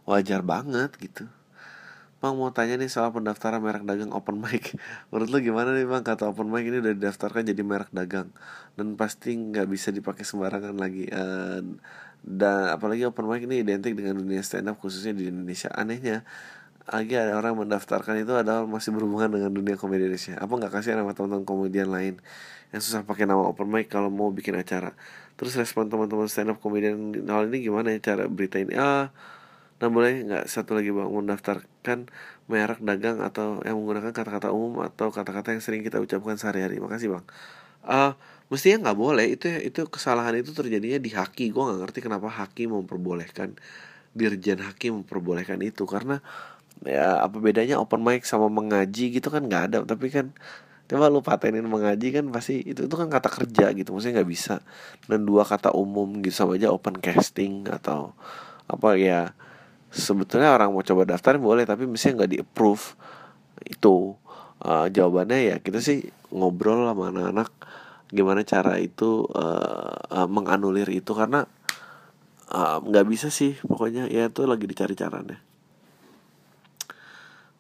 wajar 0.05 0.43
banget 0.43 0.91
gitu. 0.99 1.31
Bang 2.21 2.37
mau 2.37 2.53
tanya 2.53 2.77
nih 2.77 2.93
soal 2.93 3.17
pendaftaran 3.17 3.65
merek 3.65 3.89
dagang 3.89 4.13
open 4.13 4.45
mic. 4.45 4.77
Menurut 5.09 5.29
lo 5.33 5.39
gimana 5.41 5.73
nih 5.73 5.89
bang? 5.89 6.05
Kata 6.05 6.29
open 6.29 6.53
mic 6.53 6.69
ini 6.69 6.85
udah 6.85 6.93
didaftarkan 6.93 7.49
jadi 7.49 7.63
merek 7.65 7.89
dagang. 7.97 8.29
Dan 8.77 9.01
pasti 9.01 9.33
nggak 9.33 9.65
bisa 9.65 9.89
dipakai 9.89 10.21
sembarangan 10.21 10.77
lagi. 10.77 11.09
Uh, 11.09 11.81
Dan 12.21 12.69
apalagi 12.69 13.09
open 13.09 13.25
mic 13.27 13.49
ini 13.49 13.65
identik 13.65 13.97
dengan 13.97 14.21
dunia 14.21 14.45
stand 14.45 14.69
up 14.69 14.77
khususnya 14.79 15.17
di 15.17 15.33
Indonesia. 15.33 15.73
Anehnya 15.73 16.23
lagi 16.91 17.15
ada 17.15 17.39
orang 17.39 17.55
mendaftarkan 17.55 18.19
itu 18.19 18.35
adalah 18.35 18.67
masih 18.67 18.91
berhubungan 18.91 19.31
dengan 19.31 19.51
dunia 19.55 19.77
komedi 19.79 20.11
Indonesia. 20.11 20.37
Apa 20.37 20.53
nggak 20.59 20.73
kasih 20.75 20.99
nama 20.99 21.15
teman-teman 21.15 21.47
komedian 21.47 21.89
lain 21.89 22.19
yang 22.75 22.81
susah 22.83 23.07
pakai 23.07 23.31
nama 23.31 23.47
open 23.47 23.71
mic 23.71 23.87
kalau 23.89 24.11
mau 24.11 24.35
bikin 24.35 24.59
acara? 24.59 24.93
Terus 25.39 25.57
respon 25.57 25.89
teman-teman 25.89 26.27
stand 26.29 26.53
up 26.53 26.59
komedian 26.59 27.15
hal 27.25 27.49
ini 27.49 27.65
gimana 27.65 27.95
ya 27.95 28.01
cara 28.13 28.29
berita 28.29 28.61
ini 28.61 28.77
ah 28.77 29.09
nah 29.81 29.89
boleh 29.89 30.29
nggak 30.29 30.45
satu 30.45 30.77
lagi 30.77 30.93
bang 30.93 31.09
mendaftarkan 31.09 32.05
merek 32.53 32.85
dagang 32.85 33.25
atau 33.25 33.65
yang 33.65 33.81
menggunakan 33.81 34.13
kata-kata 34.13 34.53
umum 34.53 34.85
atau 34.85 35.09
kata-kata 35.09 35.57
yang 35.57 35.65
sering 35.65 35.81
kita 35.81 35.97
ucapkan 35.97 36.37
sehari-hari? 36.37 36.77
Makasih 36.85 37.17
bang. 37.17 37.25
Ah 37.81 38.13
mestinya 38.51 38.91
nggak 38.91 38.99
boleh. 38.99 39.27
Itu 39.39 39.47
itu 39.49 39.81
kesalahan 39.87 40.37
itu 40.37 40.51
terjadinya 40.53 40.99
di 40.99 41.11
haki. 41.15 41.55
Gue 41.55 41.63
nggak 41.71 41.81
ngerti 41.87 41.99
kenapa 42.05 42.29
haki 42.29 42.67
memperbolehkan 42.69 43.57
dirjen 44.13 44.61
haki 44.61 44.91
memperbolehkan 44.91 45.63
itu. 45.63 45.87
Karena 45.87 46.19
ya 46.85 47.23
apa 47.23 47.39
bedanya 47.39 47.79
open 47.79 48.03
mic 48.03 48.27
sama 48.27 48.51
mengaji 48.51 49.17
gitu 49.17 49.31
kan 49.31 49.47
nggak 49.47 49.63
ada. 49.73 49.79
Tapi 49.87 50.11
kan 50.11 50.35
coba 50.91 51.07
lu 51.07 51.23
patenin 51.23 51.63
mengaji 51.71 52.11
kan 52.11 52.27
pasti 52.35 52.67
itu 52.67 52.91
itu 52.91 52.95
kan 52.99 53.07
kata 53.09 53.31
kerja 53.31 53.71
gitu. 53.73 53.95
Maksudnya 53.95 54.21
nggak 54.21 54.31
bisa. 54.31 54.61
Dan 55.07 55.25
dua 55.25 55.47
kata 55.47 55.71
umum 55.73 56.19
gitu 56.21 56.35
sama 56.35 56.59
aja 56.59 56.75
open 56.75 56.99
casting 56.99 57.71
atau 57.71 58.13
apa 58.67 58.99
ya 58.99 59.35
sebetulnya 59.91 60.55
orang 60.55 60.71
mau 60.71 60.87
coba 60.87 61.03
daftar 61.03 61.35
boleh 61.39 61.67
tapi 61.67 61.87
misalnya 61.87 62.27
nggak 62.27 62.33
di 62.35 62.39
approve 62.43 62.85
itu. 63.65 64.19
Uh, 64.61 64.93
jawabannya 64.93 65.41
ya 65.41 65.57
kita 65.65 65.81
sih 65.81 66.13
ngobrol 66.29 66.85
sama 66.85 67.09
anak-anak 67.09 67.49
gimana 68.11 68.43
cara 68.43 68.77
itu 68.83 69.27
uh, 69.31 69.99
uh, 70.11 70.29
menganulir 70.29 70.91
itu 70.91 71.15
karena 71.15 71.47
nggak 72.83 73.07
uh, 73.07 73.09
bisa 73.09 73.31
sih 73.31 73.55
pokoknya. 73.63 74.11
Ya 74.11 74.27
itu 74.27 74.43
lagi 74.45 74.67
dicari 74.67 74.99
caranya. 74.99 75.39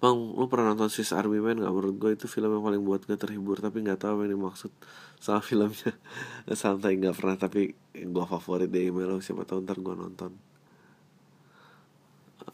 Bang, 0.00 0.32
lu 0.32 0.48
pernah 0.48 0.72
nonton 0.72 0.88
Swiss 0.88 1.12
Army 1.12 1.44
Man 1.44 1.60
gak? 1.60 1.76
Menurut 1.76 1.96
gue 2.00 2.10
itu 2.16 2.24
film 2.24 2.48
yang 2.56 2.64
paling 2.64 2.80
buat 2.88 3.04
gue 3.04 3.20
terhibur 3.20 3.60
Tapi 3.60 3.84
gak 3.84 4.00
tahu 4.00 4.16
apa 4.16 4.20
yang 4.24 4.40
dimaksud 4.40 4.72
sama 5.20 5.44
filmnya. 5.48 5.92
Santai 6.56 6.96
gak 6.96 7.20
pernah 7.20 7.36
Tapi 7.36 7.76
gue 7.92 8.24
favorit 8.24 8.72
di 8.72 8.88
email 8.88 9.20
Siapa 9.20 9.44
tahu 9.44 9.60
ntar 9.60 9.76
gue 9.76 9.92
nonton. 9.92 10.32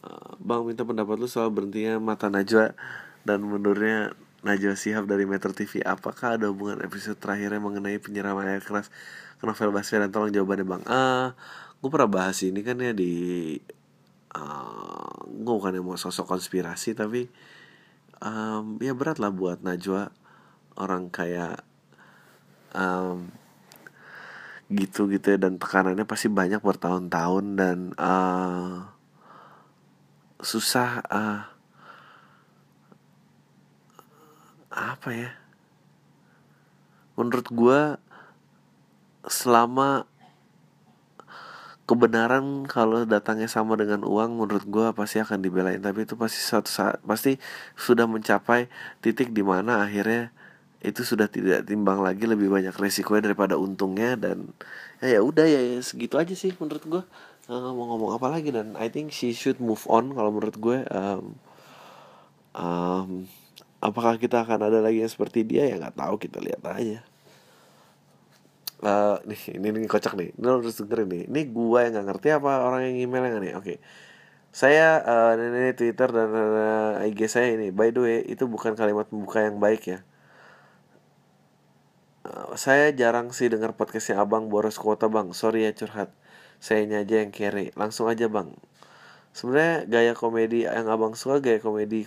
Uh, 0.03 0.35
Bang, 0.43 0.67
minta 0.67 0.83
pendapat 0.83 1.15
lu 1.15 1.31
soal 1.31 1.47
berhentinya 1.47 2.03
Mata 2.03 2.27
Najwa 2.27 2.75
Dan 3.23 3.47
mundurnya 3.47 4.11
Najwa 4.45 4.77
Shihab 4.77 5.09
dari 5.09 5.25
Metro 5.25 5.49
TV 5.49 5.81
Apakah 5.81 6.37
ada 6.37 6.53
hubungan 6.53 6.77
episode 6.85 7.17
terakhirnya 7.17 7.57
mengenai 7.57 7.97
penyiraman 7.97 8.45
air 8.45 8.61
keras 8.61 8.93
ke 9.41 9.43
novel 9.49 9.73
Baswedan? 9.73 10.13
Tolong 10.13 10.29
jawabannya 10.29 10.65
bang. 10.65 10.83
Ah, 10.85 11.33
Gue 11.81 11.89
pernah 11.89 12.09
bahas 12.09 12.37
ini 12.45 12.61
kan 12.61 12.77
ya 12.77 12.93
di 12.93 13.57
uh, 14.37 15.17
Gue 15.25 15.53
bukan 15.57 15.73
yang 15.73 15.85
mau 15.89 15.97
sosok 15.97 16.37
konspirasi 16.37 16.93
Tapi 16.93 17.25
um, 18.21 18.77
Ya 18.77 18.93
berat 18.93 19.17
lah 19.17 19.33
buat 19.33 19.65
Najwa 19.65 20.13
Orang 20.77 21.09
kayak 21.09 21.65
um, 22.77 23.33
Gitu 24.69 25.09
gitu 25.09 25.33
ya 25.33 25.37
Dan 25.41 25.57
tekanannya 25.57 26.05
pasti 26.05 26.29
banyak 26.29 26.61
bertahun-tahun 26.61 27.45
Dan 27.57 27.77
uh, 27.97 28.85
Susah 30.37 31.01
uh, 31.09 31.56
apa 34.77 35.09
ya? 35.09 35.31
Menurut 37.17 37.49
gue 37.49 37.79
selama 39.25 40.05
kebenaran 41.87 42.67
kalau 42.67 43.07
datangnya 43.07 43.47
sama 43.47 43.79
dengan 43.79 44.03
uang 44.03 44.43
menurut 44.43 44.65
gue 44.67 44.87
pasti 44.93 45.17
akan 45.23 45.39
dibelain. 45.41 45.81
Tapi 45.81 46.05
itu 46.05 46.13
pasti 46.13 46.37
suatu 46.37 46.69
saat 46.69 47.01
pasti 47.01 47.39
sudah 47.73 48.05
mencapai 48.05 48.69
titik 49.01 49.33
di 49.33 49.41
mana 49.41 49.81
akhirnya 49.81 50.29
itu 50.83 51.01
sudah 51.01 51.25
tidak 51.25 51.65
timbang 51.65 52.05
lagi 52.05 52.29
lebih 52.29 52.53
banyak 52.53 52.75
resikonya 52.75 53.33
daripada 53.33 53.57
untungnya. 53.57 54.13
Dan 54.13 54.51
ya 55.01 55.17
ya 55.17 55.21
udah 55.25 55.47
ya, 55.47 55.61
ya 55.63 55.81
segitu 55.81 56.19
aja 56.19 56.35
sih 56.35 56.53
menurut 56.59 56.83
gue 56.85 57.01
uh, 57.49 57.71
mau 57.73 57.95
ngomong 57.95 58.19
apa 58.19 58.27
lagi? 58.29 58.53
Dan 58.53 58.75
I 58.75 58.91
think 58.91 59.15
she 59.15 59.31
should 59.31 59.57
move 59.63 59.87
on 59.87 60.11
kalau 60.13 60.29
menurut 60.35 60.59
gue 60.59 60.77
um, 60.91 61.23
um, 62.51 63.09
apakah 63.81 64.17
kita 64.17 64.43
akan 64.43 64.69
ada 64.69 64.79
lagi 64.81 65.01
yang 65.01 65.11
seperti 65.11 65.45
dia? 65.45 65.69
Ya 65.69 65.77
nggak 65.77 65.97
tahu. 65.97 66.15
Kita 66.21 66.41
lihat 66.41 66.61
aja. 66.65 66.99
Uh, 68.77 69.17
nih 69.25 69.57
ini 69.57 69.67
nih 69.73 69.89
kocak 69.89 70.13
nih. 70.13 70.33
Ini 70.37 70.45
harus 70.45 70.77
dengerin 70.77 71.07
nih. 71.09 71.23
Ini 71.29 71.41
gua 71.49 71.85
yang 71.85 71.97
nggak 71.97 72.07
ngerti 72.13 72.27
apa 72.33 72.51
orang 72.61 72.81
yang 72.89 72.97
email 73.09 73.23
yang 73.25 73.41
nih? 73.41 73.53
Oke. 73.57 73.75
Saya 74.53 75.01
uh, 75.05 75.33
ini 75.37 75.73
Twitter 75.77 76.09
dan 76.09 76.29
uh, 76.33 77.05
IG 77.05 77.29
saya 77.29 77.53
ini 77.53 77.69
by 77.69 77.93
the 77.93 78.01
way 78.01 78.17
itu 78.25 78.49
bukan 78.49 78.73
kalimat 78.73 79.05
pembuka 79.05 79.45
yang 79.45 79.61
baik 79.61 79.85
ya. 79.85 79.99
Uh, 82.25 82.57
saya 82.57 82.89
jarang 82.93 83.29
sih 83.33 83.49
dengar 83.53 83.77
podcastnya 83.77 84.17
abang 84.17 84.49
boros 84.49 84.81
kuota 84.81 85.05
bang. 85.09 85.29
Sorry 85.33 85.69
ya 85.69 85.71
curhat. 85.77 86.09
Saya 86.57 86.89
aja 86.89 87.21
yang 87.21 87.29
kere 87.29 87.69
langsung 87.77 88.09
aja 88.09 88.25
bang. 88.25 88.49
Sebenarnya 89.37 89.85
gaya 89.85 90.13
komedi 90.17 90.65
yang 90.65 90.89
abang 90.89 91.13
suka 91.13 91.37
gaya 91.37 91.61
komedi 91.61 92.01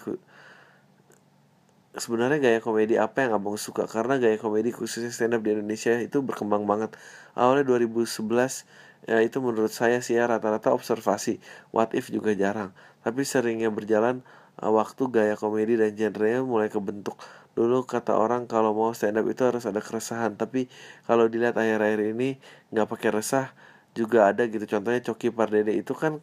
sebenarnya 1.99 2.39
gaya 2.39 2.61
komedi 2.63 2.95
apa 2.95 3.27
yang 3.27 3.43
abang 3.43 3.59
suka? 3.59 3.91
Karena 3.91 4.23
gaya 4.23 4.39
komedi 4.39 4.71
khususnya 4.71 5.11
stand 5.11 5.35
up 5.35 5.43
di 5.43 5.51
Indonesia 5.55 5.99
itu 5.99 6.23
berkembang 6.23 6.63
banget. 6.69 6.95
Awalnya 7.35 7.67
2011 7.67 8.67
ya 9.09 9.19
itu 9.25 9.41
menurut 9.43 9.73
saya 9.73 9.99
sih 10.05 10.15
ya 10.15 10.31
rata-rata 10.31 10.71
observasi. 10.71 11.43
What 11.75 11.97
if 11.99 12.13
juga 12.15 12.31
jarang. 12.39 12.71
Tapi 13.03 13.27
seringnya 13.27 13.73
berjalan 13.75 14.23
uh, 14.63 14.71
waktu 14.71 15.03
gaya 15.11 15.35
komedi 15.35 15.75
dan 15.75 15.97
genrenya 15.99 16.47
mulai 16.47 16.71
kebentuk. 16.71 17.19
Dulu 17.59 17.83
kata 17.83 18.15
orang 18.15 18.47
kalau 18.47 18.71
mau 18.71 18.95
stand 18.95 19.19
up 19.19 19.27
itu 19.27 19.43
harus 19.43 19.67
ada 19.67 19.83
keresahan. 19.83 20.39
Tapi 20.39 20.71
kalau 21.11 21.27
dilihat 21.27 21.59
akhir-akhir 21.59 22.15
ini 22.15 22.39
nggak 22.71 22.87
pakai 22.87 23.11
resah 23.19 23.51
juga 23.99 24.31
ada 24.31 24.47
gitu. 24.47 24.63
Contohnya 24.71 25.03
Coki 25.03 25.35
Pardede 25.35 25.75
itu 25.75 25.91
kan 25.99 26.23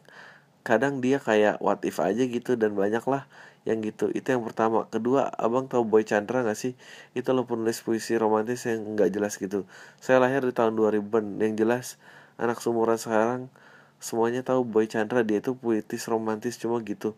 kadang 0.64 1.00
dia 1.00 1.20
kayak 1.20 1.64
what 1.64 1.80
if 1.88 2.00
aja 2.00 2.28
gitu 2.28 2.60
dan 2.60 2.76
banyak 2.76 3.04
lah 3.08 3.24
yang 3.68 3.84
gitu 3.84 4.08
itu 4.16 4.28
yang 4.32 4.44
pertama. 4.48 4.88
Kedua 4.88 5.28
abang 5.36 5.68
tahu 5.68 5.84
Boy 5.84 6.08
Chandra 6.08 6.40
gak 6.48 6.56
sih? 6.56 6.74
Itu 7.12 7.36
lo 7.36 7.44
penulis 7.44 7.84
puisi 7.84 8.16
romantis 8.16 8.64
yang 8.64 8.96
nggak 8.96 9.12
jelas 9.12 9.36
gitu. 9.36 9.68
Saya 10.00 10.24
lahir 10.24 10.40
di 10.48 10.56
tahun 10.56 10.80
2000 10.80 11.44
yang 11.44 11.54
jelas 11.60 12.00
anak 12.40 12.64
seumuran 12.64 12.96
sekarang 12.96 13.52
semuanya 14.00 14.42
tahu 14.48 14.64
Boy 14.64 14.88
Chandra. 14.88 15.20
Dia 15.28 15.44
itu 15.44 15.52
puitis 15.60 16.08
romantis 16.08 16.56
cuma 16.56 16.80
gitu. 16.80 17.12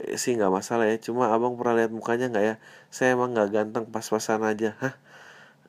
Eh, 0.00 0.16
sih 0.16 0.32
nggak 0.32 0.48
masalah 0.48 0.88
ya. 0.88 0.96
Cuma 0.96 1.28
abang 1.28 1.60
pernah 1.60 1.84
lihat 1.84 1.92
mukanya 1.92 2.32
nggak 2.32 2.44
ya? 2.48 2.54
Saya 2.88 3.12
emang 3.12 3.36
nggak 3.36 3.48
ganteng 3.52 3.84
pas-pasan 3.92 4.40
aja. 4.48 4.72
Hah? 4.80 4.96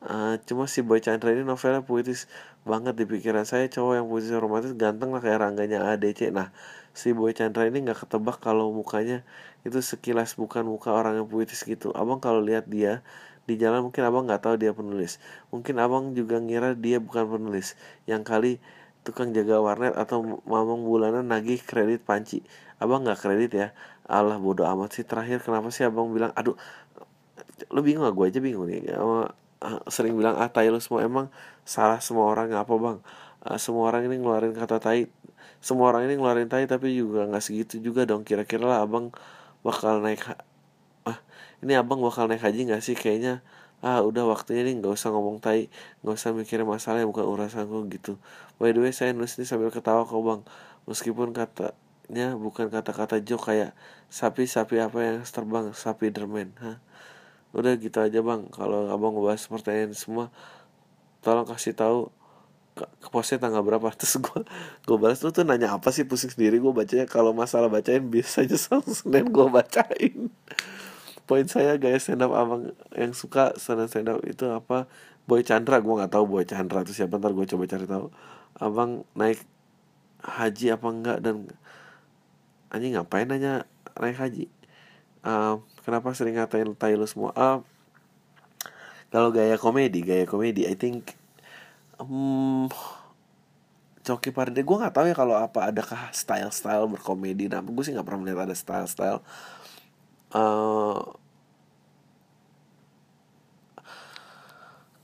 Uh, 0.03 0.35
cuma 0.47 0.67
si 0.67 0.83
Boy 0.83 0.99
Chandra 0.99 1.31
ini 1.31 1.47
novelnya 1.47 1.79
puitis 1.83 2.31
banget 2.63 2.95
di 2.95 3.03
pikiran 3.03 3.43
saya. 3.43 3.67
Cowok 3.67 3.93
yang 3.99 4.07
puitis 4.07 4.31
romantis 4.35 4.71
ganteng 4.79 5.11
lah 5.11 5.19
kayak 5.19 5.39
rangganya 5.43 5.83
ADC 5.95 6.31
nah 6.31 6.51
si 6.93 7.11
Boy 7.11 7.33
Chandra 7.33 7.65
ini 7.65 7.81
nggak 7.81 8.05
ketebak 8.05 8.37
kalau 8.37 8.69
mukanya 8.69 9.25
itu 9.65 9.81
sekilas 9.81 10.37
bukan 10.37 10.63
muka 10.63 10.93
orang 10.93 11.17
yang 11.17 11.27
puitis 11.27 11.65
gitu. 11.65 11.89
Abang 11.97 12.21
kalau 12.21 12.39
lihat 12.39 12.69
dia 12.69 13.01
di 13.43 13.59
jalan 13.59 13.83
mungkin 13.83 14.07
abang 14.07 14.23
nggak 14.29 14.45
tahu 14.45 14.55
dia 14.55 14.71
penulis. 14.71 15.19
Mungkin 15.51 15.75
abang 15.81 16.15
juga 16.15 16.39
ngira 16.39 16.77
dia 16.77 17.01
bukan 17.01 17.27
penulis. 17.27 17.75
Yang 18.07 18.23
kali 18.23 18.51
tukang 19.03 19.35
jaga 19.35 19.59
warnet 19.59 19.97
atau 19.99 20.39
mamang 20.47 20.85
bulanan 20.87 21.27
nagih 21.27 21.59
kredit 21.59 22.05
panci. 22.07 22.45
Abang 22.79 23.03
nggak 23.03 23.19
kredit 23.19 23.51
ya. 23.51 23.67
Allah 24.07 24.39
bodoh 24.39 24.63
amat 24.69 24.95
sih. 24.95 25.03
Terakhir 25.03 25.43
kenapa 25.43 25.73
sih 25.73 25.83
abang 25.83 26.13
bilang 26.13 26.31
aduh 26.37 26.55
lu 27.69 27.79
bingung 27.81 28.03
gak 28.05 28.15
gue 28.15 28.25
aja 28.31 28.39
bingung 28.39 28.67
nih. 28.69 28.93
Sama 28.93 29.33
sering 29.87 30.15
bilang 30.19 30.35
ah 30.35 30.51
tai 30.51 30.67
lu 30.67 30.79
semua 30.83 31.03
emang 31.07 31.27
salah 31.63 31.99
semua 32.03 32.27
orang 32.27 32.51
apa 32.51 32.73
bang? 32.75 32.97
Uh, 33.43 33.59
semua 33.59 33.91
orang 33.91 34.07
ini 34.07 34.19
ngeluarin 34.19 34.55
kata 34.55 34.79
tai 34.79 35.07
semua 35.63 35.95
orang 35.95 36.11
ini 36.11 36.19
ngeluarin 36.19 36.51
tai 36.51 36.67
tapi 36.67 36.91
juga 36.91 37.23
nggak 37.23 37.39
segitu 37.39 37.79
juga 37.79 38.03
dong. 38.03 38.27
Kira-kira 38.27 38.67
lah 38.67 38.79
abang 38.83 39.15
bakal 39.63 40.03
naik 40.03 40.19
ah 41.07 41.17
ini 41.63 41.79
abang 41.79 42.03
bakal 42.03 42.27
naik 42.27 42.43
haji 42.43 42.67
nggak 42.67 42.83
sih? 42.83 42.99
Kayaknya 42.99 43.39
ah 43.79 44.03
udah 44.03 44.27
waktunya 44.27 44.67
nih 44.67 44.83
nggak 44.83 44.91
usah 44.91 45.15
ngomong 45.15 45.39
tai 45.39 45.71
nggak 46.03 46.15
usah 46.19 46.35
mikirin 46.35 46.67
masalah 46.67 46.99
yang 46.99 47.15
bukan 47.15 47.23
urusan 47.23 47.63
gue 47.63 47.81
gitu. 47.95 48.19
By 48.59 48.75
the 48.75 48.83
way 48.83 48.91
saya 48.91 49.15
nulis 49.15 49.39
ini 49.39 49.47
sambil 49.47 49.71
ketawa 49.71 50.03
kok 50.03 50.19
bang. 50.19 50.41
Meskipun 50.83 51.31
katanya 51.31 52.35
bukan 52.35 52.67
kata-kata 52.67 53.23
joke 53.23 53.47
kayak 53.47 53.71
sapi-sapi 54.11 54.83
apa 54.83 54.99
yang 54.99 55.17
terbang 55.23 55.71
sapi 55.71 56.11
derman 56.11 56.51
ha. 56.59 56.83
Udah 57.55 57.79
gitu 57.79 58.03
aja 58.03 58.19
bang. 58.19 58.51
Kalau 58.51 58.91
abang 58.91 59.15
ngebahas 59.15 59.47
pertanyaan 59.47 59.95
semua 59.95 60.27
tolong 61.23 61.47
kasih 61.47 61.71
tahu 61.71 62.11
ke 62.73 63.09
posnya 63.13 63.37
tanggal 63.37 63.61
berapa? 63.61 63.85
Terus 63.99 64.17
gue 64.19 64.41
gue 64.85 64.97
balas 64.97 65.21
tuh 65.21 65.29
tuh 65.29 65.45
nanya 65.45 65.77
apa 65.77 65.93
sih? 65.93 66.05
Pusing 66.05 66.33
sendiri 66.33 66.57
gue 66.57 66.73
bacanya. 66.73 67.05
Kalau 67.05 67.31
masalah 67.31 67.69
bacain 67.69 68.01
biasanya 68.01 68.57
senin 68.97 69.29
gue 69.29 69.47
bacain. 69.47 70.33
Poin 71.23 71.45
saya 71.47 71.79
gaya 71.79 71.95
stand 72.01 72.25
up 72.25 72.35
abang 72.35 72.75
yang 72.97 73.15
suka 73.15 73.55
stand 73.55 73.87
stand 73.87 74.09
up 74.09 74.19
itu 74.25 74.49
apa? 74.49 74.89
Boy 75.29 75.45
Chandra. 75.45 75.79
Gue 75.79 75.93
nggak 75.95 76.11
tahu 76.11 76.25
Boy 76.27 76.43
Chandra 76.43 76.81
itu 76.83 76.91
siapa. 76.91 77.21
Ntar 77.21 77.31
gue 77.31 77.45
coba 77.47 77.63
cari 77.69 77.85
tahu. 77.85 78.05
Abang 78.59 79.07
naik 79.15 79.39
haji 80.25 80.73
apa 80.73 80.87
enggak? 80.89 81.17
Dan 81.23 81.47
anjing 82.73 82.97
ngapain 82.97 83.29
nanya 83.29 83.69
naik 83.95 84.17
haji? 84.17 84.49
Uh, 85.23 85.63
kenapa 85.87 86.11
sering 86.11 86.35
ngatain 86.35 86.75
tai 86.75 86.99
lu 86.99 87.07
semua? 87.07 87.31
Uh, 87.37 87.63
kalau 89.13 89.29
gaya 89.29 89.61
komedi 89.61 90.01
gaya 90.01 90.25
komedi 90.25 90.65
I 90.65 90.73
think 90.73 91.13
um, 91.99 92.69
Coki 94.03 94.35
Pardede 94.35 94.65
gue 94.65 94.77
nggak 94.77 94.93
tahu 94.93 95.05
ya 95.07 95.15
kalau 95.15 95.35
apa 95.39 95.71
adakah 95.71 96.11
style 96.11 96.51
style 96.51 96.85
berkomedi. 96.91 97.47
Nah 97.47 97.63
gue 97.63 97.83
sih 97.83 97.95
nggak 97.95 98.07
pernah 98.07 98.21
melihat 98.21 98.49
ada 98.49 98.55
style 98.55 98.87
style 98.89 99.19
uh, 100.33 100.99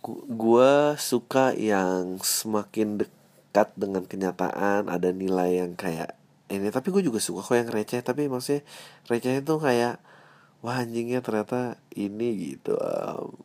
gue 0.10 0.74
suka 0.98 1.54
yang 1.54 2.18
semakin 2.24 3.06
dekat 3.06 3.70
dengan 3.78 4.04
kenyataan 4.10 4.90
ada 4.90 5.10
nilai 5.14 5.62
yang 5.62 5.78
kayak 5.78 6.18
ini. 6.50 6.74
Tapi 6.74 6.90
gue 6.90 7.06
juga 7.06 7.22
suka 7.22 7.46
kok 7.46 7.56
yang 7.56 7.70
receh. 7.70 8.02
Tapi 8.02 8.26
maksudnya 8.26 8.66
recehnya 9.06 9.42
tuh 9.46 9.62
kayak 9.62 10.02
wah 10.66 10.82
anjingnya 10.82 11.22
ternyata 11.22 11.78
ini 11.94 12.58
gitu. 12.58 12.74
Um, 12.76 13.38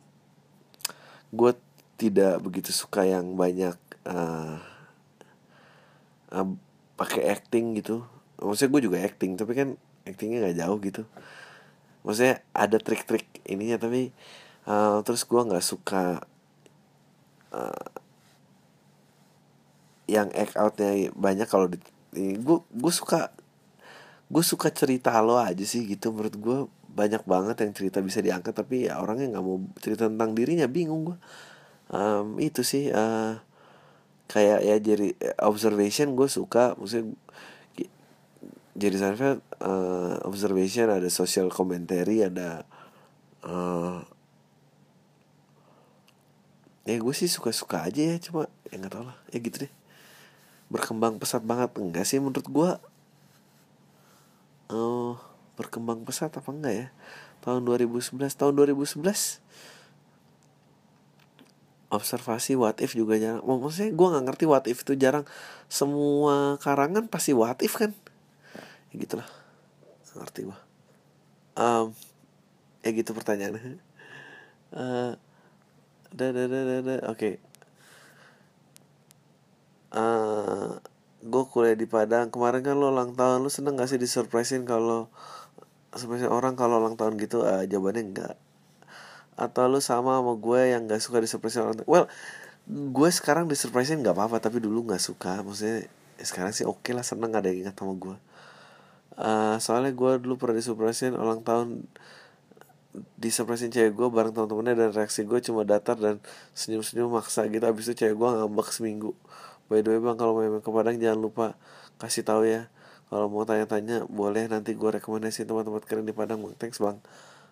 gue 1.35 1.51
tidak 1.95 2.43
begitu 2.43 2.75
suka 2.75 3.07
yang 3.07 3.39
banyak 3.39 3.75
uh, 4.07 4.59
uh, 6.31 6.47
pakai 6.99 7.31
acting 7.31 7.79
gitu. 7.79 8.03
Maksudnya 8.39 8.71
gue 8.71 8.81
juga 8.91 8.97
acting 8.99 9.39
tapi 9.39 9.51
kan 9.55 9.69
actingnya 10.03 10.43
nggak 10.43 10.57
jauh 10.59 10.77
gitu. 10.83 11.03
Maksudnya 12.03 12.43
ada 12.51 12.77
trik-trik 12.77 13.25
ininya 13.47 13.79
tapi 13.79 14.11
uh, 14.67 14.99
terus 15.07 15.23
gue 15.23 15.41
nggak 15.41 15.65
suka 15.65 16.23
uh, 17.55 17.87
yang 20.05 20.29
act 20.35 20.53
outnya 20.59 21.09
banyak 21.17 21.47
kalau 21.49 21.71
di 21.71 21.79
gue 22.15 22.57
gue 22.61 22.93
suka 22.93 23.33
gue 24.29 24.43
suka 24.43 24.69
cerita 24.69 25.15
lo 25.23 25.39
aja 25.39 25.63
sih 25.63 25.87
gitu. 25.87 26.11
Menurut 26.11 26.35
gue 26.35 26.57
banyak 26.95 27.23
banget 27.27 27.55
yang 27.63 27.71
cerita 27.75 27.99
bisa 27.99 28.23
diangkat 28.23 28.55
tapi 28.55 28.87
ya 28.87 29.03
orangnya 29.03 29.35
nggak 29.35 29.43
mau 29.43 29.59
cerita 29.83 30.07
tentang 30.07 30.31
dirinya 30.31 30.67
bingung 30.67 31.11
gue 31.11 31.17
um, 31.91 32.37
itu 32.41 32.61
sih 32.65 32.89
uh, 32.89 33.41
kayak 34.25 34.65
ya 34.65 34.75
jadi 34.81 35.13
observation 35.41 36.17
gue 36.17 36.25
suka 36.25 36.73
maksudnya 36.79 37.13
jadi 38.75 38.95
Seinfeld 38.99 39.39
uh, 39.63 40.19
observation 40.27 40.91
ada 40.91 41.07
social 41.07 41.47
commentary 41.47 42.25
ada 42.25 42.67
uh, 43.45 44.03
ya 46.85 47.01
gue 47.01 47.13
sih 47.17 47.25
suka-suka 47.25 47.81
aja 47.89 48.13
ya 48.13 48.15
cuma 48.21 48.45
ya 48.69 48.77
nggak 48.77 48.93
tau 48.93 49.03
lah. 49.09 49.17
Ya 49.33 49.41
gitu 49.41 49.65
deh. 49.65 49.73
Berkembang 50.69 51.17
pesat 51.17 51.41
banget 51.41 51.73
enggak 51.81 52.05
sih 52.05 52.21
menurut 52.21 52.45
gue? 52.45 52.71
Uh, 54.69 55.17
berkembang 55.57 56.05
pesat 56.05 56.29
apa 56.29 56.49
enggak 56.53 56.73
ya? 56.73 56.87
Tahun 57.41 57.65
2011 57.65 58.37
tahun 58.37 58.53
2011 58.53 59.41
observasi 61.95 62.59
what 62.59 62.77
if 62.83 62.93
juga 62.93 63.15
jarang. 63.17 63.43
Maksudnya 63.43 63.91
gue 63.95 64.07
nggak 64.11 64.25
ngerti 64.27 64.45
what 64.45 64.65
if 64.67 64.83
itu 64.83 64.93
jarang. 64.99 65.23
Semua 65.71 66.59
karangan 66.59 67.07
pasti 67.07 67.31
what 67.31 67.59
if 67.63 67.79
kan? 67.79 67.95
Ya 68.91 68.95
gitulah. 68.99 69.27
Nggak 70.11 70.19
ngerti 70.27 70.41
gue 70.51 70.59
um, 71.55 71.95
ya 72.83 72.89
gitu 72.91 73.11
pertanyaannya. 73.15 73.79
Uh, 74.75 75.15
da 76.11 76.27
da 76.31 76.43
da 76.45 76.59
da, 76.61 76.77
da. 76.83 76.95
oke. 77.09 77.39
Uh, 79.95 80.77
gue 81.23 81.43
kuliah 81.49 81.75
di 81.79 81.87
Padang. 81.87 82.29
Kemarin 82.29 82.61
kan 82.61 82.75
lo 82.75 82.91
ulang 82.91 83.15
tahun. 83.15 83.41
Lo 83.41 83.49
seneng 83.49 83.79
gak 83.79 83.87
sih 83.87 83.99
disurprisein 83.99 84.67
kalau 84.67 85.07
sebenarnya 85.95 86.27
orang 86.27 86.59
kalau 86.59 86.83
ulang 86.83 86.99
tahun 86.99 87.15
gitu? 87.15 87.47
Uh, 87.47 87.63
jawabannya 87.65 88.03
enggak 88.11 88.35
atau 89.35 89.67
lu 89.67 89.83
sama 89.83 90.23
sama 90.23 90.33
gue 90.39 90.61
yang 90.71 90.87
gak 90.87 91.03
suka 91.03 91.19
disurprisein 91.19 91.67
orang 91.67 91.83
well 91.85 92.07
gue 92.65 93.09
sekarang 93.13 93.45
disurprisein 93.45 94.01
nggak 94.01 94.17
apa-apa 94.17 94.41
tapi 94.41 94.57
dulu 94.57 94.89
nggak 94.89 95.01
suka. 95.01 95.45
Maksudnya 95.45 95.85
ya 96.17 96.25
sekarang 96.25 96.51
sih 96.55 96.65
oke 96.65 96.81
okay 96.81 96.93
lah 96.97 97.05
seneng 97.05 97.31
ada 97.37 97.45
yang 97.51 97.69
ingat 97.69 97.77
sama 97.77 97.93
gue. 97.93 98.17
Uh, 99.15 99.55
soalnya 99.63 99.93
gue 99.95 100.11
dulu 100.19 100.35
pernah 100.35 100.59
disurprisein 100.59 101.15
ulang 101.15 101.45
tahun 101.45 101.87
disurprisein 103.19 103.71
cewek 103.71 103.93
gue 103.95 104.07
bareng 104.07 104.33
teman-temannya 104.35 104.75
dan 104.75 104.89
reaksi 104.95 105.27
gue 105.27 105.39
cuma 105.43 105.67
datar 105.67 105.95
dan 105.99 106.17
senyum-senyum 106.57 107.13
maksa 107.13 107.45
gitu. 107.47 107.63
Abis 107.63 107.93
itu 107.93 108.05
cewek 108.05 108.15
gue 108.17 108.29
ngambek 108.33 108.67
seminggu. 108.73 109.13
By 109.69 109.85
the 109.85 109.93
way 109.93 110.01
bang 110.01 110.17
kalau 110.17 110.33
memang 110.41 110.61
ke 110.65 110.69
Padang 110.73 110.97
jangan 110.97 111.19
lupa 111.21 111.47
kasih 112.01 112.25
tahu 112.25 112.49
ya. 112.49 112.67
Kalau 113.13 113.29
mau 113.29 113.45
tanya-tanya 113.45 114.09
boleh. 114.09 114.49
Nanti 114.49 114.73
gue 114.73 114.89
rekomendasi 114.89 115.45
tempat-tempat 115.45 115.83
keren 115.85 116.09
di 116.09 116.15
Padang 116.17 116.41
bang. 116.41 116.53
Thanks 116.57 116.81
bang. 116.81 116.97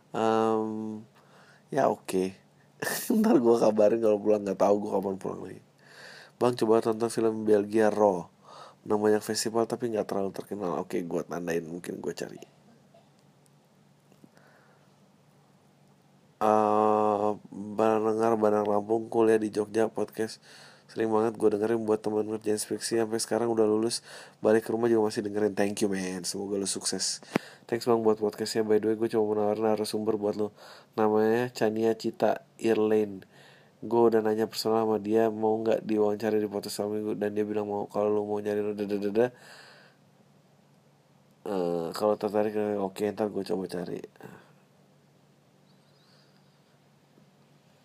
Um, 0.10 1.06
ya 1.74 1.90
oke. 1.90 2.06
Okay. 2.06 2.28
ntar 3.18 3.42
gue 3.42 3.56
kabarin 3.58 3.98
kalau 3.98 4.22
pulang 4.22 4.46
nggak 4.46 4.60
tahu 4.62 4.76
gue 4.86 4.92
kapan 4.94 5.16
pulang 5.18 5.42
lagi. 5.42 5.62
Bang 6.38 6.54
coba 6.54 6.84
tonton 6.86 7.10
film 7.10 7.42
Belgia 7.48 7.90
Raw. 7.90 8.30
Menang 8.86 9.00
banyak 9.02 9.24
festival 9.26 9.66
tapi 9.66 9.90
nggak 9.90 10.06
terlalu 10.06 10.30
terkenal. 10.30 10.78
Oke 10.78 11.02
gue 11.02 11.22
tandain 11.26 11.66
mungkin 11.66 11.98
gue 11.98 12.14
cari. 12.14 12.42
Uh, 16.44 17.40
Barangar 17.50 18.36
Bandar 18.36 18.68
Lampung 18.68 19.08
kuliah 19.08 19.40
di 19.40 19.48
Jogja 19.48 19.88
podcast 19.88 20.44
sering 20.94 21.10
banget 21.10 21.34
gue 21.42 21.50
dengerin 21.58 21.82
buat 21.90 22.06
teman 22.06 22.22
ngerjain 22.30 22.62
skripsi 22.62 23.02
sampai 23.02 23.18
sekarang 23.18 23.50
udah 23.50 23.66
lulus 23.66 24.06
balik 24.46 24.62
ke 24.62 24.70
rumah 24.70 24.86
juga 24.86 25.10
masih 25.10 25.26
dengerin. 25.26 25.58
Thank 25.58 25.82
you 25.82 25.90
man. 25.90 26.22
Semoga 26.22 26.62
lu 26.62 26.70
sukses. 26.70 27.18
Thanks 27.66 27.90
bang 27.90 28.06
buat 28.06 28.22
podcastnya. 28.22 28.62
By 28.62 28.78
the 28.78 28.94
way 28.94 28.96
gue 29.02 29.10
cuma 29.10 29.34
menawarin 29.34 29.82
sumber 29.90 30.22
buat 30.22 30.38
lo 30.38 30.54
namanya 30.94 31.50
Chania 31.50 31.98
Cita 31.98 32.46
Irlane 32.62 33.26
gue 33.84 34.00
udah 34.00 34.24
nanya 34.24 34.48
personal 34.48 34.88
sama 34.88 34.96
dia 34.96 35.28
mau 35.28 35.60
nggak 35.60 35.84
diwawancara 35.84 36.40
di 36.40 36.48
podcast 36.48 36.80
sama 36.80 36.96
minggu? 36.96 37.20
Dan 37.20 37.36
dia 37.36 37.44
bilang 37.44 37.68
mau 37.68 37.84
kalau 37.92 38.08
lu 38.14 38.24
mau 38.24 38.40
nyari 38.40 38.64
lo 38.64 38.72
dada 38.72 38.96
dada 38.96 39.26
uh, 41.52 41.92
kalau 41.92 42.16
tertarik 42.16 42.56
oke 42.80 42.96
okay, 42.96 43.12
ntar 43.12 43.28
gue 43.28 43.44
coba 43.44 43.66
cari. 43.68 44.00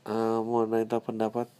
Uh, 0.07 0.41
mau 0.47 0.63
nanya 0.65 1.03
pendapat 1.03 1.51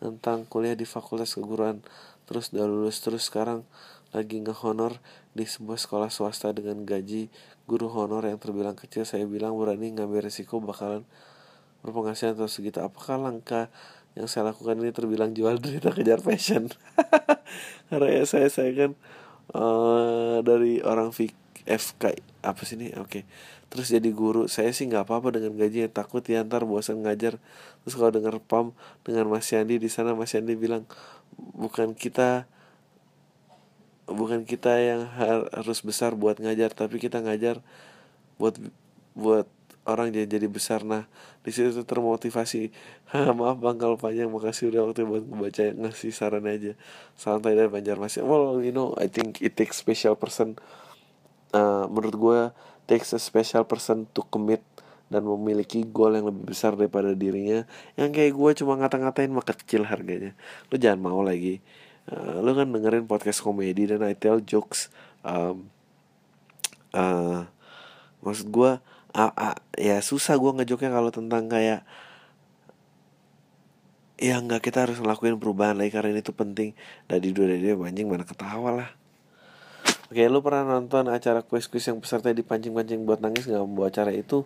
tentang 0.00 0.48
kuliah 0.48 0.74
di 0.74 0.88
fakultas 0.88 1.36
keguruan. 1.36 1.84
Terus 2.24 2.50
udah 2.50 2.66
lulus 2.66 2.98
terus 3.04 3.28
sekarang 3.28 3.62
lagi 4.10 4.42
ngehonor 4.42 4.98
di 5.36 5.46
sebuah 5.46 5.78
sekolah 5.78 6.10
swasta 6.10 6.50
dengan 6.50 6.82
gaji 6.82 7.30
guru 7.68 7.86
honor 7.92 8.26
yang 8.26 8.40
terbilang 8.40 8.74
kecil. 8.74 9.06
Saya 9.06 9.28
bilang 9.28 9.54
berani 9.54 9.94
ngambil 9.94 10.26
resiko 10.26 10.58
bakalan 10.58 11.04
berpenghasilan 11.84 12.34
terus 12.34 12.56
segitu. 12.56 12.80
Apakah 12.82 13.20
langkah 13.20 13.68
yang 14.18 14.26
saya 14.26 14.50
lakukan 14.50 14.80
ini 14.82 14.90
terbilang 14.90 15.30
jual 15.36 15.62
derita 15.62 15.94
kejar 15.94 16.18
passion 16.18 16.66
karena 17.94 18.08
ya 18.10 18.24
saya 18.26 18.50
saya 18.50 18.74
kan 18.74 18.90
uh, 19.54 20.42
dari 20.42 20.82
orang 20.82 21.14
FK 21.14 22.18
apa 22.42 22.62
sih 22.66 22.74
ini? 22.74 22.90
Oke. 22.98 23.22
okay 23.22 23.24
terus 23.70 23.86
jadi 23.86 24.10
guru 24.10 24.50
saya 24.50 24.74
sih 24.74 24.90
nggak 24.90 25.06
apa-apa 25.06 25.38
dengan 25.38 25.54
gaji 25.54 25.86
yang 25.86 25.94
takut 25.94 26.26
ya 26.26 26.42
ntar 26.42 26.66
bosan 26.66 27.06
ngajar. 27.06 27.38
Terus 27.86 27.94
kalau 27.94 28.10
dengar 28.10 28.36
pam 28.42 28.74
dengan 29.06 29.30
Mas 29.30 29.46
Yandi 29.46 29.78
di 29.78 29.86
sana 29.86 30.12
Mas 30.18 30.34
Yandi 30.34 30.58
bilang 30.58 30.84
bukan 31.38 31.94
kita 31.94 32.50
bukan 34.10 34.42
kita 34.42 34.74
yang 34.82 35.06
harus 35.54 35.86
besar 35.86 36.18
buat 36.18 36.42
ngajar 36.42 36.74
tapi 36.74 36.98
kita 36.98 37.22
ngajar 37.22 37.62
buat 38.42 38.58
buat 39.14 39.46
orang 39.86 40.10
jadi 40.10 40.26
jadi 40.26 40.50
besar. 40.50 40.82
Nah 40.82 41.06
di 41.46 41.54
situ 41.54 41.86
termotivasi. 41.86 42.74
Maaf 43.38 43.62
bang 43.62 43.78
kalau 43.78 43.96
panjang 43.96 44.28
makasih 44.28 44.74
udah 44.74 44.90
waktu 44.90 45.06
buat 45.06 45.24
membaca 45.24 45.62
ngasih 45.62 46.10
saran 46.10 46.44
aja. 46.50 46.74
Santai 47.14 47.54
dari 47.54 47.70
Banjarmasin. 47.70 48.26
Well 48.26 48.60
you 48.60 48.74
know 48.74 48.98
I 48.98 49.06
think 49.06 49.40
it 49.40 49.54
takes 49.54 49.78
special 49.78 50.18
person. 50.18 50.58
Uh, 51.50 51.90
menurut 51.90 52.14
gue 52.14 52.40
takes 52.90 53.14
a 53.14 53.22
special 53.22 53.62
person 53.62 54.10
to 54.10 54.26
commit 54.26 54.66
dan 55.06 55.22
memiliki 55.22 55.86
goal 55.86 56.18
yang 56.18 56.26
lebih 56.26 56.50
besar 56.50 56.74
daripada 56.74 57.14
dirinya. 57.14 57.62
Yang 57.94 58.10
kayak 58.18 58.32
gue 58.34 58.50
cuma 58.62 58.74
ngata-ngatain 58.82 59.30
mah 59.30 59.46
kecil 59.46 59.86
harganya. 59.86 60.34
Lu 60.70 60.74
jangan 60.74 60.98
mau 60.98 61.22
lagi. 61.22 61.62
Uh, 62.10 62.42
lu 62.42 62.50
kan 62.58 62.66
dengerin 62.66 63.06
podcast 63.06 63.38
komedi 63.46 63.86
dan 63.86 64.02
I 64.02 64.18
tell 64.18 64.42
jokes 64.42 64.90
um, 65.22 65.70
uh, 66.96 67.46
maksud 68.24 68.50
gue 68.50 68.82
uh, 69.14 69.32
uh, 69.36 69.56
ya 69.78 70.02
susah 70.02 70.34
gue 70.34 70.50
ngejoknya 70.58 70.90
kalau 70.90 71.12
tentang 71.14 71.46
kayak 71.46 71.86
ya 74.18 74.34
nggak 74.42 74.64
kita 74.64 74.88
harus 74.88 74.98
ngelakuin 74.98 75.38
perubahan 75.38 75.78
lagi 75.78 75.94
karena 75.94 76.18
ini 76.18 76.22
tuh 76.26 76.34
penting. 76.34 76.74
Dan 77.06 77.22
di 77.22 77.30
dua 77.30 77.54
dia 77.54 77.78
anjing 77.78 78.10
mana 78.10 78.26
ketawa 78.26 78.74
lah 78.74 78.99
Oke, 80.10 80.26
lu 80.26 80.42
pernah 80.42 80.66
nonton 80.66 81.06
acara 81.06 81.46
kuis-kuis 81.46 81.86
yang 81.86 82.02
peserta 82.02 82.34
dipancing-pancing 82.34 83.06
buat 83.06 83.22
nangis 83.22 83.46
nggak 83.46 83.62
membawa 83.62 83.94
acara 83.94 84.10
itu? 84.10 84.42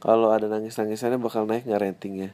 Kalau 0.00 0.32
ada 0.32 0.48
nangis-nangisannya 0.48 1.20
bakal 1.20 1.44
naik 1.44 1.68
nggak 1.68 1.84
ratingnya? 1.84 2.32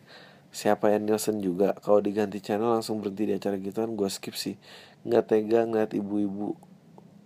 Siapa 0.54 0.94
yang 0.94 1.10
Nielsen 1.10 1.42
juga? 1.42 1.74
Kalau 1.82 1.98
diganti 1.98 2.38
channel 2.38 2.70
langsung 2.70 3.02
berhenti 3.02 3.26
di 3.26 3.34
acara 3.34 3.58
gitu 3.58 3.82
kan 3.82 3.98
gue 3.98 4.06
skip 4.06 4.38
sih. 4.38 4.54
Nggak 5.02 5.24
tega 5.26 5.66
ngeliat 5.66 5.90
ibu-ibu 5.90 6.54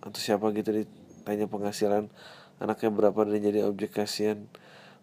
atau 0.01 0.17
siapa 0.17 0.49
gitu 0.57 0.73
ditanya 0.73 1.45
penghasilan 1.45 2.09
anaknya 2.57 2.89
berapa 2.89 3.19
dan 3.21 3.37
jadi 3.45 3.61
objek 3.69 3.93
kasihan 3.93 4.49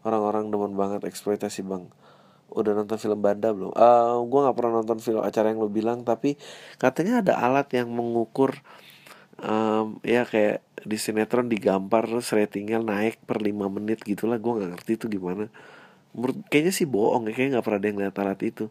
orang-orang 0.03 0.51
demen 0.51 0.75
banget 0.75 1.07
eksploitasi 1.07 1.63
bang 1.63 1.87
udah 2.51 2.75
nonton 2.75 2.99
film 2.99 3.23
Banda 3.23 3.55
belum? 3.55 3.71
Uh, 3.71 4.27
gue 4.27 4.41
nggak 4.43 4.57
pernah 4.59 4.83
nonton 4.83 4.99
film 4.99 5.23
acara 5.23 5.55
yang 5.55 5.63
lo 5.63 5.71
bilang 5.71 6.03
tapi 6.03 6.35
katanya 6.83 7.23
ada 7.23 7.39
alat 7.39 7.71
yang 7.71 7.87
mengukur 7.87 8.59
um, 9.41 9.99
ya 10.05 10.29
kayak 10.29 10.65
di 10.81 10.97
sinetron 10.97 11.49
digampar 11.49 12.09
terus 12.09 12.33
ratingnya 12.33 12.81
naik 12.81 13.21
per 13.25 13.41
5 13.41 13.53
menit 13.69 14.01
gitulah 14.01 14.41
gue 14.41 14.53
nggak 14.61 14.71
ngerti 14.77 14.93
itu 14.97 15.07
gimana. 15.09 15.49
Menurut 16.17 16.41
kayaknya 16.49 16.73
sih 16.73 16.87
bohong 16.89 17.29
ya 17.29 17.33
kayaknya 17.37 17.61
nggak 17.61 17.67
pernah 17.67 17.81
ada 17.81 17.89
yang 17.89 17.99
lihat 18.01 18.17
alat 18.21 18.41
itu. 18.45 18.65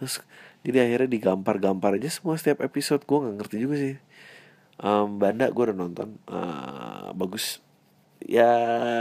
Terus 0.00 0.14
jadi 0.66 0.78
akhirnya 0.84 1.08
digampar-gampar 1.08 1.96
aja 1.96 2.10
semua 2.12 2.34
setiap 2.36 2.64
episode 2.64 3.02
gue 3.04 3.18
nggak 3.18 3.36
ngerti 3.40 3.56
juga 3.60 3.76
sih. 3.78 3.96
Um, 4.78 5.18
Banda 5.18 5.50
gue 5.50 5.62
udah 5.72 5.76
nonton 5.76 6.08
uh, 6.30 7.10
bagus. 7.16 7.60
Ya 8.22 8.50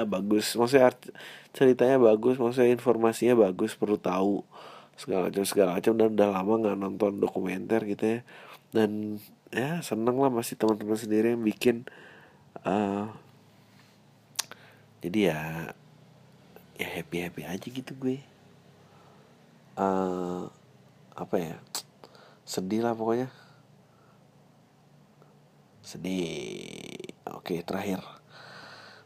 bagus. 0.08 0.56
Maksudnya 0.56 0.94
ceritanya 1.52 1.98
bagus 1.98 2.38
maksudnya 2.38 2.70
informasinya 2.70 3.34
bagus 3.50 3.74
perlu 3.74 3.98
tahu 3.98 4.46
segala 4.98 5.30
macam 5.30 5.44
segala 5.46 5.78
macam 5.78 5.94
dan 5.98 6.14
udah 6.14 6.30
lama 6.30 6.54
nggak 6.62 6.78
nonton 6.78 7.12
dokumenter 7.22 7.82
gitu 7.86 8.04
ya. 8.06 8.20
Dan 8.74 9.22
ya 9.52 9.80
seneng 9.80 10.20
lah 10.20 10.32
masih 10.32 10.60
teman-teman 10.60 11.00
sendiri 11.00 11.34
yang 11.34 11.44
bikin 11.44 11.88
uh, 12.68 13.08
jadi 15.08 15.20
ya 15.32 15.42
ya 16.78 16.88
happy 17.00 17.18
happy 17.26 17.42
aja 17.46 17.68
gitu 17.70 17.92
gue. 17.98 18.20
Uh, 19.78 20.50
apa 21.14 21.36
ya 21.38 21.56
sedih 22.44 22.82
lah 22.82 22.98
pokoknya. 22.98 23.30
Sedih. 25.86 26.68
Oke 27.30 27.62
terakhir. 27.62 28.02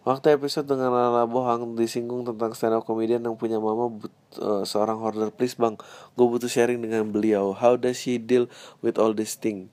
Waktu 0.01 0.33
episode 0.33 0.65
dengan 0.65 0.89
Lala 0.89 1.29
Bohang 1.29 1.77
disinggung 1.77 2.25
tentang 2.25 2.57
stand 2.57 2.73
up 2.73 2.89
comedian 2.89 3.21
yang 3.21 3.37
punya 3.37 3.61
mama 3.61 3.93
but, 3.93 4.09
uh, 4.41 4.65
seorang 4.65 4.97
hoarder 4.97 5.29
please 5.29 5.53
bang 5.53 5.77
gue 6.17 6.25
butuh 6.25 6.49
sharing 6.49 6.81
dengan 6.81 7.05
beliau. 7.13 7.53
How 7.53 7.77
does 7.77 8.01
she 8.01 8.17
deal 8.17 8.49
with 8.81 8.97
all 8.97 9.13
this 9.13 9.37
thing 9.37 9.69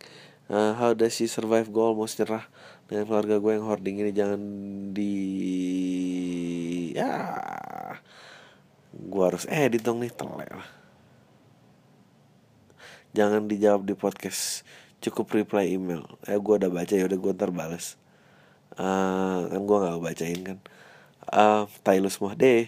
uh, 0.49 0.72
how 0.76 0.92
does 0.92 1.14
she 1.16 1.28
survive 1.28 1.68
gue 1.70 1.84
almost 1.84 2.20
nyerah 2.20 2.44
dengan 2.88 3.05
keluarga 3.09 3.36
gue 3.40 3.53
yang 3.57 3.64
hoarding 3.64 3.96
ini 4.01 4.12
jangan 4.12 4.40
di 4.92 5.12
ya 6.96 7.14
Gua 8.99 9.30
harus 9.30 9.46
edit 9.46 9.86
dong 9.86 10.03
nih 10.03 10.11
telek 10.11 10.51
lah. 10.51 10.68
Jangan 13.14 13.46
dijawab 13.46 13.86
di 13.86 13.94
podcast. 13.94 14.66
Cukup 14.99 15.30
reply 15.30 15.70
email. 15.70 16.03
Eh 16.26 16.34
gua 16.42 16.59
udah 16.59 16.72
baca 16.72 16.90
ya 16.90 17.07
udah 17.07 17.18
gua 17.20 17.32
ntar 17.32 17.55
bales. 17.55 17.94
Eh, 18.74 19.40
kan 19.49 19.62
gua 19.62 19.76
nggak 19.86 20.03
bacain 20.03 20.40
kan. 20.42 20.59
Uh, 21.28 21.64
tai 21.86 22.03
lu 22.03 22.11
semua 22.11 22.34
deh. 22.34 22.66